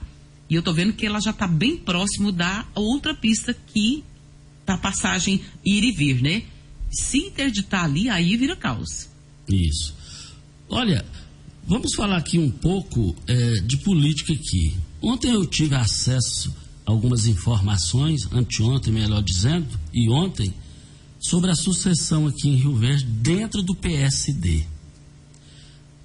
e 0.50 0.56
eu 0.56 0.63
tô 0.63 0.74
vendo 0.74 0.94
que 0.94 1.06
ela 1.06 1.20
já 1.20 1.32
está 1.32 1.48
bem 1.48 1.78
próximo 1.78 2.32
da 2.32 2.66
outra 2.74 3.13
pista 3.13 3.54
que 3.54 4.04
tá 4.66 4.78
passagem 4.78 5.42
ir 5.66 5.84
e 5.84 5.92
vir, 5.92 6.22
né? 6.22 6.44
Se 6.90 7.20
interditar 7.20 7.84
ali, 7.84 8.10
aí 8.10 8.36
vira 8.36 8.56
caos. 8.56 9.10
Isso. 9.47 9.95
Olha, 10.70 11.06
vamos 11.68 11.93
falar 11.93 12.18
aqui 12.18 12.39
um 12.39 12.49
pouco 12.49 13.15
é, 13.28 13.55
de 13.61 13.78
política 13.78 14.34
aqui. 14.34 14.76
Ontem 15.01 15.32
eu 15.32 15.45
tive 15.45 15.76
acesso 15.76 16.55
a 16.86 16.91
algumas 16.91 17.28
informações, 17.28 18.28
anteontem, 18.32 18.93
melhor 18.93 19.22
dizendo, 19.22 19.68
e 19.93 20.09
ontem, 20.09 20.53
sobre 21.20 21.51
a 21.51 21.55
sucessão 21.55 22.26
aqui 22.26 22.47
em 22.47 22.55
Rio 22.55 22.76
Verde 22.76 23.03
dentro 23.03 23.61
do 23.61 23.76
PSD. 23.76 24.63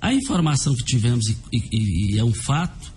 A 0.01 0.13
informação 0.13 0.75
que 0.75 0.85
tivemos, 0.85 1.29
e, 1.29 1.37
e, 1.53 2.15
e 2.15 2.19
é 2.19 2.25
um 2.25 2.35
fato, 2.35 2.93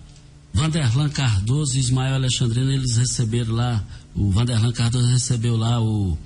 Vanderlan 0.51 1.09
Cardoso 1.09 1.76
e 1.76 1.80
Ismael 1.80 2.16
Alexandrino, 2.16 2.72
eles 2.72 2.95
receberam 2.95 3.53
lá, 3.53 3.86
o 4.16 4.32
Vanderlan 4.32 4.72
Cardoso 4.72 5.07
recebeu 5.07 5.55
lá 5.55 5.80
o 5.80 6.18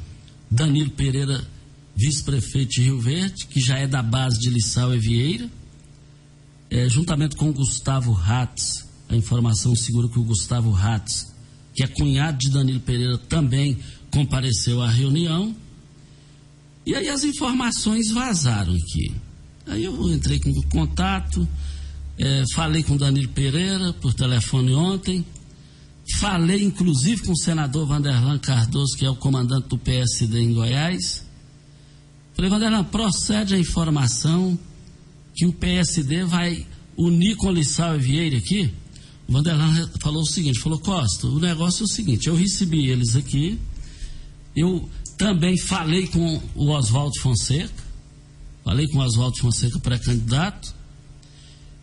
Danilo 0.49 0.91
Pereira, 0.91 1.45
vice-prefeito 1.95 2.71
de 2.71 2.83
Rio 2.83 3.01
Verde, 3.01 3.45
que 3.47 3.59
já 3.59 3.77
é 3.77 3.87
da 3.87 4.01
base 4.01 4.39
de 4.39 4.49
Lissau 4.49 4.95
e 4.95 4.99
Vieira, 4.99 5.49
é, 6.69 6.87
juntamente 6.87 7.35
com 7.35 7.49
o 7.49 7.53
Gustavo 7.53 8.11
Ratz, 8.11 8.87
a 9.09 9.15
informação 9.15 9.75
segura 9.75 10.07
que 10.07 10.19
o 10.19 10.23
Gustavo 10.23 10.71
Ratz, 10.71 11.33
que 11.73 11.83
é 11.83 11.87
cunhado 11.87 12.37
de 12.37 12.49
Danilo 12.49 12.79
Pereira, 12.79 13.17
também 13.17 13.77
compareceu 14.11 14.81
à 14.81 14.89
reunião. 14.89 15.55
E 16.85 16.95
aí 16.95 17.09
as 17.09 17.23
informações 17.23 18.11
vazaram 18.11 18.73
aqui. 18.73 19.11
Aí 19.65 19.83
eu 19.83 20.13
entrei 20.13 20.39
com 20.39 20.53
contato, 20.69 21.47
é, 22.17 22.43
falei 22.53 22.83
com 22.83 22.97
Danilo 22.97 23.29
Pereira 23.29 23.93
por 23.93 24.13
telefone 24.13 24.73
ontem, 24.73 25.25
falei 26.17 26.63
inclusive 26.63 27.23
com 27.23 27.31
o 27.31 27.37
senador 27.37 27.87
Vanderlan 27.87 28.37
Cardoso, 28.39 28.97
que 28.97 29.05
é 29.05 29.09
o 29.09 29.15
comandante 29.15 29.67
do 29.67 29.77
PSD 29.77 30.39
em 30.39 30.53
Goiás. 30.53 31.25
Falei, 32.33 32.49
Vanderlan, 32.49 32.83
procede 32.85 33.55
a 33.55 33.59
informação 33.59 34.57
que 35.39 35.45
o 35.45 35.53
PSD 35.53 36.25
vai 36.25 36.67
unir 36.97 37.37
com 37.37 37.49
Lissau 37.49 37.95
e 37.95 37.99
Vieira 37.99 38.37
aqui. 38.37 38.69
O 39.25 39.31
Vanderlan 39.31 39.89
falou 40.01 40.21
o 40.21 40.25
seguinte, 40.25 40.59
falou, 40.59 40.77
Costa, 40.79 41.27
o 41.27 41.39
negócio 41.39 41.83
é 41.83 41.85
o 41.85 41.87
seguinte, 41.87 42.27
eu 42.27 42.35
recebi 42.35 42.89
eles 42.89 43.15
aqui, 43.15 43.57
eu 44.53 44.89
também 45.17 45.57
falei 45.57 46.07
com 46.07 46.41
o 46.55 46.71
Oswaldo 46.71 47.17
Fonseca, 47.21 47.83
falei 48.65 48.85
com 48.89 48.97
o 48.97 49.01
Oswaldo 49.01 49.37
Fonseca, 49.37 49.79
pré-candidato, 49.79 50.75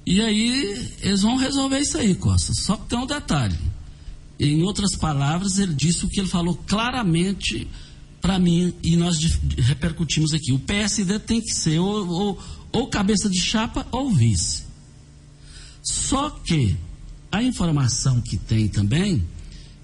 e 0.04 0.20
aí 0.20 0.90
eles 1.00 1.22
vão 1.22 1.36
resolver 1.36 1.80
isso 1.80 1.96
aí, 1.96 2.14
Costa. 2.14 2.52
Só 2.52 2.76
que 2.76 2.90
tem 2.90 2.98
um 2.98 3.06
detalhe. 3.06 3.56
Em 4.38 4.62
outras 4.64 4.94
palavras, 4.96 5.58
ele 5.58 5.72
disse 5.72 6.04
o 6.04 6.08
que 6.10 6.20
ele 6.20 6.28
falou 6.28 6.54
claramente 6.66 7.66
para 8.20 8.38
mim 8.38 8.74
e 8.82 8.96
nós 8.96 9.18
repercutimos 9.56 10.34
aqui. 10.34 10.52
O 10.52 10.58
PSD 10.58 11.18
tem 11.20 11.40
que 11.40 11.54
ser 11.54 11.78
ou, 11.78 12.08
ou, 12.08 12.38
ou 12.76 12.88
cabeça 12.88 13.30
de 13.30 13.40
chapa 13.40 13.86
ou 13.90 14.10
vice. 14.10 14.64
Só 15.82 16.28
que 16.28 16.76
a 17.32 17.42
informação 17.42 18.20
que 18.20 18.36
tem 18.36 18.68
também 18.68 19.26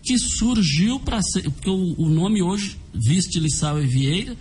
que 0.02 0.18
surgiu 0.18 1.00
para 1.00 1.22
ser, 1.22 1.50
porque 1.50 1.70
o, 1.70 1.94
o, 1.98 2.08
nome 2.10 2.42
hoje 2.42 2.78
vice 2.92 3.30
de 3.30 3.40
Lissau 3.40 3.82
e 3.82 3.86
Vieira, 3.86 4.36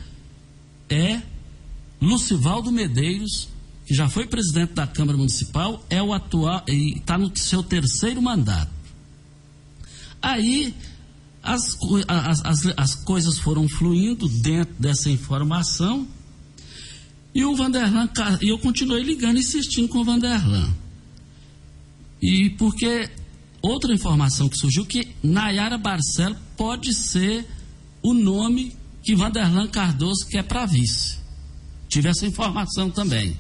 é 0.90 1.22
Lucivaldo 2.02 2.72
Medeiros, 2.74 3.48
que 3.86 3.94
já 3.94 4.10
foi 4.10 4.28
presidente 4.28 4.74
da 4.74 4.86
Câmara 4.86 5.18
Municipal, 5.18 5.86
é 5.90 6.04
o 6.04 6.12
atual 6.12 6.66
e 6.68 6.98
está 6.98 7.18
no 7.18 7.32
seu 7.38 7.64
terceiro 7.64 8.22
mandato. 8.22 8.72
Aí 10.22 10.76
as, 11.42 11.78
as, 12.08 12.44
as, 12.44 12.66
as 12.76 12.96
coisas 12.96 13.40
foram 13.40 13.70
fluindo 13.70 14.28
dentro 14.28 14.74
dessa 14.78 15.10
informação 15.10 16.06
e 17.34 17.46
o 17.46 17.56
Vanderlan, 17.56 18.10
e 18.42 18.50
eu 18.50 18.60
continuei 18.60 19.04
ligando, 19.04 19.38
insistindo 19.38 19.88
com 19.88 20.00
o 20.00 20.04
Vanderlan. 20.04 20.74
E 22.22 22.50
porque 22.52 23.10
outra 23.62 23.94
informação 23.94 24.50
que 24.50 24.58
surgiu 24.58 24.86
que 24.86 25.08
Nayara 25.24 25.78
Barcelo 25.78 26.36
pode 26.58 26.94
ser 26.94 27.48
o 28.02 28.14
nome 28.14 28.76
que 29.04 29.16
Vanderlan 29.16 29.68
Cardoso 29.68 30.28
quer 30.28 30.44
para 30.44 30.66
vice. 30.66 31.18
Tive 31.88 32.10
essa 32.10 32.26
informação 32.26 32.90
também. 32.90 33.40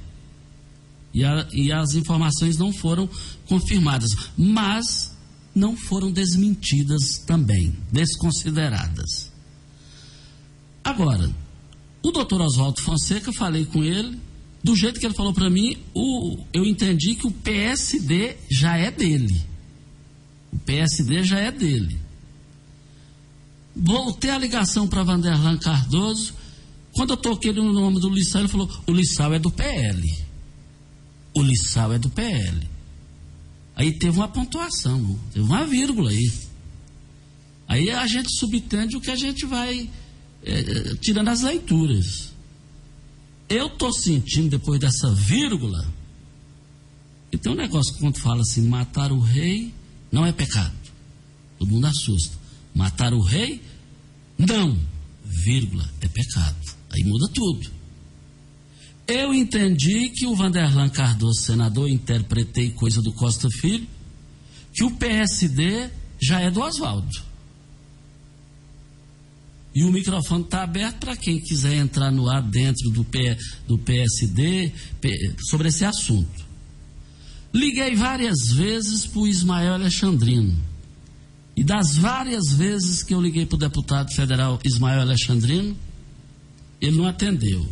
E, 1.13 1.25
a, 1.25 1.47
e 1.51 1.71
as 1.71 1.93
informações 1.93 2.57
não 2.57 2.71
foram 2.71 3.09
confirmadas, 3.45 4.09
mas 4.37 5.11
não 5.53 5.75
foram 5.75 6.11
desmentidas 6.11 7.19
também, 7.25 7.75
desconsideradas. 7.91 9.31
Agora, 10.83 11.29
o 12.03 12.11
doutor 12.11 12.41
Oswaldo 12.41 12.81
Fonseca, 12.81 13.31
falei 13.33 13.65
com 13.65 13.83
ele, 13.83 14.17
do 14.63 14.75
jeito 14.75 14.99
que 14.99 15.05
ele 15.05 15.15
falou 15.15 15.33
para 15.33 15.49
mim, 15.49 15.77
o, 15.93 16.37
eu 16.53 16.63
entendi 16.65 17.15
que 17.15 17.27
o 17.27 17.31
PSD 17.31 18.37
já 18.49 18.77
é 18.77 18.91
dele. 18.91 19.41
O 20.51 20.59
PSD 20.59 21.23
já 21.23 21.39
é 21.39 21.51
dele. 21.51 21.99
Voltei 23.75 24.29
a 24.29 24.37
ligação 24.37 24.87
para 24.87 25.03
Vanderlan 25.03 25.57
Cardoso. 25.57 26.33
Quando 26.93 27.11
eu 27.11 27.17
toquei 27.17 27.53
no 27.53 27.71
nome 27.71 27.99
do 27.99 28.09
Lissau, 28.09 28.41
ele 28.41 28.49
falou: 28.49 28.69
o 28.85 28.91
Lissau 28.91 29.33
é 29.33 29.39
do 29.39 29.49
PL. 29.49 30.03
O 31.33 31.41
Lissau 31.41 31.93
é 31.93 31.97
do 31.97 32.09
PL. 32.09 32.69
Aí 33.75 33.93
teve 33.93 34.17
uma 34.17 34.27
pontuação, 34.27 35.17
teve 35.33 35.45
uma 35.45 35.65
vírgula 35.65 36.11
aí. 36.11 36.31
Aí 37.67 37.89
a 37.89 38.05
gente 38.05 38.29
subtende 38.37 38.97
o 38.97 39.01
que 39.01 39.09
a 39.09 39.15
gente 39.15 39.45
vai 39.45 39.89
é, 40.43 40.95
tirando 41.01 41.29
as 41.29 41.41
leituras. 41.41 42.31
Eu 43.49 43.67
estou 43.67 43.91
sentindo, 43.91 44.49
depois 44.49 44.79
dessa 44.79 45.13
vírgula, 45.13 45.85
e 47.31 47.37
tem 47.37 47.51
um 47.51 47.55
negócio 47.55 47.93
quando 47.99 48.19
fala 48.19 48.41
assim: 48.41 48.67
matar 48.67 49.11
o 49.11 49.19
rei 49.19 49.73
não 50.11 50.25
é 50.25 50.31
pecado. 50.31 50.75
Todo 51.57 51.71
mundo 51.71 51.87
assusta. 51.87 52.37
Matar 52.73 53.13
o 53.13 53.21
rei? 53.21 53.61
Não, 54.37 54.77
vírgula, 55.23 55.87
é 56.01 56.07
pecado. 56.07 56.57
Aí 56.89 57.03
muda 57.03 57.27
tudo. 57.33 57.69
Eu 59.07 59.33
entendi 59.33 60.09
que 60.09 60.25
o 60.25 60.35
Vanderlan 60.35 60.89
Cardoso, 60.89 61.41
senador, 61.41 61.89
interpretei 61.89 62.71
coisa 62.71 63.01
do 63.01 63.11
Costa 63.13 63.47
Filho, 63.59 63.87
que 64.73 64.83
o 64.83 64.91
PSD 64.91 65.89
já 66.21 66.39
é 66.39 66.49
do 66.49 66.61
Oswaldo. 66.61 67.30
E 69.74 69.84
o 69.84 69.91
microfone 69.91 70.43
está 70.43 70.63
aberto 70.63 70.97
para 70.97 71.15
quem 71.15 71.39
quiser 71.39 71.76
entrar 71.76 72.11
no 72.11 72.30
ar 72.30 72.41
dentro 72.41 72.89
do, 72.89 73.03
P, 73.03 73.38
do 73.67 73.78
PSD 73.78 74.72
sobre 75.49 75.69
esse 75.69 75.86
assunto. 75.86 76.45
Liguei 77.53 77.95
várias 77.95 78.51
vezes 78.53 79.05
para 79.05 79.19
o 79.19 79.28
Ismael 79.28 79.74
Alexandrino. 79.74 80.57
E 81.55 81.63
das 81.63 81.95
várias 81.95 82.53
vezes 82.53 83.03
que 83.03 83.13
eu 83.13 83.22
liguei 83.22 83.45
para 83.45 83.55
o 83.55 83.59
deputado 83.59 84.13
federal 84.13 84.59
Ismael 84.63 85.01
Alexandrino, 85.01 85.78
ele 86.82 86.97
não 86.97 87.05
atendeu. 87.05 87.67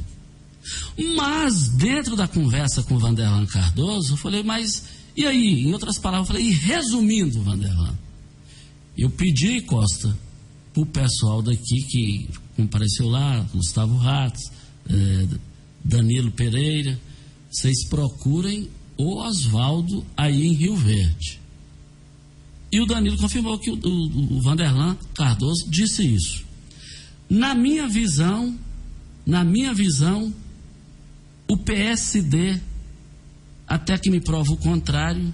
Mas, 1.16 1.70
dentro 1.70 2.16
da 2.16 2.28
conversa 2.28 2.84
com 2.84 2.95
o 2.95 3.00
Vanderlan 3.00 3.45
Cardoso, 3.45 4.14
eu 4.14 4.18
falei, 4.18 4.43
mas 4.43 4.84
e 5.20 5.26
aí? 5.26 5.66
Em 5.66 5.74
outras 5.74 5.97
palavras, 5.97 6.30
eu 6.30 6.36
falei, 6.36 6.47
e 6.47 6.54
resumindo, 6.54 7.41
Vanderlan, 7.41 7.93
eu 8.97 9.10
pedi, 9.10 9.60
Costa, 9.62 10.18
o 10.82 10.86
pessoal 10.86 11.41
daqui 11.41 11.84
que 11.84 12.30
compareceu 12.55 13.09
lá, 13.09 13.45
Gustavo 13.53 13.97
Ratos, 13.97 14.43
eh, 14.89 15.27
Danilo 15.84 16.32
Pereira, 16.32 16.97
vocês 17.51 17.86
procurem 17.89 18.69
o 18.97 19.17
Oswaldo 19.17 20.05
aí 20.15 20.47
em 20.47 20.53
Rio 20.53 20.75
Verde. 20.77 21.39
E 22.71 22.80
o 22.80 22.86
Danilo 22.86 23.17
confirmou 23.17 23.59
que 23.59 23.71
o, 23.71 23.75
o, 23.75 24.38
o 24.38 24.41
Vanderlan 24.41 24.95
Cardoso 25.13 25.69
disse 25.69 26.05
isso. 26.05 26.45
Na 27.30 27.53
minha 27.53 27.88
visão, 27.88 28.57
na 29.25 29.43
minha 29.43 29.73
visão, 29.73 30.34
o 31.47 31.57
PSD, 31.57 32.59
até 33.67 33.97
que 33.97 34.09
me 34.09 34.21
prova 34.21 34.51
o 34.53 34.57
contrário, 34.57 35.34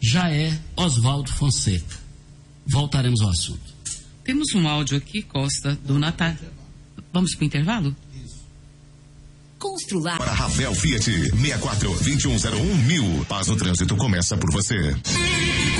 já 0.00 0.30
é 0.30 0.58
Oswaldo 0.76 1.30
Fonseca. 1.32 1.98
Voltaremos 2.66 3.20
ao 3.20 3.30
assunto. 3.30 3.75
Temos 4.26 4.52
um 4.56 4.66
áudio 4.66 4.98
aqui, 4.98 5.22
Costa, 5.22 5.78
do 5.84 6.00
Natal. 6.00 6.34
Vamos 7.12 7.36
para 7.36 7.44
o 7.44 7.46
intervalo? 7.46 7.96
Constrular. 9.56 10.18
Para 10.18 10.32
Ravel 10.32 10.74
Fiat 10.74 11.04
64 11.04 11.90
2101 11.90 12.76
mil. 12.78 13.24
Paz 13.26 13.46
no 13.46 13.56
trânsito 13.56 13.96
começa 13.96 14.36
por 14.36 14.50
você. 14.50 14.96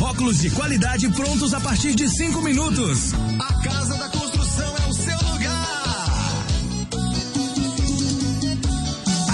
óculos 0.00 0.38
de 0.38 0.50
qualidade 0.50 1.08
prontos 1.10 1.52
a 1.54 1.60
partir 1.60 1.94
de 1.94 2.08
cinco 2.08 2.40
minutos. 2.42 3.12
A 3.40 3.52
Casa 3.62 3.96
da 3.96 4.08
Construção 4.08 4.74
é 4.76 4.90
o 4.90 4.92
seu 4.92 5.18
lugar. 5.32 6.44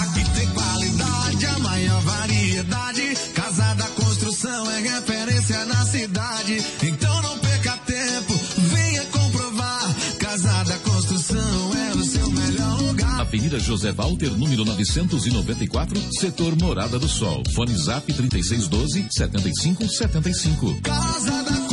Aqui 0.03 0.31
tem 0.35 0.49
qualidade, 0.51 1.47
a 1.47 1.59
maior 1.59 2.01
variedade. 2.03 3.17
Casa 3.35 3.75
da 3.75 3.89
Construção 3.89 4.71
é 4.71 4.81
referência 4.81 5.65
na 5.67 5.85
cidade. 5.87 6.65
Avenida 13.35 13.59
José 13.59 13.91
Walter, 13.91 14.30
número 14.39 14.64
994, 14.64 16.01
setor 16.20 16.55
Morada 16.62 17.01
do 17.01 17.09
Sol. 17.09 17.43
Fone 17.53 17.76
Zap 17.76 18.07
3612 18.07 19.09
7575. 19.11 20.80
Casa 20.80 21.43
da 21.43 21.64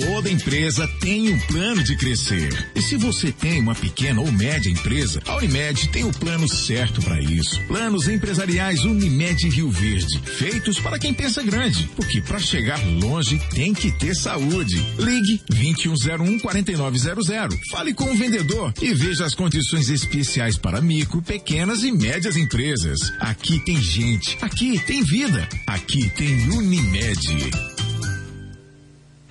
Toda 0.00 0.30
empresa 0.30 0.88
tem 0.98 1.28
um 1.28 1.38
plano 1.40 1.84
de 1.84 1.94
crescer. 1.94 2.70
E 2.74 2.80
se 2.80 2.96
você 2.96 3.30
tem 3.30 3.60
uma 3.60 3.74
pequena 3.74 4.22
ou 4.22 4.32
média 4.32 4.70
empresa, 4.70 5.20
a 5.26 5.36
Unimed 5.36 5.88
tem 5.88 6.04
o 6.04 6.10
plano 6.10 6.48
certo 6.48 7.02
para 7.02 7.20
isso. 7.20 7.60
Planos 7.68 8.08
empresariais 8.08 8.82
Unimed 8.84 9.48
Rio 9.50 9.70
Verde, 9.70 10.18
feitos 10.24 10.80
para 10.80 10.98
quem 10.98 11.12
pensa 11.12 11.42
grande, 11.42 11.90
porque 11.94 12.22
para 12.22 12.38
chegar 12.38 12.80
longe 13.02 13.38
tem 13.50 13.74
que 13.74 13.92
ter 13.92 14.14
saúde. 14.14 14.74
Ligue 14.98 15.42
2101 15.50 16.38
4900. 16.38 17.58
Fale 17.70 17.92
com 17.92 18.10
o 18.10 18.16
vendedor 18.16 18.72
e 18.80 18.94
veja 18.94 19.26
as 19.26 19.34
condições 19.34 19.90
especiais 19.90 20.56
para 20.56 20.80
micro, 20.80 21.20
pequenas 21.20 21.82
e 21.82 21.92
médias 21.92 22.36
empresas. 22.36 22.98
Aqui 23.20 23.60
tem 23.60 23.80
gente, 23.80 24.38
aqui 24.40 24.78
tem 24.78 25.02
vida, 25.04 25.46
aqui 25.66 26.08
tem 26.16 26.48
Unimed. 26.48 27.50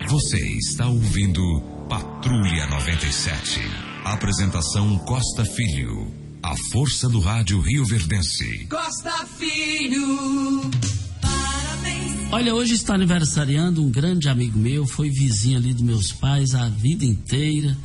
Você 0.10 0.40
está 0.40 0.88
ouvindo 0.88 1.42
Patrulha 1.88 2.66
97. 2.66 3.62
Apresentação 4.04 4.98
Costa 5.06 5.46
Filho. 5.46 6.12
A 6.42 6.56
força 6.72 7.08
do 7.08 7.20
rádio 7.20 7.62
Rio 7.62 7.86
Verdense. 7.86 8.66
Costa 8.66 9.24
Filho. 9.38 10.62
Parabéns. 11.22 12.32
Olha, 12.32 12.56
hoje 12.56 12.74
está 12.74 12.96
aniversariando 12.96 13.84
um 13.84 13.92
grande 13.92 14.28
amigo 14.28 14.58
meu, 14.58 14.88
foi 14.88 15.12
vizinho 15.12 15.60
ali 15.60 15.74
dos 15.74 15.84
meus 15.84 16.12
pais 16.12 16.56
a 16.56 16.68
vida 16.70 17.06
inteira 17.06 17.78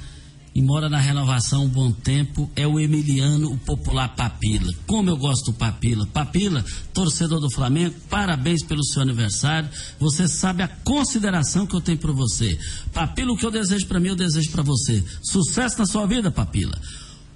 e 0.54 0.62
mora 0.62 0.88
na 0.88 0.98
renovação 0.98 1.64
um 1.64 1.68
bom 1.68 1.90
tempo, 1.90 2.48
é 2.54 2.66
o 2.66 2.78
Emiliano, 2.78 3.52
o 3.52 3.58
popular 3.58 4.14
Papila. 4.14 4.72
Como 4.86 5.10
eu 5.10 5.16
gosto 5.16 5.50
do 5.50 5.58
Papila. 5.58 6.06
Papila, 6.06 6.64
torcedor 6.92 7.40
do 7.40 7.50
Flamengo, 7.50 7.96
parabéns 8.08 8.62
pelo 8.62 8.84
seu 8.84 9.02
aniversário. 9.02 9.68
Você 9.98 10.28
sabe 10.28 10.62
a 10.62 10.68
consideração 10.68 11.66
que 11.66 11.74
eu 11.74 11.80
tenho 11.80 11.98
por 11.98 12.14
você. 12.14 12.56
Papila, 12.92 13.32
o 13.32 13.36
que 13.36 13.44
eu 13.44 13.50
desejo 13.50 13.86
para 13.86 13.98
mim, 13.98 14.08
eu 14.08 14.16
desejo 14.16 14.50
para 14.52 14.62
você. 14.62 15.02
Sucesso 15.22 15.78
na 15.78 15.86
sua 15.86 16.06
vida, 16.06 16.30
Papila. 16.30 16.78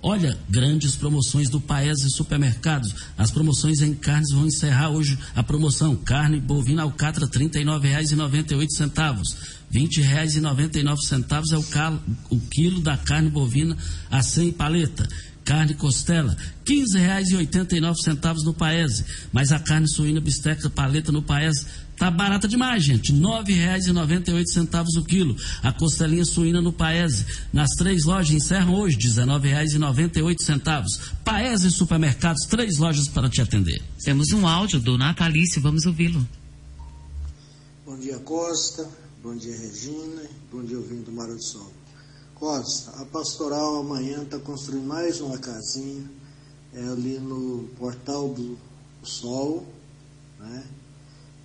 Olha, 0.01 0.39
grandes 0.49 0.95
promoções 0.95 1.51
do 1.51 1.61
Paese 1.61 2.09
Supermercados. 2.11 2.95
As 3.17 3.33
promoções 3.33 3.81
em 3.81 3.95
carnes 3.95 4.33
vão 4.33 4.47
encerrar 4.47 4.91
hoje 4.91 5.19
a 5.35 5.43
promoção. 5.43 5.97
Carne 5.97 6.39
bovina 6.39 6.85
alcatra 6.85 7.27
R$ 7.27 7.33
39,98. 7.33 9.58
R$ 9.73 9.81
20,99 9.81 11.53
é 11.53 11.57
o, 11.57 11.63
cal, 11.65 12.03
o 12.31 12.39
quilo 12.41 12.81
da 12.81 12.97
carne 12.97 13.31
bovina 13.31 13.77
a 14.11 14.23
100 14.23 14.53
paleta. 14.53 15.09
Carne 15.45 15.75
costela, 15.75 16.37
R$ 16.67 16.75
15,89 16.75 18.45
no 18.45 18.53
Paese. 18.53 19.05
Mas 19.33 19.51
a 19.51 19.59
carne 19.59 19.89
suína 19.89 20.21
bisteca 20.21 20.69
paleta 20.69 21.11
no 21.11 21.23
Paese 21.23 21.67
Tá 21.99 22.13
barata 22.13 22.47
demais, 22.47 22.85
gente. 22.85 23.13
R$ 23.13 23.19
9,98 23.19 24.99
o 24.99 25.05
quilo. 25.05 25.37
A 25.63 25.73
costelinha 25.73 26.25
suína 26.25 26.63
no 26.63 26.73
Paese. 26.73 27.27
Nas 27.53 27.71
três 27.71 28.05
lojas 28.05 28.31
encerram 28.31 28.75
hoje, 28.75 28.97
R$ 28.97 29.03
19,98. 29.03 30.85
Paese 31.25 31.71
Supermercados, 31.73 32.47
três 32.47 32.79
lojas 32.79 33.09
para 33.09 33.29
te 33.29 33.43
atender. 33.43 33.83
Temos 34.05 34.33
um 34.33 34.47
áudio 34.47 34.79
do 34.79 34.97
Natalício, 34.97 35.61
vamos 35.61 35.87
ouvi-lo. 35.87 36.27
Bom 37.85 37.99
dia, 37.99 38.19
Costa. 38.19 38.89
Bom 39.29 39.37
dia, 39.37 39.55
Regina. 39.55 40.23
Bom 40.51 40.63
dia, 40.63 40.79
ouvindo 40.79 41.05
do 41.05 41.13
Mar 41.13 41.29
do 41.29 41.43
Sol. 41.45 41.71
Costa, 42.35 42.93
a 42.93 43.05
pastoral 43.05 43.77
amanhã 43.77 44.23
está 44.23 44.39
construindo 44.39 44.87
mais 44.87 45.21
uma 45.21 45.37
casinha 45.37 46.11
é 46.73 46.83
ali 46.89 47.19
no 47.19 47.69
Portal 47.79 48.31
do 48.31 48.57
Sol, 49.03 49.67
né? 50.39 50.67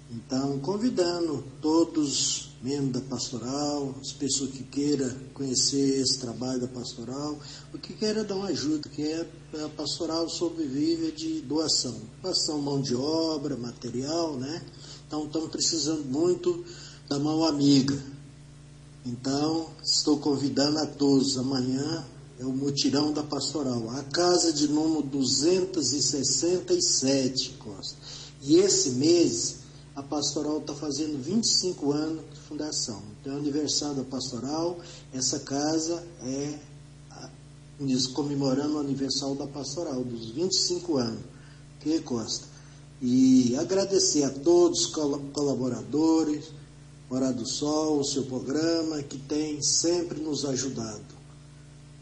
Então, 0.10 0.60
convidando 0.60 1.44
todos, 1.62 2.52
membros 2.62 3.04
da 3.04 3.10
pastoral, 3.10 3.94
as 4.00 4.14
pessoas 4.14 4.52
que 4.52 4.64
queiram 4.64 5.14
conhecer 5.34 6.00
esse 6.00 6.20
trabalho 6.20 6.62
da 6.62 6.68
pastoral, 6.70 7.38
o 7.74 7.78
que 7.78 7.94
queira 7.94 8.24
dar 8.24 8.36
uma 8.36 8.48
ajuda, 8.48 8.88
que 8.88 9.02
é 9.02 9.28
a 9.62 9.68
pastoral 9.68 10.30
sobrevive 10.30 11.12
de 11.12 11.42
doação. 11.42 12.00
Doação 12.22 12.62
mão 12.62 12.82
de 12.82 12.96
obra, 12.96 13.58
material, 13.58 14.38
né? 14.38 14.64
Então, 15.06 15.26
estamos 15.26 15.50
precisando 15.50 16.06
muito 16.06 16.64
da 17.08 17.20
mão 17.20 17.46
amiga. 17.46 18.02
Então, 19.06 19.68
estou 19.84 20.18
convidando 20.18 20.80
a 20.80 20.86
todos. 20.86 21.38
Amanhã 21.38 22.06
é 22.40 22.46
o 22.46 22.52
mutirão 22.52 23.12
da 23.12 23.24
pastoral. 23.24 23.90
A 23.90 24.04
casa 24.04 24.54
de 24.54 24.68
número 24.68 25.02
267, 25.04 27.56
Costa. 27.60 27.98
E 28.42 28.58
esse 28.58 28.92
mês 28.92 29.64
a 29.96 30.02
pastoral 30.02 30.58
está 30.58 30.74
fazendo 30.74 31.22
25 31.22 31.92
anos 31.92 32.24
de 32.34 32.40
fundação. 32.42 33.04
Então, 33.22 33.34
é 33.34 33.38
aniversário 33.38 33.98
da 33.98 34.04
pastoral, 34.04 34.80
essa 35.14 35.40
casa 35.40 36.04
é 36.24 36.58
comemorando 38.14 38.76
o 38.76 38.80
aniversário 38.80 39.36
da 39.36 39.48
pastoral, 39.48 40.04
dos 40.04 40.30
25 40.30 40.98
anos. 40.98 41.22
Que 41.80 42.00
Costa? 42.00 42.46
E 43.02 43.56
agradecer 43.58 44.24
a 44.24 44.30
todos 44.30 44.86
os 44.86 44.94
colaboradores, 45.34 46.46
Hora 47.14 47.32
do 47.32 47.48
Sol, 47.48 48.00
o 48.00 48.04
seu 48.04 48.24
programa, 48.24 49.04
que 49.04 49.20
tem 49.20 49.62
sempre 49.62 50.20
nos 50.20 50.44
ajudado. 50.46 51.14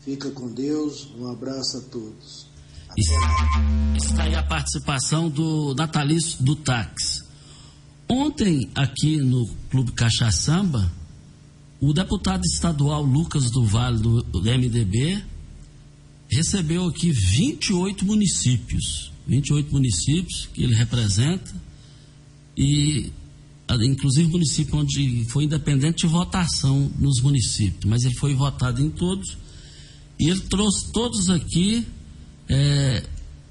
Fica 0.05 0.31
com 0.31 0.47
Deus, 0.47 1.09
um 1.17 1.27
abraço 1.27 1.79
a 1.79 1.81
todos. 1.81 2.47
Está 3.93 4.23
aí 4.23 4.35
a 4.35 4.41
participação 4.41 5.29
do 5.29 5.75
natalício 5.75 6.41
do 6.41 6.55
táxi. 6.55 7.25
Ontem, 8.07 8.71
aqui 8.73 9.17
no 9.17 9.49
Clube 9.69 9.91
Caixa 9.91 10.31
Samba, 10.31 10.89
o 11.81 11.91
deputado 11.91 12.45
estadual 12.45 13.03
Lucas 13.03 13.51
do 13.51 13.65
Vale, 13.65 13.99
do 13.99 14.41
MDB, 14.41 15.21
recebeu 16.31 16.85
aqui 16.85 17.11
28 17.11 18.05
municípios. 18.05 19.11
28 19.27 19.73
municípios 19.73 20.47
que 20.53 20.63
ele 20.63 20.73
representa, 20.73 21.53
e 22.55 23.11
inclusive 23.79 24.29
município 24.29 24.77
onde 24.77 25.25
foi 25.29 25.45
independente 25.45 26.05
de 26.05 26.07
votação 26.07 26.91
nos 26.97 27.21
municípios, 27.21 27.85
mas 27.85 28.03
ele 28.03 28.15
foi 28.15 28.33
votado 28.33 28.81
em 28.81 28.89
todos, 28.89 29.37
e 30.19 30.29
ele 30.29 30.41
trouxe 30.41 30.91
todos 30.91 31.29
aqui 31.29 31.85
é, 32.49 33.03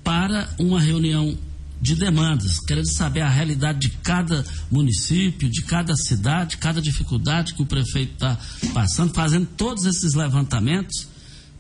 para 0.05 0.55
uma 0.59 0.81
reunião 0.81 1.37
de 1.81 1.95
demandas, 1.95 2.61
querendo 2.61 2.93
saber 2.93 3.23
a 3.23 3.31
realidade 3.31 3.81
de 3.81 3.89
cada 3.89 4.45
município, 4.71 5.49
de 5.49 5.63
cada 5.63 5.97
cidade, 5.97 6.59
cada 6.59 6.81
dificuldade 6.81 7.55
que 7.55 7.63
o 7.63 7.67
prefeito 7.67 8.13
está 8.13 8.39
passando, 8.75 9.15
fazendo 9.15 9.49
todos 9.57 9.85
esses 9.87 10.15
levantamentos 10.15 11.09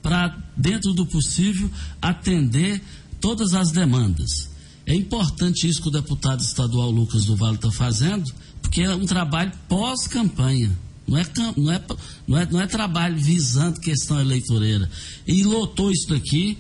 para, 0.02 0.36
dentro 0.56 0.92
do 0.92 1.06
possível, 1.06 1.70
atender 2.02 2.82
todas 3.20 3.54
as 3.54 3.70
demandas. 3.70 4.50
É 4.86 4.94
importante 4.94 5.68
isso 5.68 5.80
que 5.80 5.88
o 5.88 5.92
deputado 5.92 6.40
estadual 6.40 6.90
Lucas 6.90 7.24
do 7.24 7.36
Vale 7.36 7.56
está 7.56 7.70
fazendo, 7.70 8.30
porque 8.70 8.82
é 8.82 8.94
um 8.94 9.04
trabalho 9.04 9.50
pós-campanha. 9.68 10.70
Não 11.04 11.18
é, 11.18 11.24
não, 11.56 11.72
é, 11.72 11.82
não, 12.28 12.38
é, 12.38 12.46
não 12.52 12.60
é 12.60 12.66
trabalho 12.68 13.18
visando 13.18 13.80
questão 13.80 14.20
eleitoreira. 14.20 14.88
E 15.26 15.42
lotou 15.42 15.90
isso 15.90 16.08
daqui. 16.08 16.56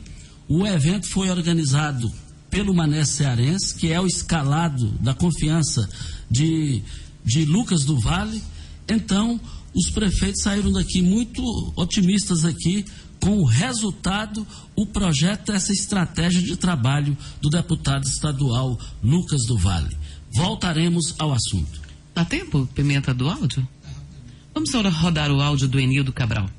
O 0.48 0.66
evento 0.66 1.08
foi 1.08 1.30
organizado 1.30 2.12
pelo 2.50 2.74
Mané 2.74 3.04
Cearense, 3.04 3.76
que 3.76 3.92
é 3.92 4.00
o 4.00 4.08
escalado 4.08 4.88
da 5.00 5.14
confiança 5.14 5.88
de, 6.28 6.82
de 7.24 7.44
Lucas 7.44 7.84
do 7.84 8.00
Vale. 8.00 8.42
Então, 8.88 9.40
os 9.72 9.88
prefeitos 9.88 10.42
saíram 10.42 10.72
daqui 10.72 11.00
muito 11.00 11.44
otimistas 11.76 12.44
aqui 12.44 12.84
com 13.20 13.38
o 13.38 13.44
resultado, 13.44 14.44
o 14.74 14.84
projeto, 14.84 15.52
essa 15.52 15.72
estratégia 15.72 16.42
de 16.42 16.56
trabalho 16.56 17.16
do 17.40 17.48
deputado 17.48 18.02
estadual 18.02 18.76
Lucas 19.00 19.42
do 19.46 19.56
Vale. 19.56 19.96
Voltaremos 20.32 21.14
ao 21.16 21.32
assunto. 21.32 21.89
Dá 22.14 22.24
tempo, 22.24 22.66
Pimenta, 22.74 23.14
do 23.14 23.28
áudio? 23.28 23.66
Vamos 24.52 24.74
agora 24.74 24.90
rodar 24.90 25.30
o 25.30 25.40
áudio 25.40 25.68
do 25.68 25.78
Enildo 25.78 26.12
Cabral. 26.12 26.50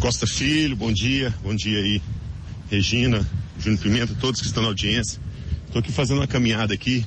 Costa 0.00 0.26
Filho, 0.26 0.76
bom 0.76 0.92
dia. 0.92 1.34
Bom 1.42 1.54
dia 1.54 1.78
aí, 1.78 2.02
Regina, 2.70 3.28
Júnior 3.58 3.82
Pimenta, 3.82 4.14
todos 4.14 4.40
que 4.40 4.46
estão 4.46 4.62
na 4.62 4.68
audiência. 4.68 5.20
Estou 5.66 5.80
aqui 5.80 5.92
fazendo 5.92 6.18
uma 6.18 6.26
caminhada 6.26 6.72
aqui, 6.72 7.04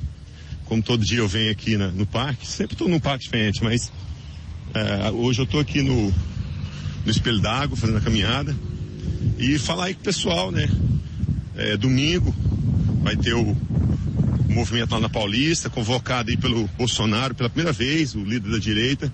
como 0.66 0.84
todo 0.84 1.04
dia 1.04 1.20
eu 1.20 1.28
venho 1.28 1.52
aqui 1.52 1.78
na, 1.78 1.88
no 1.88 2.06
parque, 2.06 2.46
sempre 2.46 2.76
estou 2.76 2.88
num 2.88 3.00
parque 3.00 3.24
diferente, 3.24 3.64
mas 3.64 3.92
é, 4.74 5.10
hoje 5.12 5.40
eu 5.40 5.46
estou 5.46 5.60
aqui 5.60 5.82
no, 5.82 6.14
no 7.04 7.12
Espelho 7.12 7.40
d'Água, 7.40 7.76
fazendo 7.76 7.98
a 7.98 8.02
caminhada, 8.02 8.56
e 9.38 9.58
falar 9.58 9.86
aí 9.86 9.94
com 9.94 10.02
o 10.02 10.04
pessoal, 10.04 10.52
né? 10.52 10.70
É, 11.56 11.76
domingo 11.76 12.34
vai 13.02 13.16
ter 13.16 13.34
o, 13.34 13.52
o 13.52 13.71
movimento 14.52 14.92
lá 14.92 15.00
na 15.00 15.10
Paulista, 15.10 15.70
convocado 15.70 16.30
aí 16.30 16.38
pelo 16.38 16.68
Bolsonaro 16.78 17.34
pela 17.34 17.50
primeira 17.50 17.72
vez, 17.72 18.16
o 18.16 18.24
líder 18.24 18.52
da 18.52 18.58
direita. 18.58 19.12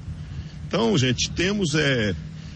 Então, 0.68 0.98
gente, 0.98 1.30
temos 1.32 1.76
é, 1.76 2.14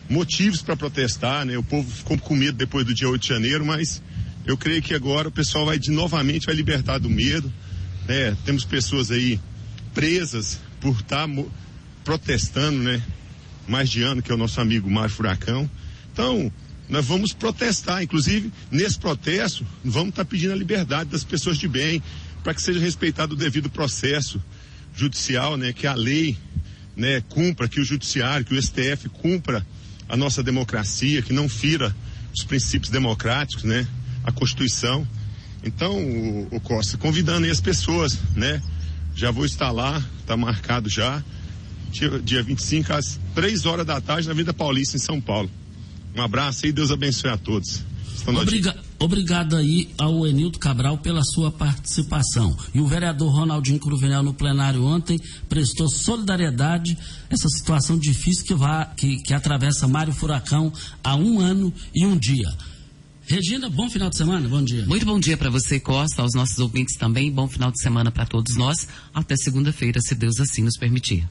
motivos 0.10 0.62
para 0.62 0.76
protestar, 0.76 1.46
né? 1.46 1.58
O 1.58 1.64
povo 1.64 1.90
ficou 1.90 2.18
com 2.18 2.36
medo 2.36 2.58
depois 2.58 2.86
do 2.86 2.94
dia 2.94 3.10
8 3.10 3.22
de 3.22 3.28
janeiro, 3.28 3.66
mas 3.66 4.02
eu 4.46 4.58
creio 4.58 4.82
que 4.82 4.94
agora 4.94 5.30
o 5.30 5.32
pessoal 5.32 5.66
vai 5.66 5.80
de 5.80 5.92
novamente 5.92 6.46
vai 6.46 6.56
libertar 6.56 6.98
do 6.98 7.10
medo. 7.10 7.52
Né? 8.08 8.36
Temos 8.44 8.66
pessoas 8.66 9.12
aí 9.12 9.40
presas 9.94 10.60
por 10.80 10.94
estar 11.00 11.28
tá 11.28 11.44
protestando, 12.04 12.80
né? 12.80 13.02
mais 13.68 13.90
de 13.90 14.02
ano, 14.02 14.22
que 14.22 14.32
é 14.32 14.36
o 14.36 14.38
nosso 14.38 14.60
amigo 14.60 14.90
Mário 14.90 15.14
Furacão. 15.14 15.70
Então, 16.12 16.52
nós 16.90 17.06
vamos 17.06 17.32
protestar, 17.32 18.04
inclusive 18.04 18.52
nesse 18.70 19.00
protesto, 19.00 19.66
vamos 19.84 20.10
estar 20.10 20.26
pedindo 20.26 20.52
a 20.52 20.56
liberdade 20.56 21.10
das 21.10 21.24
pessoas 21.24 21.58
de 21.58 21.68
bem, 21.68 22.04
para 22.44 22.54
que 22.54 22.62
seja 22.62 22.80
respeitado 22.80 23.34
o 23.34 23.38
devido 23.38 23.70
processo 23.70 24.42
judicial, 24.96 25.58
né, 25.58 25.74
que 25.74 25.88
a 25.88 25.94
lei, 25.94 26.38
né, 26.96 27.22
cumpra, 27.30 27.68
que 27.68 27.80
o 27.80 27.84
judiciário, 27.84 28.46
que 28.46 28.54
o 28.54 28.62
STF 28.62 29.10
cumpra 29.10 29.66
a 30.10 30.18
nossa 30.18 30.44
democracia, 30.44 31.22
que 31.22 31.34
não 31.34 31.48
fira 31.48 31.96
os 32.34 32.44
princípios 32.44 32.92
democráticos, 32.92 33.64
né, 33.64 33.88
a 34.24 34.32
Constituição. 34.32 35.08
Então, 35.64 35.98
o, 35.98 36.48
o 36.52 36.60
Costa, 36.60 36.98
convidando 36.98 37.46
aí 37.46 37.52
as 37.52 37.62
pessoas, 37.62 38.18
né, 38.36 38.62
já 39.16 39.32
vou 39.32 39.46
estar 39.46 39.72
lá, 39.72 40.04
está 40.20 40.36
marcado 40.36 40.90
já, 40.90 41.24
dia, 41.92 42.20
dia 42.20 42.44
25 42.44 42.94
às 42.94 43.20
3 43.36 43.66
horas 43.66 43.86
da 43.86 44.00
tarde 44.02 44.28
na 44.28 44.34
Vida 44.34 44.54
Paulista 44.54 44.98
em 44.98 45.00
São 45.00 45.22
Paulo. 45.22 45.50
Um 46.16 46.22
abraço 46.22 46.66
e 46.66 46.72
Deus 46.72 46.92
abençoe 46.92 47.30
a 47.30 47.38
todos. 47.38 47.84
Obriga 48.28 48.76
obrigado 49.00 49.56
aí 49.56 49.90
ao 49.98 50.28
Enildo 50.28 50.60
Cabral 50.60 50.98
pela 50.98 51.24
sua 51.24 51.52
participação. 51.52 52.56
E 52.74 52.80
o 52.80 52.88
vereador 52.88 53.34
Ronaldinho 53.34 53.80
Cruvinel 53.80 54.24
no 54.24 54.34
plenário 54.34 54.84
ontem 54.84 55.20
prestou 55.50 55.90
solidariedade 55.90 56.98
essa 57.30 57.50
situação 57.50 57.98
difícil 57.98 58.46
que, 58.46 58.54
vá, 58.54 58.86
que, 58.86 59.18
que 59.24 59.34
atravessa 59.34 59.88
Mário 59.88 60.14
Furacão 60.14 60.72
há 61.04 61.16
um 61.16 61.40
ano 61.40 61.74
e 61.94 62.06
um 62.06 62.18
dia. 62.18 62.50
Regina, 63.26 63.70
bom 63.70 63.90
final 63.90 64.10
de 64.10 64.18
semana, 64.18 64.48
bom 64.50 64.62
dia. 64.62 64.86
Muito 64.86 65.06
bom 65.06 65.20
dia 65.20 65.38
para 65.38 65.50
você, 65.50 65.80
Costa, 65.80 66.22
aos 66.22 66.34
nossos 66.34 66.60
ouvintes 66.60 66.98
também. 66.98 67.32
Bom 67.32 67.48
final 67.48 67.72
de 67.72 67.82
semana 67.82 68.12
para 68.12 68.26
todos 68.26 68.58
nós. 68.58 68.88
Até 69.14 69.36
segunda-feira, 69.38 70.02
se 70.02 70.14
Deus 70.14 70.40
assim 70.40 70.64
nos 70.64 70.78
permitir. 70.78 71.28